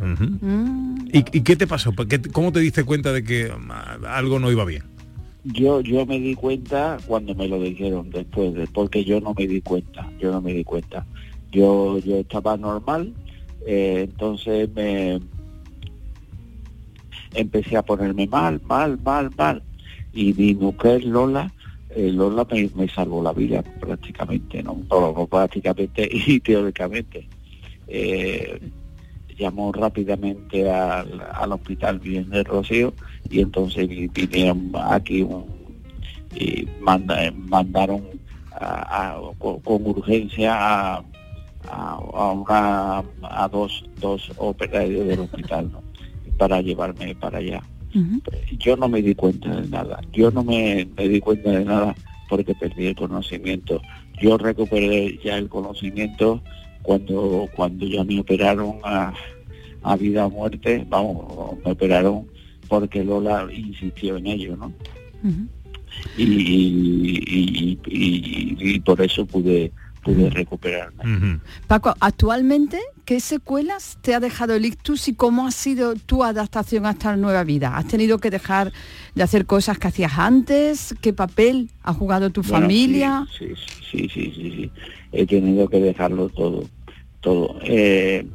¿Y, 1.15 1.19
y 1.19 1.41
qué 1.41 1.57
te 1.57 1.67
pasó? 1.67 1.93
¿Por 1.93 2.09
qué 2.09 2.19
te- 2.19 2.29
¿Cómo 2.29 2.53
te 2.53 2.61
diste 2.61 2.85
cuenta 2.85 3.11
de 3.15 3.25
que 3.25 3.51
algo 4.07 4.39
no 4.39 4.51
iba 4.53 4.67
bien? 4.67 4.83
Yo 5.45 5.81
yo 5.81 6.05
me 6.05 6.21
di 6.21 6.35
cuenta 6.35 6.99
cuando 7.07 7.35
me 7.35 7.49
lo 7.49 7.59
dijeron 7.59 8.11
después, 8.11 8.53
de- 8.53 8.67
porque 8.67 9.03
yo 9.03 9.19
no 9.23 9.33
me 9.37 9.47
di 9.47 9.63
cuenta, 9.63 10.11
yo 10.21 10.31
no 10.31 10.43
me 10.43 10.53
di 10.53 10.63
cuenta. 10.63 11.07
Yo 11.53 11.99
yo 11.99 12.17
estaba 12.17 12.57
normal, 12.57 13.13
eh, 13.67 14.01
entonces 14.09 14.69
me 14.75 15.21
empecé 17.35 17.77
a 17.77 17.83
ponerme 17.83 18.27
mal, 18.27 18.61
mal, 18.67 18.99
mal, 19.05 19.31
mal. 19.37 19.63
Y 20.13 20.33
mi 20.35 20.55
mujer 20.55 21.05
Lola, 21.05 21.53
eh, 21.91 22.11
Lola 22.13 22.47
me, 22.51 22.71
me 22.75 22.89
salvó 22.89 23.23
la 23.23 23.33
vida 23.33 23.63
prácticamente, 23.81 24.63
no, 24.63 24.77
prácticamente 25.31 26.09
y 26.13 26.41
teóricamente. 26.41 27.29
Eh, 27.89 28.59
llamó 29.39 29.73
rápidamente 29.73 30.71
al, 30.71 31.21
al 31.35 31.53
hospital 31.53 31.99
bien 31.99 32.29
de 32.31 32.45
Rocío 32.45 32.93
y 33.29 33.41
entonces 33.41 33.89
vi- 33.89 34.07
vinieron 34.09 34.71
aquí 34.75 35.23
un- 35.23 35.47
y 36.35 36.67
manda- 36.81 37.31
mandaron 37.33 38.03
con, 39.39 39.61
con 39.61 39.87
urgencia 39.87 40.55
a, 40.55 41.03
a, 41.69 41.93
a 41.95 42.33
una- 42.33 43.05
a 43.23 43.49
dos, 43.49 43.85
dos 44.01 44.31
operarios 44.37 45.07
del 45.07 45.21
hospital 45.21 45.71
¿no? 45.73 45.83
para 46.39 46.61
llevarme 46.61 47.15
para 47.15 47.39
allá. 47.39 47.63
Yo 48.59 48.77
no 48.77 48.89
me 48.89 49.03
di 49.03 49.15
cuenta 49.15 49.55
de 49.61 49.69
nada, 49.69 50.01
yo 50.13 50.31
no 50.31 50.43
me, 50.45 50.87
me 50.97 51.09
di 51.09 51.21
cuenta 51.21 51.51
de 51.51 51.65
nada 51.65 51.95
porque 52.29 52.55
perdí 52.55 52.87
el 52.87 52.95
conocimiento. 52.95 53.81
Yo 54.21 54.39
recuperé 54.39 55.19
ya 55.23 55.37
el 55.37 55.49
conocimiento 55.49 56.41
cuando 56.83 57.49
cuando 57.55 57.85
ya 57.87 58.03
me 58.05 58.19
operaron 58.21 58.77
a, 58.85 59.13
a 59.83 59.97
vida 59.97 60.27
o 60.27 60.31
muerte, 60.31 60.85
vamos, 60.89 61.59
me 61.65 61.73
operaron 61.73 62.27
porque 62.69 63.05
Lola 63.05 63.47
insistió 63.53 64.17
en 64.17 64.27
ello, 64.29 64.57
¿no? 64.57 64.73
y, 66.17 66.25
y, 66.25 67.79
y- 67.87 68.57
y 68.59 68.81
por 68.81 69.01
eso 69.03 69.27
pude 69.27 69.71
pude 70.03 70.29
recuperarme. 70.31 71.39
Paco, 71.69 71.95
actualmente, 72.01 72.79
¿qué 73.05 73.21
secuelas 73.21 73.99
te 74.03 74.15
ha 74.15 74.21
dejado 74.21 74.55
el 74.55 74.65
ictus 74.67 75.09
y 75.09 75.15
cómo 75.15 75.47
ha 75.47 75.51
sido 75.53 75.95
tu 75.95 76.25
adaptación 76.25 76.87
a 76.87 76.91
esta 76.91 77.17
nueva 77.17 77.45
vida? 77.45 77.77
¿Has 77.77 77.87
tenido 77.89 78.19
que 78.19 78.31
dejar 78.31 78.73
de 79.15 79.23
hacer 79.23 79.47
cosas 79.47 79.79
que 79.79 79.89
hacías 79.89 80.19
antes? 80.19 80.95
¿Qué 81.01 81.13
papel 81.13 81.71
ha 81.83 81.95
jugado 81.95 82.31
tu 82.31 82.43
Bueno, 82.43 82.61
familia? 82.67 83.27
Sí, 83.39 83.49
sí, 83.91 84.09
sí, 84.13 84.33
sí, 84.35 84.51
sí. 84.57 84.71
He 85.13 85.27
tenido 85.27 85.69
que 85.69 85.79
dejarlo 85.81 86.29
todo, 86.31 86.65
todo. 87.21 87.59
Eh, 87.65 88.27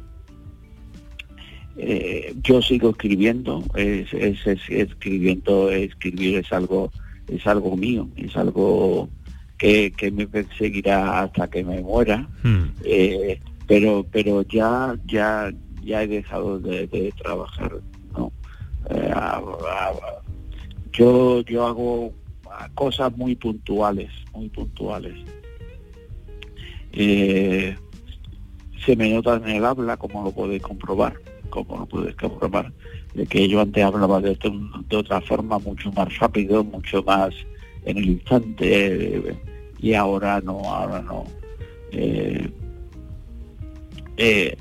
eh, 1.76 2.34
yo 2.42 2.60
sigo 2.62 2.90
escribiendo, 2.90 3.62
es, 3.74 4.12
es- 4.12 4.46
es- 4.46 4.60
escribiendo, 4.68 5.70
escribir 5.70 6.38
es 6.38 6.52
algo, 6.52 6.90
es 7.28 7.46
algo 7.46 7.76
mío, 7.76 8.08
es 8.16 8.36
algo 8.36 9.08
que, 9.58 9.90
que 9.92 10.10
me 10.10 10.26
perseguirá 10.26 11.20
hasta 11.22 11.48
que 11.50 11.64
me 11.64 11.80
muera. 11.82 12.26
Eh, 12.84 13.40
pero, 13.66 14.06
pero 14.10 14.42
ya, 14.42 14.96
ya, 15.06 15.50
ya 15.84 16.02
he 16.02 16.06
dejado 16.06 16.58
de, 16.60 16.86
de 16.86 17.12
trabajar, 17.20 17.72
¿no? 18.16 18.32
Eh, 18.90 19.10
a- 19.14 19.36
a- 19.38 20.22
yo, 20.92 21.42
yo 21.42 21.66
hago 21.66 22.14
cosas 22.74 23.14
muy 23.16 23.34
puntuales, 23.36 24.10
muy 24.32 24.48
puntuales. 24.48 25.14
Eh, 26.92 27.76
se 28.84 28.96
me 28.96 29.10
nota 29.10 29.36
en 29.36 29.48
el 29.48 29.64
habla, 29.64 29.96
como 29.96 30.24
lo 30.24 30.32
podéis 30.32 30.62
comprobar, 30.62 31.14
como 31.50 31.78
lo 31.78 31.86
podéis 31.86 32.16
comprobar, 32.16 32.72
de 33.14 33.26
que 33.26 33.48
yo 33.48 33.60
antes 33.60 33.84
hablaba 33.84 34.20
de, 34.20 34.30
otro- 34.30 34.58
de 34.88 34.96
otra 34.96 35.20
forma 35.20 35.58
mucho 35.58 35.92
más 35.92 36.16
rápido, 36.18 36.64
mucho 36.64 37.02
más 37.02 37.34
en 37.88 37.98
el 37.98 38.08
instante, 38.10 39.16
eh, 39.16 39.34
y 39.80 39.94
ahora 39.94 40.40
no, 40.40 40.58
ahora 40.60 41.00
no. 41.02 41.24
Eh, 41.92 42.50
eh, 44.16 44.56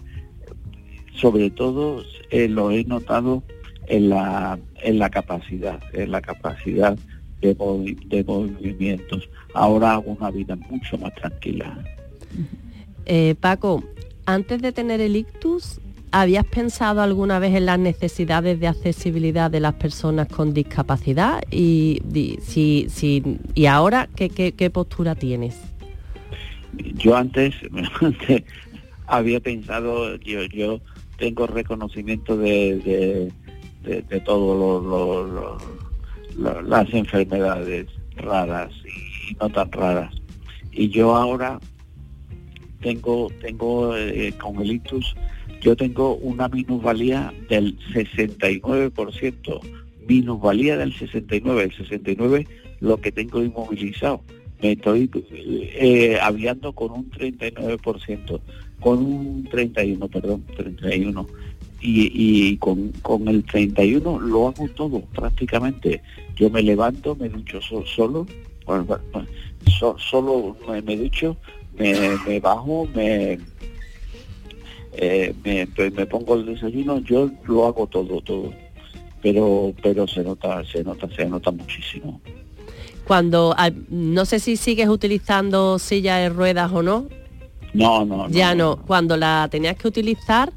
sobre 1.13 1.49
todo 1.49 2.03
lo 2.31 2.71
he 2.71 2.83
notado 2.83 3.43
en 3.87 4.09
la, 4.09 4.59
en 4.83 4.99
la 4.99 5.09
capacidad, 5.09 5.81
en 5.93 6.11
la 6.11 6.21
capacidad 6.21 6.97
de, 7.41 7.57
movi- 7.57 7.99
de 8.07 8.23
movimientos. 8.23 9.29
Ahora 9.53 9.93
hago 9.93 10.11
una 10.11 10.29
vida 10.29 10.55
mucho 10.55 10.97
más 10.97 11.13
tranquila. 11.15 11.83
Paco, 13.39 13.83
antes 14.25 14.61
de 14.61 14.71
tener 14.71 15.01
el 15.01 15.15
ictus, 15.15 15.79
¿habías 16.11 16.45
pensado 16.45 17.01
alguna 17.01 17.39
vez 17.39 17.55
en 17.55 17.65
las 17.65 17.79
necesidades 17.79 18.59
de 18.59 18.67
accesibilidad 18.67 19.51
de 19.51 19.59
las 19.59 19.73
personas 19.75 20.27
con 20.27 20.53
discapacidad? 20.53 21.41
Y, 21.51 22.01
si, 22.41 22.87
si- 22.89 23.39
y 23.53 23.65
ahora, 23.65 24.07
¿qué, 24.15 24.29
qué, 24.29 24.69
postura 24.69 25.15
tienes? 25.15 25.59
Yo 26.95 27.15
antes, 27.15 27.55
antes 28.01 28.43
había 29.07 29.39
pensado, 29.39 30.15
yo, 30.17 30.43
yo 30.45 30.79
tengo 31.17 31.47
reconocimiento 31.47 32.37
de, 32.37 32.77
de, 32.79 33.31
de, 33.89 34.01
de 34.03 34.19
todas 34.21 35.61
las 36.65 36.93
enfermedades 36.93 37.87
raras 38.17 38.71
y 38.85 39.33
no 39.35 39.49
tan 39.49 39.71
raras. 39.71 40.13
Y 40.71 40.89
yo 40.89 41.15
ahora 41.15 41.59
tengo, 42.81 43.29
tengo 43.41 43.95
eh, 43.97 44.33
con 44.39 44.61
el 44.61 44.71
ictus, 44.73 45.15
yo 45.61 45.75
tengo 45.75 46.15
una 46.15 46.47
minusvalía 46.47 47.33
del 47.49 47.77
69%, 47.93 49.59
minusvalía 50.07 50.77
del 50.77 50.93
69, 50.93 51.63
el 51.63 51.73
69 51.73 52.47
lo 52.79 52.97
que 52.97 53.11
tengo 53.11 53.43
inmovilizado. 53.43 54.21
Me 54.61 54.71
estoy 54.71 55.09
eh, 55.31 56.17
aviando 56.21 56.73
con 56.73 56.91
un 56.91 57.11
39%, 57.11 58.39
con 58.79 58.99
un 58.99 59.43
31, 59.45 60.07
perdón, 60.07 60.43
31. 60.55 61.27
Y, 61.79 62.11
y 62.13 62.57
con, 62.57 62.91
con 63.03 63.27
el 63.27 63.43
31 63.43 64.19
lo 64.19 64.47
hago 64.47 64.67
todo 64.75 65.01
prácticamente. 65.13 66.01
Yo 66.35 66.49
me 66.49 66.63
levanto, 66.63 67.15
me 67.15 67.29
ducho 67.29 67.61
so- 67.61 67.85
solo, 67.85 68.25
solo 69.97 70.57
me, 70.67 70.81
me 70.81 70.97
ducho, 70.97 71.37
me, 71.77 71.93
me 72.25 72.39
bajo, 72.39 72.87
me, 72.95 73.37
eh, 74.93 75.33
me, 75.43 75.67
me- 75.77 75.91
me 75.91 76.05
pongo 76.05 76.35
el 76.35 76.45
desayuno, 76.45 76.99
yo 76.99 77.29
lo 77.45 77.65
hago 77.65 77.87
todo, 77.87 78.21
todo. 78.21 78.53
Pero, 79.21 79.73
pero 79.81 80.07
se 80.07 80.23
nota, 80.23 80.63
se 80.65 80.83
nota, 80.83 81.07
se 81.15 81.25
nota 81.25 81.51
muchísimo. 81.51 82.21
Cuando, 83.05 83.53
ah, 83.57 83.71
no 83.89 84.25
sé 84.25 84.39
si 84.39 84.57
sigues 84.57 84.89
utilizando 84.89 85.79
silla 85.79 86.17
de 86.17 86.29
ruedas 86.29 86.71
o 86.73 86.83
no, 86.83 87.07
No, 87.73 88.05
no, 88.05 88.27
no. 88.27 88.29
ya 88.29 88.53
no. 88.55 88.77
Cuando 88.85 89.17
la 89.17 89.47
tenías 89.49 89.75
que 89.77 89.87
utilizar, 89.87 90.51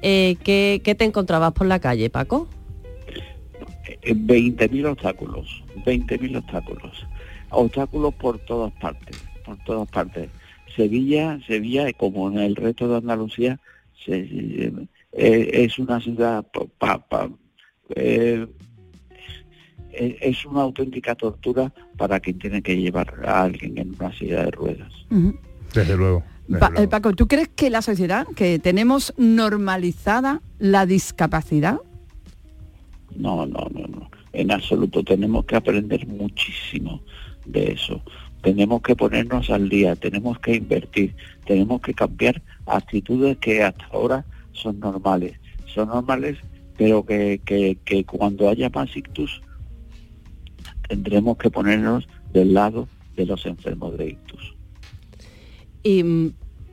eh, 0.00 0.36
¿qué, 0.44 0.80
qué 0.84 0.94
te 0.94 1.04
encontrabas 1.04 1.52
por 1.52 1.66
la 1.66 1.80
calle, 1.80 2.08
Paco? 2.08 2.48
Eh, 4.02 4.14
20.000 4.14 4.86
obstáculos, 4.90 5.62
20.000 5.84 6.36
obstáculos. 6.38 7.06
Obstáculos 7.50 8.14
por 8.14 8.38
todas 8.40 8.72
partes, 8.74 9.16
por 9.44 9.56
todas 9.64 9.88
partes. 9.90 10.30
Sevilla, 10.76 11.38
Sevilla, 11.46 11.92
como 11.92 12.30
en 12.30 12.38
el 12.38 12.56
resto 12.56 12.88
de 12.88 12.96
Andalucía, 12.96 13.60
se- 14.04 14.18
eh, 14.20 14.72
eh, 15.12 15.50
es 15.52 15.78
una 15.78 16.00
ciudad, 16.00 16.44
pa- 16.52 16.66
pa- 16.78 17.08
pa- 17.08 17.30
eh, 17.94 18.46
eh, 19.92 20.16
es 20.20 20.44
una 20.46 20.62
auténtica 20.62 21.14
tortura 21.14 21.72
para 21.96 22.18
quien 22.20 22.38
tiene 22.38 22.62
que 22.62 22.76
llevar 22.76 23.14
a 23.26 23.42
alguien 23.42 23.76
en 23.78 23.94
una 23.98 24.12
silla 24.16 24.44
de 24.44 24.50
ruedas. 24.50 24.92
Desde 25.74 25.96
luego. 25.96 26.22
desde 26.48 26.58
Pa- 26.60 26.68
luego. 26.70 26.82
eh, 26.84 26.88
Paco, 26.88 27.12
¿tú 27.12 27.26
crees 27.28 27.48
que 27.48 27.68
la 27.70 27.82
sociedad, 27.82 28.26
que 28.34 28.58
tenemos 28.58 29.12
normalizada 29.18 30.40
la 30.58 30.86
discapacidad? 30.86 31.78
No, 33.14 33.44
no, 33.46 33.68
no, 33.72 33.86
no. 33.86 34.10
En 34.32 34.50
absoluto. 34.50 35.04
Tenemos 35.04 35.44
que 35.44 35.56
aprender 35.56 36.06
muchísimo 36.06 37.02
de 37.44 37.72
eso. 37.72 38.02
Tenemos 38.42 38.82
que 38.82 38.96
ponernos 38.96 39.50
al 39.50 39.68
día, 39.68 39.96
tenemos 39.96 40.38
que 40.40 40.56
invertir, 40.56 41.14
tenemos 41.46 41.80
que 41.80 41.94
cambiar 41.94 42.42
actitudes 42.66 43.38
que 43.38 43.62
hasta 43.62 43.86
ahora 43.92 44.24
son 44.52 44.80
normales. 44.80 45.38
Son 45.66 45.88
normales, 45.88 46.38
pero 46.76 47.04
que, 47.06 47.40
que, 47.44 47.78
que 47.84 48.04
cuando 48.04 48.48
haya 48.48 48.68
más 48.68 48.96
ictus 48.96 49.40
tendremos 50.88 51.38
que 51.38 51.50
ponernos 51.50 52.06
del 52.32 52.52
lado 52.54 52.88
de 53.16 53.26
los 53.26 53.46
enfermos 53.46 53.96
de 53.96 54.10
ictus. 54.10 54.54
Y 55.82 56.02
mm, 56.02 56.32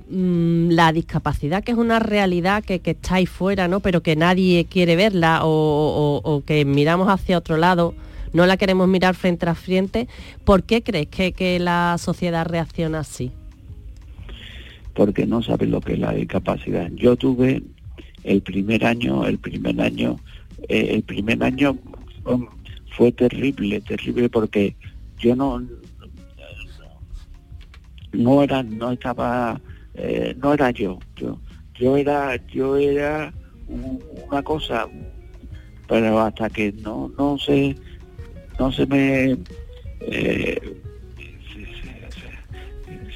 mm, 0.10 0.70
la 0.72 0.92
discapacidad, 0.92 1.64
que 1.64 1.72
es 1.72 1.78
una 1.78 2.00
realidad 2.00 2.64
que, 2.64 2.80
que 2.80 2.92
está 2.92 3.16
ahí 3.16 3.26
fuera, 3.26 3.68
¿no? 3.68 3.80
Pero 3.80 4.02
que 4.02 4.16
nadie 4.16 4.66
quiere 4.66 4.96
verla 4.96 5.42
o, 5.44 6.44
que 6.46 6.66
miramos 6.66 7.08
hacia 7.08 7.38
otro 7.38 7.58
lado, 7.58 7.94
no 8.34 8.46
la 8.46 8.58
queremos 8.58 8.88
mirar 8.88 9.16
frente 9.16 9.48
a 9.48 9.56
frente. 9.56 10.08
¿Por 10.44 10.64
qué 10.64 10.82
crees 10.84 11.08
que, 11.08 11.32
que 11.34 11.60
la 11.60 11.96
sociedad 12.00 12.46
reacciona 12.46 13.00
así? 13.00 13.32
porque 14.96 15.26
no 15.26 15.42
saben 15.42 15.72
lo 15.72 15.80
que 15.80 15.94
es 15.94 16.00
la 16.00 16.12
discapacidad. 16.12 16.90
Yo 16.92 17.16
tuve 17.16 17.64
el 18.26 18.42
primer 18.42 18.86
año, 18.86 19.26
el 19.26 19.38
primer 19.38 19.80
año, 19.80 20.18
eh, 20.68 20.90
el 20.92 21.04
primer 21.04 21.42
año 21.42 21.78
um, 22.26 22.46
fue 22.98 23.10
terrible, 23.14 23.80
terrible 23.80 24.28
porque 24.28 24.76
yo 25.18 25.38
no 25.38 25.62
no 28.12 28.44
era, 28.44 28.62
no 28.64 28.92
estaba, 28.92 29.62
eh, 29.94 30.36
no 30.42 30.54
era 30.54 30.72
yo, 30.72 31.00
yo, 31.16 31.40
yo 31.76 31.96
era, 31.96 32.36
yo 32.48 32.76
era 32.76 33.34
un- 33.68 34.04
una 34.28 34.42
cosa, 34.44 34.88
pero 35.88 36.20
hasta 36.20 36.50
que 36.50 36.74
no, 36.74 37.10
no 37.18 37.38
se, 37.38 37.76
no 38.60 38.72
se 38.72 38.86
me 38.86 39.38
eh, 40.02 40.60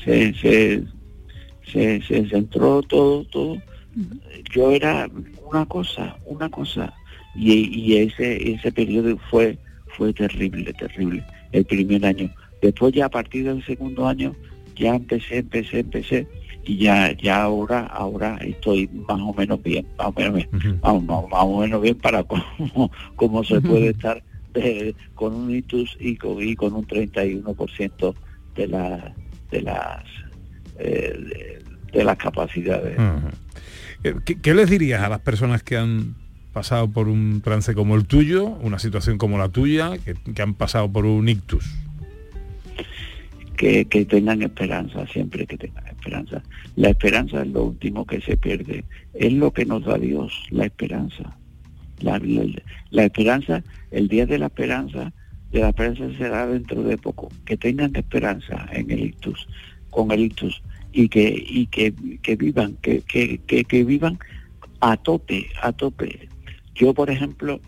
se, 0.03 0.33
se, 0.33 0.83
se, 1.71 2.01
se 2.01 2.29
centró 2.29 2.81
todo, 2.83 3.23
todo. 3.25 3.57
Yo 4.53 4.71
era 4.71 5.09
una 5.49 5.65
cosa, 5.65 6.17
una 6.25 6.49
cosa. 6.49 6.93
Y, 7.35 7.53
y 7.53 7.97
ese, 7.97 8.53
ese 8.53 8.71
periodo 8.71 9.17
fue, 9.29 9.57
fue 9.97 10.13
terrible, 10.13 10.73
terrible, 10.73 11.23
el 11.51 11.65
primer 11.65 12.05
año. 12.05 12.29
Después 12.61 12.93
ya 12.93 13.05
a 13.05 13.09
partir 13.09 13.45
del 13.45 13.63
segundo 13.65 14.07
año 14.07 14.35
ya 14.75 14.95
empecé, 14.95 15.39
empecé, 15.39 15.79
empecé 15.79 16.27
y 16.65 16.77
ya 16.77 17.11
ya 17.17 17.43
ahora 17.43 17.87
ahora 17.87 18.37
estoy 18.37 18.87
más 19.07 19.19
o 19.19 19.33
menos 19.33 19.61
bien 19.61 19.85
más 19.97 20.07
o 20.07 20.13
menos 20.13 20.33
bien 20.35 20.79
vamos, 20.81 21.03
más, 21.03 21.29
más 21.29 21.43
o 21.43 21.59
menos 21.59 21.81
bien 21.81 21.97
para 21.97 22.23
cómo, 22.57 22.89
cómo 23.17 23.43
se 23.43 23.59
puede 23.59 23.89
estar 23.89 24.23
de- 24.53 24.95
con 25.15 25.33
un 25.33 25.53
ictus 25.53 25.97
y 25.99 26.15
con, 26.15 26.41
y 26.41 26.55
con 26.55 26.73
un 26.73 26.85
31% 26.87 28.15
de 28.55 28.67
la 28.67 29.13
de 29.51 29.61
las 29.61 30.03
eh, 30.79 31.13
de, 31.17 31.63
de 31.97 32.03
las 32.03 32.17
capacidades. 32.17 32.97
Eh, 34.03 34.15
¿Qué, 34.25 34.35
qué 34.35 34.53
les 34.53 34.69
dirías 34.69 35.01
a 35.01 35.09
las 35.09 35.19
personas 35.19 35.63
que 35.63 35.77
han 35.77 36.15
pasado 36.51 36.89
por 36.89 37.07
un 37.07 37.41
trance 37.41 37.73
como 37.73 37.95
el 37.95 38.05
tuyo, 38.05 38.45
una 38.47 38.77
situación 38.79 39.17
como 39.17 39.37
la 39.37 39.49
tuya, 39.49 39.97
que, 40.03 40.13
que 40.15 40.41
han 40.41 40.53
pasado 40.53 40.91
por 40.91 41.05
un 41.05 41.27
ictus? 41.29 41.65
que, 43.57 43.85
que 43.85 44.03
tengan 44.05 44.41
esperanza, 44.41 45.05
siempre 45.07 45.45
que 45.45 45.57
tengan 45.57 45.85
esperanza. 45.87 46.41
La 46.75 46.89
esperanza 46.89 47.41
es 47.43 47.47
lo 47.49 47.65
último 47.65 48.05
que 48.05 48.19
se 48.21 48.35
pierde, 48.35 48.83
es 49.13 49.31
lo 49.33 49.51
que 49.51 49.65
nos 49.65 49.85
da 49.85 49.97
Dios, 49.97 50.33
la 50.49 50.65
esperanza. 50.65 51.37
La, 52.01 53.03
esperanza, 53.05 53.63
el 53.91 54.07
día 54.07 54.25
de 54.25 54.37
la 54.39 54.47
esperanza, 54.47 55.13
de 55.51 55.59
la 55.61 55.69
esperanza 55.69 56.09
será 56.17 56.47
dentro 56.47 56.83
de 56.83 56.97
poco. 56.97 57.29
Que 57.45 57.55
tengan 57.57 57.95
esperanza 57.95 58.67
en 58.71 58.89
el 58.91 59.05
ictus, 59.05 59.47
con 59.89 60.11
el 60.11 60.21
ictus, 60.21 60.61
y 60.91 61.07
que, 61.09 61.43
y 61.47 61.67
que, 61.67 61.93
que 62.21 62.35
vivan, 62.35 62.75
que, 62.81 63.01
que, 63.01 63.39
que, 63.47 63.63
que 63.63 63.83
vivan 63.83 64.19
a 64.81 64.97
tope, 64.97 65.47
a 65.61 65.71
tope. 65.71 66.27
Yo, 66.75 66.93
por 66.93 67.09
ejemplo, 67.09 67.59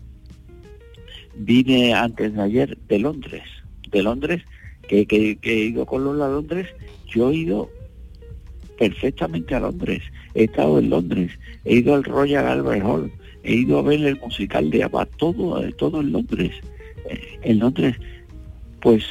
vine 1.36 1.94
antes 1.94 2.34
de 2.34 2.42
ayer 2.42 2.76
de 2.88 2.98
Londres, 2.98 3.42
de 3.90 4.02
Londres, 4.02 4.42
que, 4.88 5.06
que- 5.06 5.36
que 5.36 5.52
he 5.52 5.64
ido 5.66 5.86
con 5.86 6.04
Lola 6.04 6.26
a 6.26 6.30
Londres, 6.30 6.68
yo 7.08 7.30
he 7.30 7.36
ido 7.36 7.70
perfectamente 8.78 9.54
a 9.54 9.60
Londres, 9.60 10.02
he 10.34 10.44
estado 10.44 10.78
en 10.78 10.90
Londres, 10.90 11.32
he 11.64 11.76
ido 11.76 11.94
al 11.94 12.04
Royal 12.04 12.46
Albert 12.46 12.84
Hall, 12.84 13.12
he 13.46 13.54
ido 13.54 13.78
a 13.78 13.82
ver 13.82 14.00
el 14.04 14.16
musical 14.20 14.70
de 14.70 14.84
ABBA, 14.84 15.06
todo, 15.06 15.62
en 16.00 16.12
Londres, 16.12 16.52
Eh, 17.08 17.38
en 17.42 17.60
Londres, 17.60 17.94
pues 18.80 19.04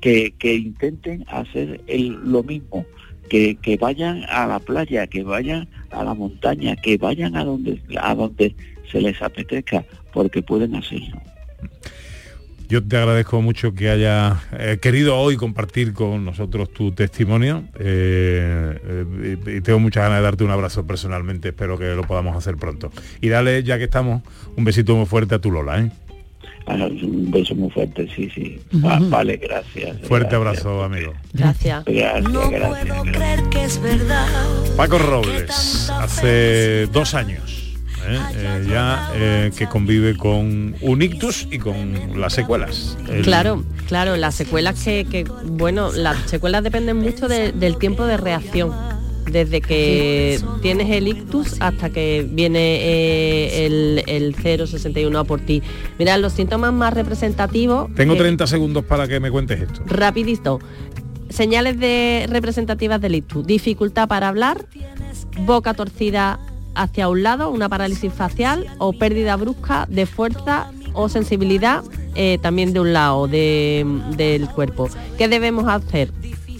que, 0.00 0.32
que 0.38 0.54
intenten 0.54 1.24
hacer 1.28 1.80
el- 1.86 2.18
lo 2.24 2.42
mismo, 2.42 2.86
que, 3.28 3.56
que 3.56 3.76
vayan 3.76 4.24
a 4.30 4.46
la 4.46 4.58
playa, 4.58 5.06
que 5.06 5.22
vayan 5.22 5.68
a 5.90 6.02
la 6.02 6.14
montaña, 6.14 6.76
que 6.76 6.96
vayan 6.96 7.36
a 7.36 7.44
donde, 7.44 7.78
a 8.00 8.14
donde 8.14 8.54
se 8.90 9.00
les 9.02 9.20
apetezca, 9.20 9.84
porque 10.14 10.40
pueden 10.42 10.74
hacerlo. 10.76 11.20
Yo 12.68 12.82
te 12.82 12.96
agradezco 12.96 13.40
mucho 13.42 13.74
que 13.74 13.90
haya 13.90 14.40
eh, 14.58 14.78
querido 14.82 15.16
hoy 15.16 15.36
compartir 15.36 15.92
con 15.92 16.24
nosotros 16.24 16.72
tu 16.72 16.90
testimonio 16.90 17.62
eh, 17.78 18.76
eh, 18.84 19.36
y, 19.46 19.50
y 19.58 19.60
tengo 19.60 19.78
muchas 19.78 20.02
ganas 20.02 20.18
de 20.18 20.24
darte 20.24 20.42
un 20.44 20.50
abrazo 20.50 20.84
personalmente, 20.84 21.48
espero 21.50 21.78
que 21.78 21.94
lo 21.94 22.02
podamos 22.02 22.36
hacer 22.36 22.56
pronto. 22.56 22.90
Y 23.20 23.28
dale, 23.28 23.62
ya 23.62 23.78
que 23.78 23.84
estamos, 23.84 24.22
un 24.56 24.64
besito 24.64 24.96
muy 24.96 25.06
fuerte 25.06 25.36
a 25.36 25.38
tu 25.38 25.52
Lola. 25.52 25.78
¿eh? 25.80 25.90
Ah, 26.66 26.74
un 26.74 27.30
beso 27.30 27.54
muy 27.54 27.70
fuerte, 27.70 28.08
sí, 28.16 28.28
sí. 28.34 28.58
Va- 28.84 28.98
vale, 29.00 29.36
gracias. 29.36 29.98
Fuerte 30.02 30.36
gracias. 30.36 30.64
abrazo, 30.66 30.82
amigo. 30.82 31.12
Gracias. 31.34 31.84
Gracias, 31.84 32.22
No 32.24 32.50
gracias. 32.50 32.86
puedo 32.88 33.02
creer 33.12 33.42
que 33.48 33.62
es 33.64 33.80
verdad. 33.80 34.26
Paco 34.76 34.98
Robles, 34.98 35.88
hace 35.90 36.86
dos 36.88 37.14
años 37.14 37.65
¿eh? 38.08 38.18
Eh, 38.34 38.66
ya 38.68 39.10
eh, 39.14 39.50
que 39.56 39.66
convive 39.66 40.16
con 40.16 40.74
un 40.80 41.02
ictus 41.02 41.46
y 41.50 41.58
con 41.58 42.20
las 42.20 42.32
secuelas. 42.34 42.96
El- 43.08 43.22
Claro, 43.22 43.64
claro, 43.88 44.16
las 44.16 44.34
secuelas 44.34 44.82
que, 44.82 45.04
que, 45.10 45.24
bueno, 45.44 45.92
las 45.92 46.18
secuelas 46.30 46.62
dependen 46.62 46.96
mucho 46.98 47.28
de- 47.28 47.52
del 47.52 47.76
tiempo 47.78 48.04
de 48.06 48.16
reacción. 48.16 48.72
Desde 49.30 49.60
que 49.60 50.38
tienes 50.62 50.88
el 50.88 51.08
ictus 51.08 51.56
hasta 51.58 51.90
que 51.90 52.24
viene 52.30 52.76
eh, 52.80 53.66
el, 53.66 54.02
el 54.06 54.34
061 54.36 55.18
a 55.18 55.24
por 55.24 55.40
ti. 55.40 55.62
Mira, 55.98 56.16
los 56.16 56.32
síntomas 56.32 56.72
más 56.72 56.94
representativos. 56.94 57.92
Tengo 57.96 58.14
que- 58.14 58.20
30 58.20 58.46
segundos 58.46 58.84
para 58.84 59.08
que 59.08 59.18
me 59.18 59.30
cuentes 59.32 59.60
esto. 59.62 59.82
Rapidito. 59.86 60.60
Señales 61.28 61.78
de 61.80 62.26
representativas 62.30 63.00
del 63.00 63.16
ictus. 63.16 63.44
Dificultad 63.44 64.06
para 64.06 64.28
hablar, 64.28 64.64
boca 65.40 65.74
torcida 65.74 66.38
hacia 66.76 67.08
un 67.08 67.22
lado, 67.22 67.50
una 67.50 67.68
parálisis 67.68 68.12
facial 68.12 68.66
o 68.78 68.92
pérdida 68.92 69.34
brusca 69.36 69.86
de 69.90 70.06
fuerza 70.06 70.70
o 70.92 71.08
sensibilidad 71.08 71.82
eh, 72.14 72.38
también 72.40 72.72
de 72.72 72.80
un 72.80 72.92
lado 72.92 73.26
de- 73.28 73.84
del 74.16 74.48
cuerpo. 74.48 74.88
¿Qué 75.18 75.28
debemos 75.28 75.66
hacer? 75.68 76.12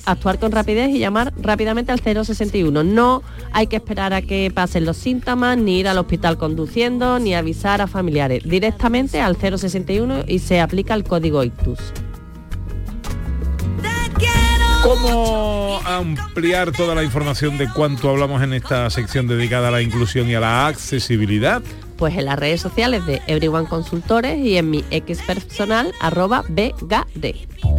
Actuar 0.04 0.38
con 0.38 0.52
rapidez 0.52 0.90
y 0.90 0.98
llamar 1.00 1.32
rápidamente 1.36 1.90
al 1.90 2.00
061. 2.00 2.84
No 2.84 3.22
hay 3.52 3.66
que 3.66 3.76
esperar 3.76 4.12
a 4.14 4.22
que 4.22 4.52
pasen 4.54 4.84
los 4.84 4.96
síntomas, 4.98 5.58
ni 5.58 5.80
ir 5.80 5.88
al 5.88 5.98
hospital 5.98 6.36
conduciendo, 6.38 7.18
ni 7.18 7.34
avisar 7.34 7.80
a 7.80 7.86
familiares. 7.88 8.44
Directamente 8.44 9.20
al 9.20 9.36
061 9.36 10.24
y 10.28 10.38
se 10.38 10.60
aplica 10.60 10.94
el 10.94 11.02
código 11.04 11.42
ictus. 11.42 11.78
¿Cómo 15.02 15.80
ampliar 15.84 16.72
toda 16.72 16.94
la 16.94 17.02
información 17.02 17.58
de 17.58 17.68
cuánto 17.68 18.08
hablamos 18.08 18.42
en 18.42 18.54
esta 18.54 18.88
sección 18.88 19.26
dedicada 19.26 19.68
a 19.68 19.70
la 19.70 19.82
inclusión 19.82 20.28
y 20.28 20.34
a 20.34 20.40
la 20.40 20.66
accesibilidad? 20.66 21.62
Pues 21.98 22.16
en 22.16 22.24
las 22.24 22.38
redes 22.38 22.62
sociales 22.62 23.04
de 23.04 23.20
Everyone 23.26 23.68
Consultores 23.68 24.38
y 24.38 24.56
en 24.56 24.70
mi 24.70 24.84
ex 24.90 25.20
personal 25.22 25.92
arroba 26.00 26.44
BGD. 26.48 27.75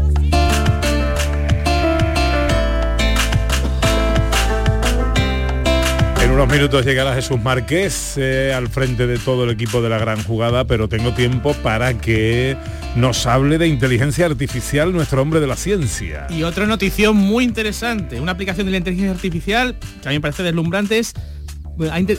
Unos 6.38 6.54
minutos 6.54 6.86
llegará 6.86 7.16
Jesús 7.16 7.42
Márquez 7.42 8.14
eh, 8.18 8.54
al 8.56 8.68
frente 8.68 9.08
de 9.08 9.18
todo 9.18 9.46
el 9.46 9.50
equipo 9.50 9.82
de 9.82 9.90
la 9.90 9.98
gran 9.98 10.24
jugada, 10.24 10.68
pero 10.68 10.88
tengo 10.88 11.16
tiempo 11.16 11.56
para 11.64 11.98
que 11.98 12.56
nos 12.96 13.26
hable 13.26 13.58
de 13.58 13.68
inteligencia 13.68 14.28
artificial, 14.28 14.94
nuestro 14.94 15.20
hombre 15.20 15.40
de 15.40 15.48
la 15.48 15.56
ciencia. 15.56 16.28
Y 16.30 16.44
otra 16.44 16.68
notición 16.68 17.16
muy 17.16 17.44
interesante, 17.44 18.22
una 18.22 18.34
aplicación 18.34 18.68
de 18.68 18.72
la 18.72 18.78
inteligencia 18.78 19.14
artificial 19.14 19.80
que 20.04 20.10
a 20.10 20.12
mí 20.12 20.18
me 20.18 20.22
parece 20.22 20.44
deslumbrante 20.44 21.00
es 21.00 21.16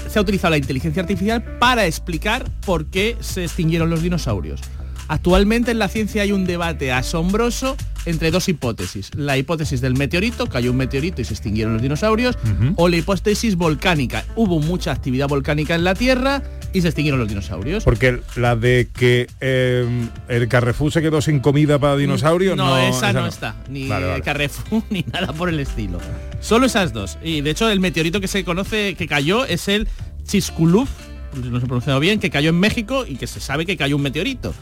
se 0.09 0.19
ha 0.19 0.23
utilizado 0.23 0.51
la 0.51 0.59
inteligencia 0.59 1.01
artificial 1.01 1.45
para 1.61 1.87
explicar 1.87 2.45
por 2.67 2.91
qué 2.91 3.17
se 3.21 3.45
extinguieron 3.45 3.89
los 3.89 4.03
dinosaurios. 4.03 4.61
Actualmente 5.09 5.71
en 5.71 5.79
la 5.79 5.89
ciencia 5.89 6.23
hay 6.23 6.33
un 6.33 6.45
debate 6.45 6.93
asombroso 6.93 7.77
entre 8.05 8.31
dos 8.31 8.49
hipótesis. 8.49 9.11
La 9.17 9.37
hipótesis 9.37 9.81
del 9.81 9.95
meteorito, 9.95 10.47
cayó 10.47 10.71
un 10.71 10.77
meteorito 10.77 11.21
y 11.21 11.25
se 11.25 11.35
extinguieron 11.35 11.75
los 11.75 11.83
dinosaurios, 11.83 12.39
o 12.77 12.89
la 12.89 12.97
hipótesis 12.97 13.57
volcánica. 13.57 14.25
Hubo 14.37 14.61
mucha 14.61 14.93
actividad 14.93 15.29
volcánica 15.29 15.75
en 15.75 15.85
la 15.85 15.95
Tierra 15.95 16.43
y 16.73 16.81
se 16.81 16.89
extinguieron 16.89 17.21
los 17.21 17.29
dinosaurios. 17.29 17.85
Porque 17.85 18.21
la 18.37 18.57
de 18.57 18.89
que 18.93 19.27
eh, 19.41 20.09
el 20.29 20.49
Carrefour 20.49 20.93
se 20.93 21.03
quedó 21.03 21.21
sin 21.21 21.41
comida 21.41 21.79
para 21.79 21.97
dinosaurios, 21.97 22.57
no, 22.57 22.69
no, 22.69 22.79
esa, 22.79 23.13
no, 23.13 23.27
está. 23.27 23.57
Ni 23.69 23.89
Vale, 23.89 24.07
vale. 24.07 24.23
Carrefour 24.23 24.83
ni 24.91 25.05
nada 25.13 25.33
por 25.33 25.49
el 25.49 25.61
estilo. 25.61 25.99
Solo 26.41 26.67
esas 26.67 26.93
dos. 26.93 27.19
Y 27.23 27.41
de 27.41 27.51
hecho 27.51 27.69
el 27.69 27.81
meteorito 27.81 28.21
que 28.21 28.29
se 28.29 28.45
conoce 28.45 28.95
que 28.95 29.07
cayó 29.07 29.45
es 29.45 29.69
el 29.69 29.89
Chicxulub, 30.25 30.89
no 31.35 31.59
se 31.59 31.65
ha 31.65 31.69
pronunciado 31.69 32.01
bien, 32.01 32.21
que 32.21 32.31
cayó 32.31 32.51
en 32.51 32.61
México 32.61 33.05
y 33.07 33.17
que 33.17 33.27
se 33.27 33.41
sabe 33.41 33.67
que 33.67 33.77
cayó 33.77 33.97
un 33.97 34.03
meteorito. 34.03 34.55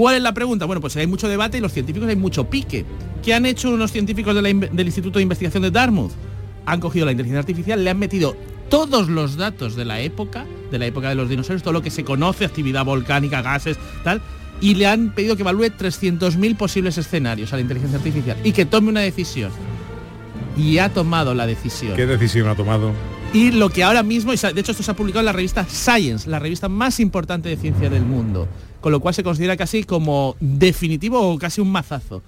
¿Cuál 0.00 0.16
es 0.16 0.22
la 0.22 0.32
pregunta? 0.32 0.64
Bueno, 0.64 0.80
pues 0.80 0.96
hay 0.96 1.06
mucho 1.06 1.28
debate 1.28 1.58
y 1.58 1.60
los 1.60 1.72
científicos 1.74 2.08
hay 2.08 2.16
mucho 2.16 2.48
pique. 2.48 2.86
¿Qué 3.22 3.34
han 3.34 3.44
hecho 3.44 3.68
unos 3.68 3.92
científicos 3.92 4.34
de 4.34 4.40
la 4.40 4.48
inve- 4.48 4.70
del 4.70 4.86
Instituto 4.86 5.18
de 5.18 5.24
Investigación 5.24 5.62
de 5.62 5.70
Dartmouth? 5.70 6.12
Han 6.64 6.80
cogido 6.80 7.04
la 7.04 7.12
inteligencia 7.12 7.40
artificial, 7.40 7.84
le 7.84 7.90
han 7.90 7.98
metido 7.98 8.34
todos 8.70 9.10
los 9.10 9.36
datos 9.36 9.76
de 9.76 9.84
la 9.84 10.00
época, 10.00 10.46
de 10.70 10.78
la 10.78 10.86
época 10.86 11.10
de 11.10 11.16
los 11.16 11.28
dinosaurios, 11.28 11.62
todo 11.62 11.74
lo 11.74 11.82
que 11.82 11.90
se 11.90 12.02
conoce, 12.02 12.46
actividad 12.46 12.82
volcánica, 12.86 13.42
gases, 13.42 13.76
tal, 14.02 14.22
y 14.62 14.74
le 14.76 14.86
han 14.86 15.14
pedido 15.14 15.36
que 15.36 15.42
evalúe 15.42 15.64
300.000 15.66 16.56
posibles 16.56 16.96
escenarios 16.96 17.52
a 17.52 17.56
la 17.56 17.60
inteligencia 17.60 17.98
artificial 17.98 18.38
y 18.42 18.52
que 18.52 18.64
tome 18.64 18.88
una 18.88 19.00
decisión. 19.00 19.50
Y 20.56 20.78
ha 20.78 20.88
tomado 20.88 21.34
la 21.34 21.46
decisión. 21.46 21.94
¿Qué 21.94 22.06
decisión 22.06 22.48
ha 22.48 22.54
tomado? 22.56 22.92
Y 23.34 23.50
lo 23.50 23.68
que 23.68 23.84
ahora 23.84 24.02
mismo, 24.02 24.32
de 24.32 24.60
hecho 24.60 24.72
esto 24.72 24.82
se 24.82 24.90
ha 24.92 24.94
publicado 24.96 25.20
en 25.20 25.26
la 25.26 25.32
revista 25.32 25.66
Science, 25.68 26.26
la 26.30 26.38
revista 26.38 26.70
más 26.70 27.00
importante 27.00 27.50
de 27.50 27.58
ciencia 27.58 27.90
del 27.90 28.02
mundo, 28.06 28.48
con 28.80 28.92
lo 28.92 29.00
cual 29.00 29.14
se 29.14 29.22
considera 29.22 29.56
casi 29.56 29.84
como 29.84 30.36
definitivo 30.40 31.20
o 31.20 31.38
casi 31.38 31.60
un 31.60 31.70
mazazo. 31.70 32.22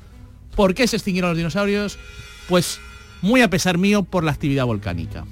¿Por 0.54 0.74
qué 0.74 0.86
se 0.86 0.96
extinguieron 0.96 1.30
los 1.30 1.38
dinosaurios? 1.38 1.98
Pues 2.48 2.78
muy 3.22 3.40
a 3.40 3.48
pesar 3.48 3.78
mío 3.78 4.02
por 4.02 4.24
la 4.24 4.32
actividad 4.32 4.66
volcánica. 4.66 5.24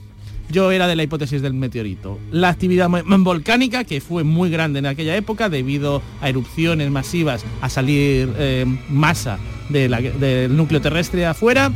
Yo 0.51 0.73
era 0.73 0.89
de 0.89 0.97
la 0.97 1.05
hipótesis 1.05 1.43
del 1.43 1.55
meteorito. 1.55 2.19
La 2.33 2.49
actividad 2.49 2.89
volcánica, 2.89 3.85
que 3.85 4.01
fue 4.01 4.25
muy 4.25 4.51
grande 4.51 4.81
en 4.81 4.87
aquella 4.87 5.17
época 5.17 5.49
debido 5.49 6.03
a 6.21 6.29
erupciones 6.29 6.91
masivas, 6.91 7.45
a 7.61 7.69
salir 7.69 8.33
eh, 8.37 8.65
masa 8.89 9.39
del 9.69 10.57
núcleo 10.57 10.81
terrestre 10.81 11.25
afuera, 11.25 11.71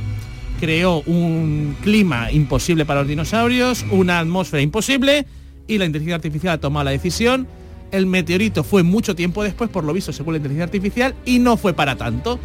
creó 0.59 1.03
un 1.07 1.76
clima 1.82 2.32
imposible 2.32 2.84
para 2.84 3.01
los 3.01 3.09
dinosaurios, 3.09 3.84
una 3.90 4.18
atmósfera 4.18 4.61
imposible 4.61 5.26
y 5.68 5.78
la 5.78 5.84
inteligencia 5.84 6.16
artificial 6.16 6.55
ha 6.55 6.59
tomado 6.59 6.84
la 6.84 6.90
decisión. 6.90 7.47
El 7.95 8.07
meteorito 8.07 8.64
fue 8.64 8.82
mucho 8.82 9.14
tiempo 9.14 9.42
después, 9.45 9.70
por 9.70 9.84
lo 9.84 9.92
visto, 9.92 10.12
según 10.12 10.34
la 10.34 10.38
inteligencia 10.38 10.64
artificial, 10.64 11.14
y 11.24 11.38
no 11.38 11.57
fue 11.57 11.72
para 11.74 11.97
tanto. 11.97 12.38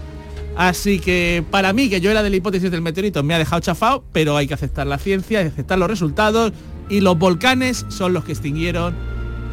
Así 0.55 0.99
que 0.99 1.43
para 1.49 1.71
mí, 1.73 1.89
que 1.89 2.01
yo 2.01 2.11
era 2.11 2.21
de 2.21 2.29
la 2.29 2.35
hipótesis 2.35 2.69
del 2.69 2.81
meteorito, 2.81 3.23
me 3.23 3.33
ha 3.33 3.37
dejado 3.39 3.61
chafado, 3.61 4.03
pero 4.11 4.35
hay 4.37 4.47
que 4.47 4.53
aceptar 4.53 4.85
la 4.87 4.97
ciencia, 4.97 5.39
hay 5.39 5.45
que 5.45 5.51
aceptar 5.53 5.79
los 5.79 5.87
resultados 5.89 6.51
y 6.89 6.99
los 7.01 7.17
volcanes 7.17 7.85
son 7.89 8.13
los 8.13 8.25
que 8.25 8.33
extinguieron 8.33 8.93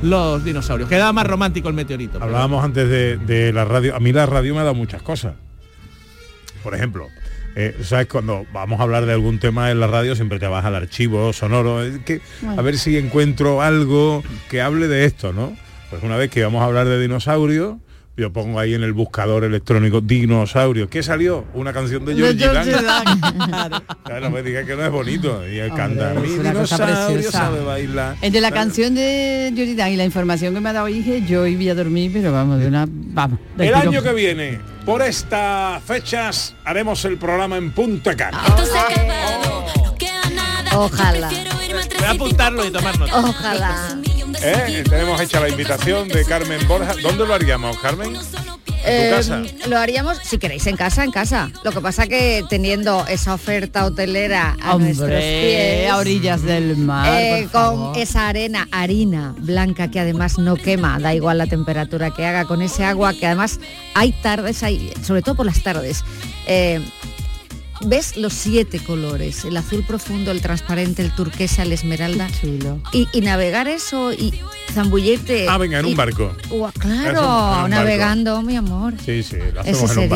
los 0.03 0.45
dinosaurios. 0.45 0.89
Quedaba 0.89 1.13
más 1.13 1.27
romántico 1.27 1.69
el 1.69 1.75
meteorito. 1.75 2.15
pero- 2.15 2.25
Hablábamos 2.25 2.65
antes 2.65 2.89
de, 2.89 3.17
de 3.19 3.53
la 3.53 3.65
radio. 3.65 3.95
A 3.95 4.01
mí 4.01 4.13
la 4.13 4.27
radio 4.27 4.53
me 4.55 4.61
ha 4.61 4.65
dado 4.65 4.75
muchas 4.75 5.01
cosas. 5.03 5.35
Por 6.63 6.75
ejemplo, 6.75 7.07
eh, 7.55 7.77
¿sabes? 7.83 8.07
Cuando 8.09 8.45
vamos 8.53 8.81
a 8.81 8.83
hablar 8.83 9.07
de 9.07 9.13
algún 9.13 9.39
tema 9.39 9.71
en 9.71 9.79
la 9.81 9.87
radio, 9.87 10.15
siempre 10.17 10.39
te 10.39 10.47
vas 10.47 10.65
al 10.65 10.75
archivo 10.75 11.33
sonoro. 11.33 11.79
que, 12.05 12.21
a 12.57 12.61
ver 12.63 12.77
si 12.79 12.97
encuentro 12.99 13.63
algo 13.63 14.23
que 14.51 14.61
hable 14.61 14.89
de 14.89 15.05
esto, 15.05 15.33
¿no? 15.33 15.57
Pues 15.97 16.05
una 16.05 16.19
vez 16.19 16.31
que 16.31 16.41
íbamos 16.41 16.61
a 16.61 16.67
hablar 16.67 16.87
de 16.87 17.01
dinosaurios, 17.01 17.77
yo 18.19 18.31
pongo 18.31 18.61
ahí 18.61 18.75
en 18.75 18.83
el 18.83 18.93
buscador 18.93 19.45
electrónico 19.45 20.03
dinosaurio. 20.03 20.91
¿Qué 20.91 21.03
salió? 21.03 21.47
Una 21.55 21.73
canción 21.73 22.05
de 22.05 22.15
De 22.15 22.37
Georgie 22.37 22.45
Georgie. 22.45 22.83
Dan. 22.83 23.83
Claro, 24.05 24.21
no 24.21 24.31
me 24.31 24.43
digas 24.43 24.67
que 24.67 24.77
no 24.77 24.85
es 24.85 24.91
bonito. 24.91 25.49
Y 25.49 25.59
él 25.59 25.73
canta. 25.75 26.13
Hombre, 26.13 26.29
Mi 26.29 26.35
es 26.35 26.41
una 26.41 26.53
cosa 26.53 26.87
dinosaurio 26.87 27.31
sabe 27.31 27.65
bailar. 27.65 28.17
Entre 28.21 28.43
la 28.43 28.51
canción 28.51 28.95
de 28.95 29.51
Yuridan 29.55 29.91
y 29.91 29.97
la 29.97 30.05
información 30.05 30.53
que 30.53 30.61
me 30.61 30.69
ha 30.69 30.75
dado 30.75 30.87
Inge, 30.91 31.25
yo 31.27 31.47
iba 31.47 31.73
a 31.73 31.75
dormir, 31.75 32.11
pero 32.13 32.31
vamos, 32.31 32.61
de 32.61 32.67
una... 32.67 32.85
Vamos. 32.87 33.39
El 33.57 33.69
tirón. 33.69 33.89
año 33.89 34.03
que 34.03 34.13
viene, 34.13 34.61
por 34.85 35.01
estas 35.01 35.83
fechas, 35.83 36.55
haremos 36.67 37.03
el 37.07 37.17
programa 37.17 37.57
en 37.57 37.73
Punta 37.73 38.15
Cana. 38.15 38.45
Ojalá. 40.75 41.31
Voy 41.31 42.05
a 42.05 42.11
apuntarlo 42.11 42.67
y 42.67 42.71
tomar 42.71 42.99
nota. 42.99 43.19
Ojalá. 43.19 43.99
¿Eh? 44.43 44.85
Tenemos 44.89 45.21
hecha 45.21 45.41
la 45.41 45.49
invitación 45.49 46.09
de 46.09 46.25
Carmen 46.25 46.67
Borja. 46.69 46.95
¿Dónde 47.03 47.27
lo 47.27 47.35
haríamos, 47.35 47.77
Carmen? 47.79 48.15
¿En 48.89 49.11
tu 49.11 49.17
casa? 49.17 49.43
Eh, 49.45 49.69
lo 49.69 49.79
haríamos, 49.79 50.19
si 50.23 50.39
queréis, 50.39 50.67
en 50.69 50.77
casa, 50.77 51.03
en 51.03 51.11
casa. 51.11 51.51
Lo 51.65 51.73
que 51.73 51.81
pasa 51.81 52.07
que 52.07 52.45
teniendo 52.49 53.05
esa 53.09 53.35
oferta 53.35 53.85
hotelera 53.85 54.57
a 54.63 54.77
nuestros 54.79 55.09
Hombre, 55.11 55.41
pies, 55.81 55.91
a 55.91 55.97
orillas 55.97 56.43
del 56.43 56.77
mar, 56.77 57.09
eh, 57.21 57.49
con 57.51 57.51
favor. 57.51 57.99
esa 57.99 58.29
arena, 58.29 58.69
harina 58.71 59.35
blanca 59.39 59.91
que 59.91 59.99
además 59.99 60.39
no 60.39 60.55
quema, 60.57 61.01
da 61.01 61.15
igual 61.15 61.39
la 61.39 61.47
temperatura 61.47 62.13
que 62.13 62.25
haga, 62.27 62.45
con 62.45 62.63
ese 62.63 62.85
agua 62.85 63.13
que 63.13 63.27
además 63.27 63.59
hay 63.95 64.13
tardes, 64.23 64.63
hay, 64.63 64.93
sobre 65.03 65.23
todo 65.23 65.35
por 65.35 65.47
las 65.47 65.63
tardes. 65.63 66.05
eh, 66.47 66.81
ves 67.83 68.17
los 68.17 68.33
siete 68.33 68.79
colores, 68.81 69.45
el 69.45 69.57
azul 69.57 69.85
profundo, 69.87 70.31
el 70.31 70.41
transparente, 70.41 71.03
el 71.03 71.15
turquesa, 71.15 71.63
el 71.63 71.73
esmeralda. 71.73 72.29
Y, 72.93 73.09
y 73.13 73.21
navegar 73.21 73.69
eso 73.69 74.13
y 74.13 74.35
zambullirte. 74.73 75.47
Ah, 75.49 75.59
venga, 75.59 75.81
en 75.81 75.87
y- 75.87 75.91
un 75.91 75.97
barco. 75.97 76.35
En 76.51 76.71
claro, 76.73 77.21
un 77.21 77.27
barco. 77.27 77.69
navegando, 77.69 78.43
mi 78.43 78.57
amor. 78.57 78.95
Sí, 79.05 79.23
sí, 79.23 79.37
lo 79.53 79.61
hacemos 79.61 79.79
en 79.83 79.83
un 79.83 79.89
sería 79.89 80.09